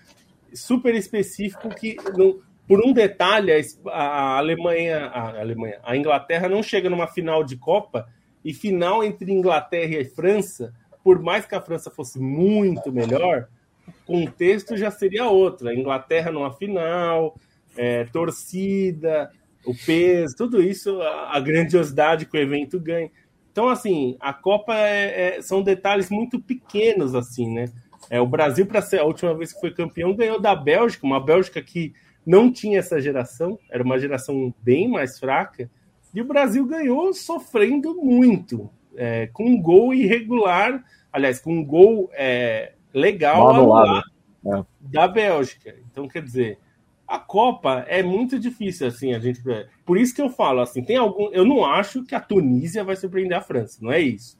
super 0.52 0.94
específico 0.94 1.68
que, 1.70 1.96
no, 2.16 2.42
por 2.70 2.86
um 2.86 2.92
detalhe, 2.92 3.50
a 3.88 4.38
Alemanha, 4.38 5.06
a 5.06 5.40
Alemanha, 5.40 5.80
a 5.82 5.96
Inglaterra 5.96 6.48
não 6.48 6.62
chega 6.62 6.88
numa 6.88 7.08
final 7.08 7.42
de 7.42 7.56
Copa 7.56 8.06
e 8.44 8.54
final 8.54 9.02
entre 9.02 9.32
Inglaterra 9.32 9.96
e 9.96 10.04
França 10.04 10.72
por 11.02 11.20
mais 11.20 11.46
que 11.46 11.54
a 11.54 11.60
França 11.60 11.90
fosse 11.90 12.20
muito 12.20 12.92
melhor, 12.92 13.48
o 13.86 13.92
contexto 14.06 14.76
já 14.76 14.90
seria 14.90 15.28
outro. 15.28 15.68
A 15.68 15.74
Inglaterra 15.74 16.30
numa 16.30 16.52
final, 16.52 17.34
é, 17.76 18.04
torcida, 18.04 19.30
o 19.64 19.74
peso, 19.74 20.36
tudo 20.36 20.62
isso, 20.62 21.00
a, 21.00 21.36
a, 21.36 21.40
grandiosidade 21.40 22.26
que 22.26 22.36
o 22.36 22.40
evento 22.40 22.78
ganha. 22.78 23.10
Então, 23.50 23.68
assim, 23.68 24.16
a 24.20 24.32
Copa 24.32 24.74
é, 24.76 25.38
é, 25.38 25.42
são 25.42 25.62
detalhes 25.62 26.10
muito 26.10 26.38
pequenos, 26.38 27.14
assim, 27.14 27.52
né? 27.52 27.66
É, 28.08 28.20
o 28.20 28.26
Brasil, 28.26 28.66
para 28.66 28.82
ser 28.82 29.00
a 29.00 29.04
última 29.04 29.34
vez 29.34 29.52
que 29.52 29.60
foi 29.60 29.72
campeão, 29.72 30.14
ganhou 30.14 30.40
da 30.40 30.54
Bélgica, 30.54 31.06
uma 31.06 31.20
Bélgica 31.20 31.60
que 31.60 31.92
não 32.26 32.52
tinha 32.52 32.78
essa 32.78 33.00
geração, 33.00 33.58
era 33.70 33.82
uma 33.82 33.98
geração 33.98 34.54
bem 34.62 34.88
mais 34.88 35.18
fraca, 35.18 35.70
e 36.14 36.20
o 36.20 36.24
Brasil 36.24 36.66
ganhou 36.66 37.12
sofrendo 37.14 37.94
muito 37.94 38.70
é, 38.96 39.28
com 39.28 39.44
um 39.44 39.60
gol 39.60 39.94
irregular, 39.94 40.84
aliás, 41.12 41.40
com 41.40 41.52
um 41.52 41.64
gol 41.64 42.10
é, 42.12 42.72
legal 42.92 43.50
anulado, 43.50 44.02
é. 44.44 44.64
da 44.80 45.06
Bélgica. 45.06 45.74
Então, 45.90 46.08
quer 46.08 46.22
dizer, 46.22 46.58
a 47.06 47.18
Copa 47.18 47.84
é 47.88 48.02
muito 48.02 48.38
difícil, 48.38 48.86
assim, 48.86 49.14
a 49.14 49.18
gente. 49.18 49.40
Por 49.84 49.98
isso 49.98 50.14
que 50.14 50.22
eu 50.22 50.30
falo, 50.30 50.60
assim, 50.60 50.82
tem 50.82 50.96
algum. 50.96 51.28
Eu 51.32 51.44
não 51.44 51.64
acho 51.64 52.04
que 52.04 52.14
a 52.14 52.20
Tunísia 52.20 52.84
vai 52.84 52.96
surpreender 52.96 53.36
a 53.36 53.40
França, 53.40 53.78
não 53.80 53.90
é 53.90 54.00
isso. 54.00 54.38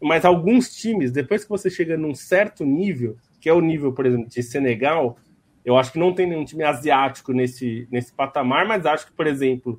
Mas 0.00 0.24
alguns 0.24 0.74
times, 0.74 1.10
depois 1.10 1.44
que 1.44 1.50
você 1.50 1.68
chega 1.68 1.96
num 1.96 2.14
certo 2.14 2.64
nível, 2.64 3.16
que 3.40 3.48
é 3.48 3.52
o 3.52 3.60
nível, 3.60 3.92
por 3.92 4.06
exemplo, 4.06 4.28
de 4.28 4.42
Senegal, 4.42 5.16
eu 5.68 5.76
acho 5.76 5.92
que 5.92 5.98
não 5.98 6.14
tem 6.14 6.26
nenhum 6.26 6.46
time 6.46 6.64
asiático 6.64 7.30
nesse, 7.30 7.86
nesse 7.90 8.10
patamar, 8.10 8.66
mas 8.66 8.86
acho 8.86 9.06
que, 9.06 9.12
por 9.12 9.26
exemplo, 9.26 9.78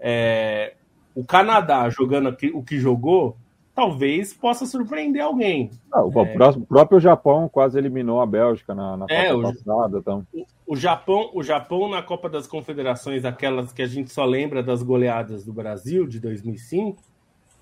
é, 0.00 0.74
o 1.14 1.24
Canadá 1.24 1.88
jogando 1.90 2.28
aqui, 2.28 2.50
o 2.52 2.60
que 2.60 2.76
jogou, 2.76 3.36
talvez 3.72 4.34
possa 4.34 4.66
surpreender 4.66 5.22
alguém. 5.22 5.70
Ah, 5.92 6.02
o, 6.02 6.10
é... 6.22 6.34
próximo, 6.34 6.66
próprio 6.66 6.98
Japão 6.98 7.48
quase 7.48 7.78
eliminou 7.78 8.20
a 8.20 8.26
Bélgica 8.26 8.74
na, 8.74 8.96
na 8.96 9.06
é, 9.08 9.32
Copa 9.32 9.38
o, 9.38 9.54
passada. 9.54 9.98
Então. 9.98 10.26
O, 10.34 10.44
o, 10.66 10.76
Japão, 10.76 11.30
o 11.32 11.40
Japão 11.40 11.88
na 11.88 12.02
Copa 12.02 12.28
das 12.28 12.48
Confederações, 12.48 13.24
aquelas 13.24 13.72
que 13.72 13.80
a 13.80 13.86
gente 13.86 14.12
só 14.12 14.24
lembra 14.24 14.60
das 14.60 14.82
goleadas 14.82 15.44
do 15.44 15.52
Brasil 15.52 16.04
de 16.08 16.18
2005, 16.18 17.00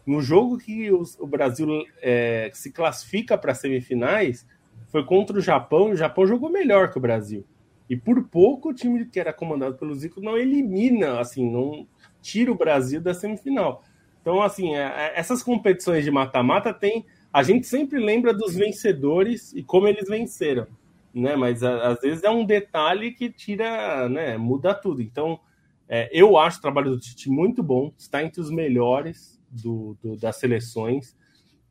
no 0.06 0.22
jogo 0.22 0.56
que 0.56 0.90
os, 0.90 1.14
o 1.20 1.26
Brasil 1.26 1.68
é, 2.00 2.50
se 2.54 2.72
classifica 2.72 3.36
para 3.36 3.52
semifinais, 3.52 4.46
foi 4.88 5.04
contra 5.04 5.36
o 5.36 5.42
Japão, 5.42 5.90
e 5.90 5.92
o 5.92 5.96
Japão 5.96 6.26
jogou 6.26 6.48
melhor 6.48 6.90
que 6.90 6.96
o 6.96 7.02
Brasil. 7.02 7.44
E 7.88 7.96
por 7.96 8.22
pouco 8.24 8.70
o 8.70 8.74
time 8.74 9.04
que 9.06 9.20
era 9.20 9.32
comandado 9.32 9.76
pelo 9.76 9.94
Zico 9.94 10.20
não 10.20 10.36
elimina, 10.36 11.20
assim, 11.20 11.48
não 11.50 11.86
tira 12.20 12.50
o 12.50 12.56
Brasil 12.56 13.00
da 13.00 13.14
semifinal. 13.14 13.84
Então, 14.20 14.42
assim, 14.42 14.74
é, 14.74 14.82
é, 14.82 15.12
essas 15.14 15.42
competições 15.42 16.04
de 16.04 16.10
mata-mata 16.10 16.72
tem. 16.72 17.06
A 17.32 17.42
gente 17.42 17.66
sempre 17.66 17.98
lembra 17.98 18.32
dos 18.32 18.54
vencedores 18.54 19.52
e 19.52 19.62
como 19.62 19.86
eles 19.86 20.08
venceram, 20.08 20.66
né? 21.14 21.36
Mas 21.36 21.62
às 21.62 22.00
vezes 22.00 22.24
é 22.24 22.30
um 22.30 22.44
detalhe 22.44 23.12
que 23.12 23.30
tira, 23.30 24.08
né? 24.08 24.36
Muda 24.36 24.74
tudo. 24.74 25.02
Então, 25.02 25.38
é, 25.88 26.08
eu 26.12 26.36
acho 26.36 26.58
o 26.58 26.62
trabalho 26.62 26.90
do 26.90 26.98
Tite 26.98 27.30
muito 27.30 27.62
bom, 27.62 27.92
está 27.96 28.22
entre 28.22 28.40
os 28.40 28.50
melhores 28.50 29.40
do, 29.50 29.96
do 30.02 30.16
das 30.16 30.36
seleções 30.36 31.16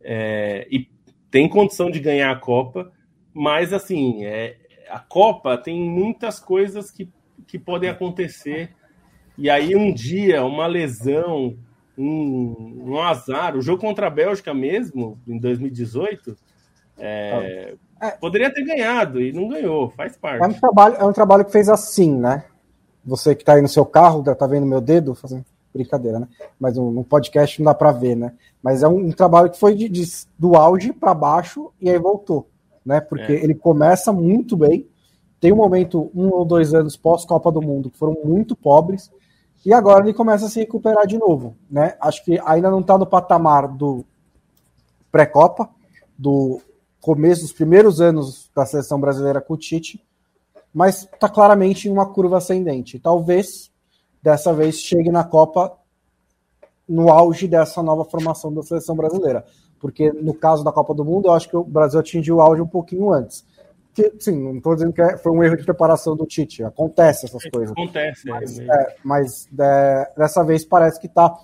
é, 0.02 0.68
e 0.72 0.88
tem 1.30 1.50
condição 1.50 1.90
de 1.90 2.00
ganhar 2.00 2.32
a 2.32 2.40
Copa, 2.40 2.92
mas 3.34 3.74
assim, 3.74 4.24
é, 4.24 4.58
a 4.90 5.00
Copa 5.00 5.58
tem 5.58 5.80
muitas 5.80 6.40
coisas 6.40 6.92
que, 6.92 7.10
que 7.48 7.58
podem 7.58 7.90
acontecer. 7.90 8.72
E 9.38 9.50
aí, 9.50 9.76
um 9.76 9.94
dia, 9.94 10.44
uma 10.46 10.68
lesão, 10.68 11.58
um, 11.98 12.84
um 12.86 13.02
azar. 13.02 13.56
O 13.56 13.62
jogo 13.62 13.82
contra 13.82 14.08
a 14.08 14.12
Bélgica 14.12 14.54
mesmo, 14.54 15.20
em 15.28 15.38
2018, 15.38 16.38
é, 16.98 17.76
é. 18.02 18.12
poderia 18.12 18.54
ter 18.54 18.64
ganhado 18.64 19.22
e 19.22 19.34
não 19.34 19.48
ganhou, 19.48 19.90
faz 19.92 20.18
parte. 20.18 20.44
É 20.44 20.48
um 20.48 20.54
trabalho, 20.54 20.96
é 20.96 21.04
um 21.04 21.14
trabalho 21.14 21.46
que 21.46 21.52
fez 21.52 21.70
assim, 21.70 22.16
né? 22.18 22.46
Você 23.04 23.36
que 23.36 23.44
está 23.44 23.54
aí 23.54 23.62
no 23.62 23.68
seu 23.68 23.86
carro, 23.86 24.24
tá 24.24 24.48
vendo 24.48 24.66
meu 24.66 24.82
dedo 24.82 25.14
fazendo 25.14 25.46
brincadeira, 25.74 26.20
né? 26.20 26.28
Mas 26.60 26.78
no, 26.78 27.04
podcast 27.04 27.60
não 27.60 27.66
dá 27.66 27.74
para 27.74 27.92
ver, 27.92 28.16
né? 28.16 28.34
Mas 28.64 28.82
é 28.82 28.88
um, 28.88 29.08
um 29.08 29.12
trabalho 29.12 29.50
que 29.50 29.60
foi 29.60 29.76
de, 29.76 29.90
de 29.90 30.04
do 30.40 30.56
auge 30.56 30.94
para 30.94 31.14
baixo 31.14 31.72
e 31.80 31.90
aí 31.90 32.00
voltou, 32.00 32.48
né? 32.86 33.02
Porque 33.02 33.32
é. 33.32 33.44
ele 33.44 33.56
começa 33.56 34.14
muito 34.14 34.56
bem, 34.56 34.88
tem 35.40 35.52
um 35.52 35.58
momento, 35.58 36.12
um 36.14 36.30
ou 36.30 36.46
dois 36.46 36.74
anos 36.74 36.96
pós-Copa 36.96 37.52
do 37.52 37.62
Mundo, 37.62 37.90
que 37.90 37.98
foram 37.98 38.18
muito 38.24 38.56
pobres, 38.56 39.12
e 39.66 39.74
agora 39.74 40.06
ele 40.06 40.14
começa 40.14 40.46
a 40.46 40.50
se 40.50 40.60
recuperar 40.60 41.08
de 41.08 41.18
novo, 41.18 41.56
né? 41.70 41.96
Acho 42.00 42.24
que 42.24 42.40
ainda 42.46 42.70
não 42.70 42.82
está 42.82 42.98
no 42.98 43.06
patamar 43.06 43.68
do 43.68 44.06
pré-Copa, 45.12 45.70
do 46.18 46.62
começo 47.02 47.42
dos 47.42 47.54
primeiros 47.54 48.00
anos 48.00 48.50
da 48.56 48.66
seleção 48.66 49.00
brasileira 49.00 49.42
com 49.42 49.56
o 49.56 49.58
Tite, 49.58 50.04
mas 50.74 51.04
está 51.04 51.30
claramente 51.30 51.88
em 51.88 51.92
uma 51.92 52.12
curva 52.12 52.38
ascendente. 52.38 53.00
Talvez 53.00 53.72
dessa 54.22 54.54
vez 54.54 54.80
chegue 54.80 55.10
na 55.10 55.24
Copa 55.24 55.78
no 56.88 57.10
auge 57.10 57.48
dessa 57.48 57.82
nova 57.82 58.06
formação 58.06 58.54
da 58.54 58.62
seleção 58.62 58.96
brasileira. 58.96 59.46
Porque 59.86 60.12
no 60.12 60.34
caso 60.34 60.64
da 60.64 60.72
Copa 60.72 60.96
do 60.96 61.06
Mundo, 61.06 61.28
eu 61.28 61.34
acho 61.34 61.48
que 61.48 61.56
o 61.56 61.64
Brasil 61.64 62.00
atingiu 62.00 62.38
o 62.38 62.42
auge 62.42 62.60
um 62.60 62.66
pouquinho 62.68 63.14
antes. 63.14 63.46
Que, 63.94 64.12
sim, 64.20 64.36
não 64.36 64.58
estou 64.58 64.74
dizendo 64.74 64.92
que 64.92 65.00
é, 65.00 65.16
foi 65.16 65.32
um 65.32 65.44
erro 65.44 65.56
de 65.56 65.64
preparação 65.64 66.16
do 66.16 66.26
Tite, 66.26 66.64
acontece 66.64 67.28
essas 67.28 67.48
coisas. 67.52 67.70
Acontece, 67.70 68.28
mas, 68.28 68.58
é, 68.58 68.64
é 68.64 68.96
mas 69.04 69.48
é, 69.60 70.12
dessa 70.18 70.44
vez 70.44 70.66
parece 70.66 71.00
que 71.00 71.08
tá. 71.08 71.38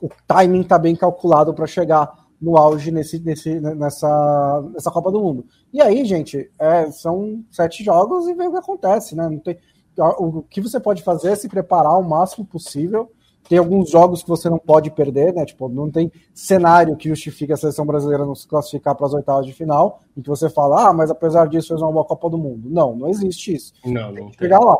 O 0.00 0.08
timing 0.26 0.62
está 0.62 0.78
bem 0.78 0.96
calculado 0.96 1.52
para 1.52 1.66
chegar 1.66 2.10
no 2.40 2.56
auge 2.56 2.90
nesse, 2.90 3.20
nesse, 3.20 3.60
nessa, 3.60 4.64
nessa 4.72 4.90
Copa 4.90 5.12
do 5.12 5.20
Mundo. 5.20 5.44
E 5.70 5.82
aí, 5.82 6.06
gente, 6.06 6.50
é, 6.58 6.90
são 6.90 7.44
sete 7.50 7.84
jogos 7.84 8.26
e 8.26 8.32
vê 8.32 8.46
o 8.46 8.52
que 8.52 8.58
acontece, 8.58 9.14
né? 9.14 9.28
Não 9.28 9.38
tem, 9.38 9.58
o 9.98 10.40
que 10.40 10.62
você 10.62 10.80
pode 10.80 11.02
fazer 11.02 11.32
é 11.32 11.36
se 11.36 11.46
preparar 11.46 11.98
o 11.98 12.02
máximo 12.02 12.46
possível. 12.46 13.12
Tem 13.48 13.58
alguns 13.58 13.90
jogos 13.90 14.22
que 14.22 14.28
você 14.28 14.48
não 14.48 14.58
pode 14.58 14.90
perder, 14.90 15.34
né? 15.34 15.44
Tipo, 15.44 15.68
não 15.68 15.90
tem 15.90 16.10
cenário 16.32 16.96
que 16.96 17.08
justifique 17.08 17.52
a 17.52 17.56
seleção 17.56 17.84
brasileira 17.84 18.24
não 18.24 18.34
se 18.34 18.46
classificar 18.46 18.94
para 18.94 19.06
as 19.06 19.14
oitavas 19.14 19.44
de 19.46 19.52
final, 19.52 20.00
em 20.16 20.22
que 20.22 20.28
você 20.28 20.48
fala, 20.48 20.88
ah, 20.88 20.92
mas 20.92 21.10
apesar 21.10 21.48
disso 21.48 21.68
fez 21.68 21.82
uma 21.82 21.92
boa 21.92 22.04
Copa 22.04 22.30
do 22.30 22.38
Mundo. 22.38 22.70
Não, 22.70 22.94
não 22.96 23.08
existe 23.08 23.54
isso. 23.54 23.72
Não, 23.84 24.12
não 24.12 24.14
tem. 24.14 24.32
Chegar 24.38 24.60
lá. 24.60 24.76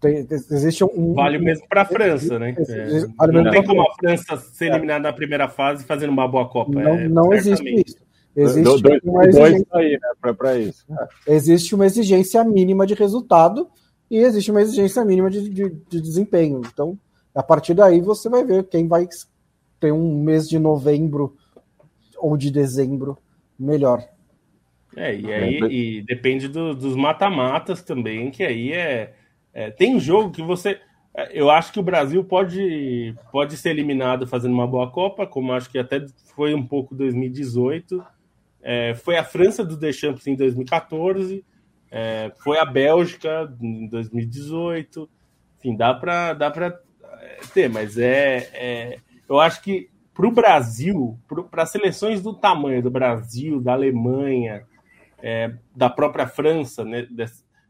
Tem, 0.00 0.26
existe 0.30 0.84
um, 0.84 1.14
vale 1.14 1.38
mesmo 1.38 1.66
para 1.68 1.82
a 1.82 1.84
França, 1.84 2.38
né? 2.38 2.54
É, 2.56 3.06
vale 3.16 3.32
não 3.32 3.50
tem 3.50 3.64
como 3.64 3.80
a 3.80 3.94
França 3.94 4.36
ser 4.36 4.66
eliminada 4.66 5.00
na 5.00 5.12
primeira 5.12 5.48
fase 5.48 5.84
fazendo 5.84 6.10
uma 6.10 6.28
boa 6.28 6.48
Copa. 6.48 6.72
Não, 6.72 6.94
é, 6.94 7.08
não 7.08 7.32
existe 7.32 7.82
isso. 7.86 7.96
Existe 8.36 8.82
dois, 8.82 9.00
uma 9.02 9.24
exigência, 9.24 9.66
aí, 9.72 9.92
né, 9.92 10.32
para 10.34 10.58
isso. 10.58 10.84
Existe 11.26 11.74
uma 11.74 11.86
exigência 11.86 12.44
mínima 12.44 12.86
de 12.86 12.92
resultado 12.92 13.66
e 14.10 14.18
existe 14.18 14.50
uma 14.50 14.60
exigência 14.60 15.02
mínima 15.06 15.30
de, 15.30 15.48
de, 15.48 15.70
de, 15.70 16.00
desempenho. 16.02 16.60
Então, 16.70 16.98
a 17.36 17.42
partir 17.42 17.74
daí 17.74 18.00
você 18.00 18.28
vai 18.28 18.44
ver 18.44 18.64
quem 18.68 18.88
vai 18.88 19.06
ter 19.78 19.92
um 19.92 20.22
mês 20.22 20.48
de 20.48 20.58
novembro 20.58 21.36
ou 22.18 22.36
de 22.36 22.50
dezembro 22.50 23.18
melhor. 23.58 24.02
É, 24.96 25.14
e 25.14 25.32
aí 25.32 25.58
e 25.70 26.02
depende 26.02 26.48
do, 26.48 26.74
dos 26.74 26.96
mata-matas 26.96 27.82
também, 27.82 28.30
que 28.30 28.42
aí 28.42 28.72
é, 28.72 29.14
é, 29.52 29.70
Tem 29.70 30.00
jogo 30.00 30.30
que 30.30 30.42
você. 30.42 30.80
É, 31.14 31.38
eu 31.38 31.50
acho 31.50 31.72
que 31.72 31.80
o 31.80 31.82
Brasil 31.82 32.24
pode, 32.24 33.14
pode 33.30 33.56
ser 33.56 33.70
eliminado 33.70 34.26
fazendo 34.26 34.54
uma 34.54 34.66
boa 34.66 34.90
Copa, 34.90 35.26
como 35.26 35.52
acho 35.52 35.70
que 35.70 35.78
até 35.78 36.04
foi 36.34 36.54
um 36.54 36.66
pouco 36.66 36.94
2018. 36.94 38.02
É, 38.62 38.94
foi 38.94 39.16
a 39.18 39.24
França 39.24 39.62
do 39.64 39.76
Deschamps 39.76 40.26
em 40.26 40.34
2014 40.34 41.44
é, 41.90 42.32
foi 42.38 42.58
a 42.58 42.64
Bélgica 42.64 43.50
em 43.60 43.86
2018. 43.88 45.08
Enfim, 45.58 45.76
dá 45.76 45.94
para 45.94 46.34
dá 46.34 46.46
é, 46.48 46.78
ter, 47.52 47.68
mas 47.68 47.98
é, 47.98 48.48
é 48.52 48.98
eu 49.28 49.40
acho 49.40 49.62
que 49.62 49.88
para 50.14 50.26
o 50.26 50.32
Brasil, 50.32 51.18
para 51.50 51.66
seleções 51.66 52.22
do 52.22 52.32
tamanho 52.32 52.82
do 52.82 52.90
Brasil, 52.90 53.60
da 53.60 53.72
Alemanha, 53.72 54.64
é, 55.22 55.52
da 55.74 55.90
própria 55.90 56.26
França, 56.26 56.84
né, 56.84 57.06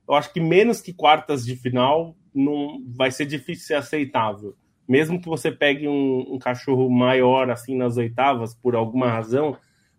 eu 0.09 0.15
acho 0.15 0.33
que 0.33 0.41
menos 0.41 0.81
que 0.81 0.93
quartas 0.93 1.45
de 1.45 1.57
final 1.57 2.15
não 2.33 2.81
vai 2.87 3.11
ser 3.11 3.27
difícil 3.27 3.67
ser 3.67 3.75
aceitável. 3.75 4.55
Mesmo 4.89 5.21
que 5.21 5.29
você 5.29 5.51
pegue 5.51 5.89
um, 5.89 6.35
um 6.35 6.39
cachorro 6.39 6.89
maior 6.89 7.51
assim 7.51 7.77
nas 7.77 7.97
oitavas, 7.97 8.55
por 8.55 8.77
alguma 8.77 9.11
razão, 9.11 9.57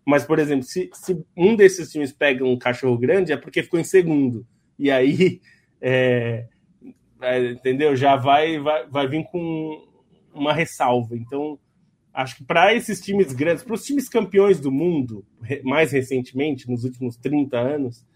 mas, 0.08 0.24
por 0.24 0.38
exemplo, 0.38 0.62
se, 0.62 0.88
se 0.94 1.22
um 1.36 1.54
desses 1.54 1.92
times 1.92 2.12
pega 2.12 2.42
um 2.42 2.58
cachorro 2.58 2.96
grande, 2.96 3.30
é 3.30 3.36
porque 3.36 3.62
ficou 3.62 3.78
em 3.78 3.84
segundo. 3.84 4.46
E 4.78 4.90
aí, 4.90 5.42
é, 5.82 6.46
entendeu? 7.52 7.96
Já 7.96 8.16
vai, 8.16 8.58
vai, 8.58 8.86
vai 8.86 9.08
vir 9.08 9.24
com 9.24 9.84
uma 10.32 10.52
ressalva. 10.52 11.16
Então, 11.16 11.58
acho 12.12 12.36
que 12.36 12.44
para 12.44 12.74
esses 12.74 13.00
times 13.00 13.32
grandes, 13.32 13.64
para 13.64 13.74
os 13.74 13.84
times 13.84 14.08
campeões 14.08 14.60
do 14.60 14.70
mundo, 14.70 15.24
mais 15.64 15.92
recentemente, 15.92 16.70
nos 16.70 16.84
últimos 16.84 17.16
30 17.16 17.58
anos, 17.58 18.06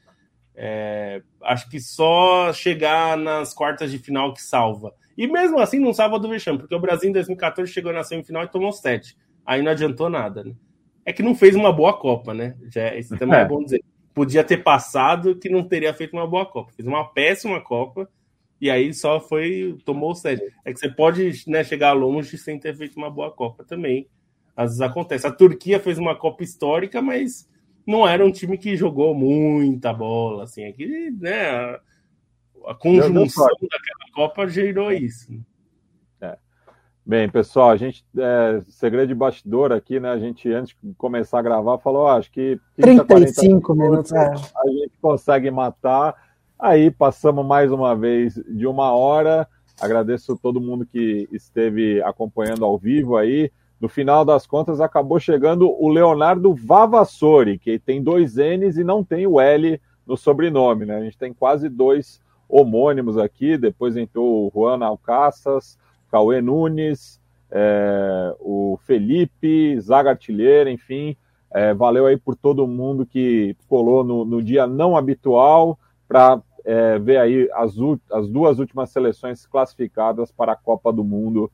é, 0.55 1.22
acho 1.42 1.68
que 1.68 1.80
só 1.80 2.53
chegar 2.53 3.16
nas 3.16 3.55
quartas 3.55 3.90
de 3.90 3.98
final 3.98 4.32
que 4.34 4.42
salva. 4.42 4.94
E 5.16 5.26
mesmo 5.26 5.59
assim 5.59 5.78
não 5.78 5.92
salva 5.92 6.18
do 6.18 6.28
vexame, 6.28 6.59
porque 6.59 6.74
o 6.74 6.80
Brasil 6.80 7.11
em 7.11 7.12
2014 7.12 7.70
chegou 7.70 7.92
na 7.92 8.03
semifinal 8.03 8.44
e 8.44 8.48
tomou 8.48 8.72
sete. 8.72 9.16
Aí 9.44 9.61
não 9.61 9.72
adiantou 9.72 10.09
nada, 10.09 10.44
né? 10.44 10.55
é 11.05 11.12
que 11.12 11.22
não 11.22 11.34
fez 11.34 11.55
uma 11.55 11.72
boa 11.72 11.92
Copa, 11.92 12.32
né? 12.32 12.57
Já, 12.68 12.94
isso 12.94 13.16
também 13.16 13.38
é. 13.38 13.42
é 13.42 13.44
bom 13.44 13.62
dizer. 13.62 13.82
Podia 14.14 14.44
ter 14.44 14.59
passado 14.59 15.36
que 15.36 15.48
não 15.48 15.64
teria 15.64 15.92
feito 15.94 16.12
uma 16.12 16.26
boa 16.26 16.46
Copa. 16.46 16.72
Fez 16.72 16.86
uma 16.86 17.05
péssima 17.05 17.61
Copa 17.61 18.09
e 18.63 18.71
aí 18.71 18.95
só 18.95 19.19
foi, 19.19 19.77
tomou 19.85 20.13
o 20.13 20.15
sério. 20.15 20.41
É 20.65 20.73
que 20.73 20.79
você 20.79 20.89
pode 20.89 21.33
né, 21.49 21.65
chegar 21.65 21.93
longe 21.95 22.39
sem 22.39 22.61
ter 22.61 22.77
feito 22.77 22.97
uma 22.97 23.11
boa 23.11 23.29
Copa 23.33 23.65
também. 23.65 24.07
Às 24.57 24.67
vezes 24.71 24.81
acontece. 24.81 25.27
A 25.27 25.33
Turquia 25.33 25.81
fez 25.81 25.99
uma 25.99 26.15
Copa 26.15 26.45
histórica, 26.45 27.03
mas 27.03 27.51
não 27.85 28.07
era 28.07 28.25
um 28.25 28.31
time 28.31 28.57
que 28.57 28.77
jogou 28.77 29.17
muita 29.17 29.93
bola. 29.93 30.45
Assim, 30.45 30.65
aqui, 30.65 31.11
né, 31.11 31.51
a, 31.51 31.81
a 32.69 32.75
conjunção 32.77 33.49
daquela 33.61 34.15
Copa 34.15 34.47
gerou 34.47 34.93
isso. 34.93 35.33
Bem, 37.05 37.29
pessoal, 37.29 37.71
a 37.71 37.77
gente, 37.77 38.07
é, 38.17 38.61
segredo 38.69 39.09
de 39.09 39.15
bastidor 39.17 39.73
aqui, 39.73 39.99
né? 39.99 40.09
A 40.09 40.19
gente, 40.21 40.49
antes 40.53 40.77
de 40.81 40.95
começar 40.95 41.41
a 41.41 41.43
gravar, 41.43 41.79
falou: 41.79 42.07
acho 42.07 42.31
que 42.31 42.61
30, 42.77 43.05
35 43.05 43.75
minutos, 43.75 44.13
é. 44.13 44.25
a 44.25 44.69
gente 44.69 44.93
consegue 45.01 45.51
matar. 45.51 46.15
Aí 46.63 46.93
passamos 46.93 47.45
mais 47.45 47.73
uma 47.73 47.97
vez 47.97 48.41
de 48.49 48.69
uma 48.69 48.93
hora. 48.93 49.49
Agradeço 49.81 50.39
todo 50.41 50.61
mundo 50.61 50.87
que 50.87 51.29
esteve 51.33 52.01
acompanhando 52.03 52.65
ao 52.65 52.79
vivo 52.79 53.17
aí. 53.17 53.51
No 53.81 53.89
final 53.89 54.25
das 54.25 54.47
contas, 54.47 54.81
acabou 54.81 55.19
chegando 55.19 55.69
o 55.69 55.89
Leonardo 55.89 56.55
Vavassori, 56.55 57.59
que 57.59 57.81
tem 57.81 58.01
dois 58.01 58.37
N's 58.37 58.77
e 58.77 58.85
não 58.85 59.03
tem 59.03 59.27
o 59.27 59.41
L 59.41 59.81
no 60.07 60.17
sobrenome, 60.17 60.87
né? 60.87 60.99
A 60.99 61.03
gente 61.03 61.19
tem 61.19 61.35
quase 61.35 61.69
dois 61.69 62.21
homônimos 62.49 63.19
aqui. 63.19 63.59
Depois 63.59 63.97
entrou 63.97 64.47
o 64.47 64.53
Juan 64.55 64.85
Alcaças. 64.85 65.77
Cauê 66.13 66.41
Nunes, 66.41 67.21
é, 67.51 68.37
o 68.39 68.79
Felipe, 68.85 69.81
Zaga 69.81 70.11
Artilheira, 70.11 70.71
enfim. 70.71 71.17
É, 71.51 71.75
valeu 71.75 72.07
aí 72.07 72.17
por 72.17 72.37
todo 72.37 72.69
mundo 72.69 73.05
que 73.05 73.57
colou 73.67 74.05
no, 74.05 74.25
no 74.25 74.41
dia 74.41 74.65
não 74.65 74.97
habitual 74.97 75.77
para 76.07 76.41
é, 76.65 76.99
ver 76.99 77.19
aí 77.19 77.49
as, 77.55 77.75
as 78.11 78.29
duas 78.29 78.59
últimas 78.59 78.91
seleções 78.91 79.47
classificadas 79.47 80.31
para 80.31 80.53
a 80.53 80.57
Copa 80.57 80.93
do 80.93 81.05
Mundo, 81.05 81.51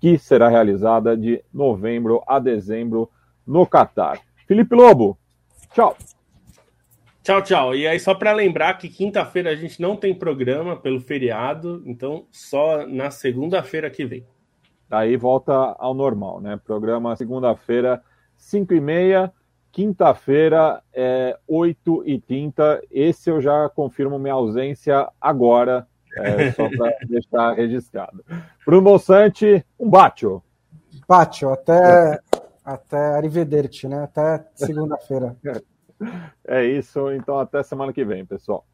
que 0.00 0.18
será 0.18 0.48
realizada 0.48 1.16
de 1.16 1.42
novembro 1.52 2.22
a 2.26 2.38
dezembro 2.38 3.10
no 3.46 3.66
Catar. 3.66 4.20
Felipe 4.46 4.74
Lobo, 4.74 5.18
tchau. 5.72 5.96
Tchau, 7.22 7.42
tchau. 7.42 7.74
E 7.74 7.86
aí, 7.86 8.00
só 8.00 8.14
para 8.14 8.32
lembrar 8.32 8.78
que 8.78 8.88
quinta-feira 8.88 9.50
a 9.50 9.54
gente 9.54 9.82
não 9.82 9.96
tem 9.96 10.14
programa 10.14 10.76
pelo 10.76 10.98
feriado, 10.98 11.82
então 11.84 12.26
só 12.32 12.86
na 12.86 13.10
segunda-feira 13.10 13.90
que 13.90 14.06
vem. 14.06 14.24
Aí 14.90 15.14
volta 15.16 15.52
ao 15.78 15.92
normal, 15.92 16.40
né? 16.40 16.58
Programa 16.64 17.14
segunda-feira, 17.16 18.02
5 18.34 18.72
e 18.72 18.80
meia. 18.80 19.32
Quinta-feira, 19.70 20.82
é 20.92 21.38
8 21.46 22.02
e 22.06 22.20
30 22.20 22.82
Esse 22.90 23.30
eu 23.30 23.40
já 23.40 23.68
confirmo 23.68 24.18
minha 24.18 24.34
ausência 24.34 25.08
agora, 25.20 25.86
é, 26.16 26.50
só 26.52 26.68
para 26.68 26.96
deixar 27.08 27.52
registrado. 27.52 28.24
Bruno 28.64 28.82
Bolsante, 28.82 29.64
um 29.78 29.88
batio. 29.88 30.42
Batio, 31.08 31.50
até, 31.50 32.18
até 32.64 32.98
Arrivederci, 33.16 33.88
né? 33.88 34.04
Até 34.04 34.44
segunda-feira. 34.54 35.36
É 36.46 36.64
isso, 36.64 37.10
então 37.10 37.40
até 37.40 37.60
semana 37.64 37.92
que 37.92 38.04
vem, 38.04 38.24
pessoal. 38.24 38.64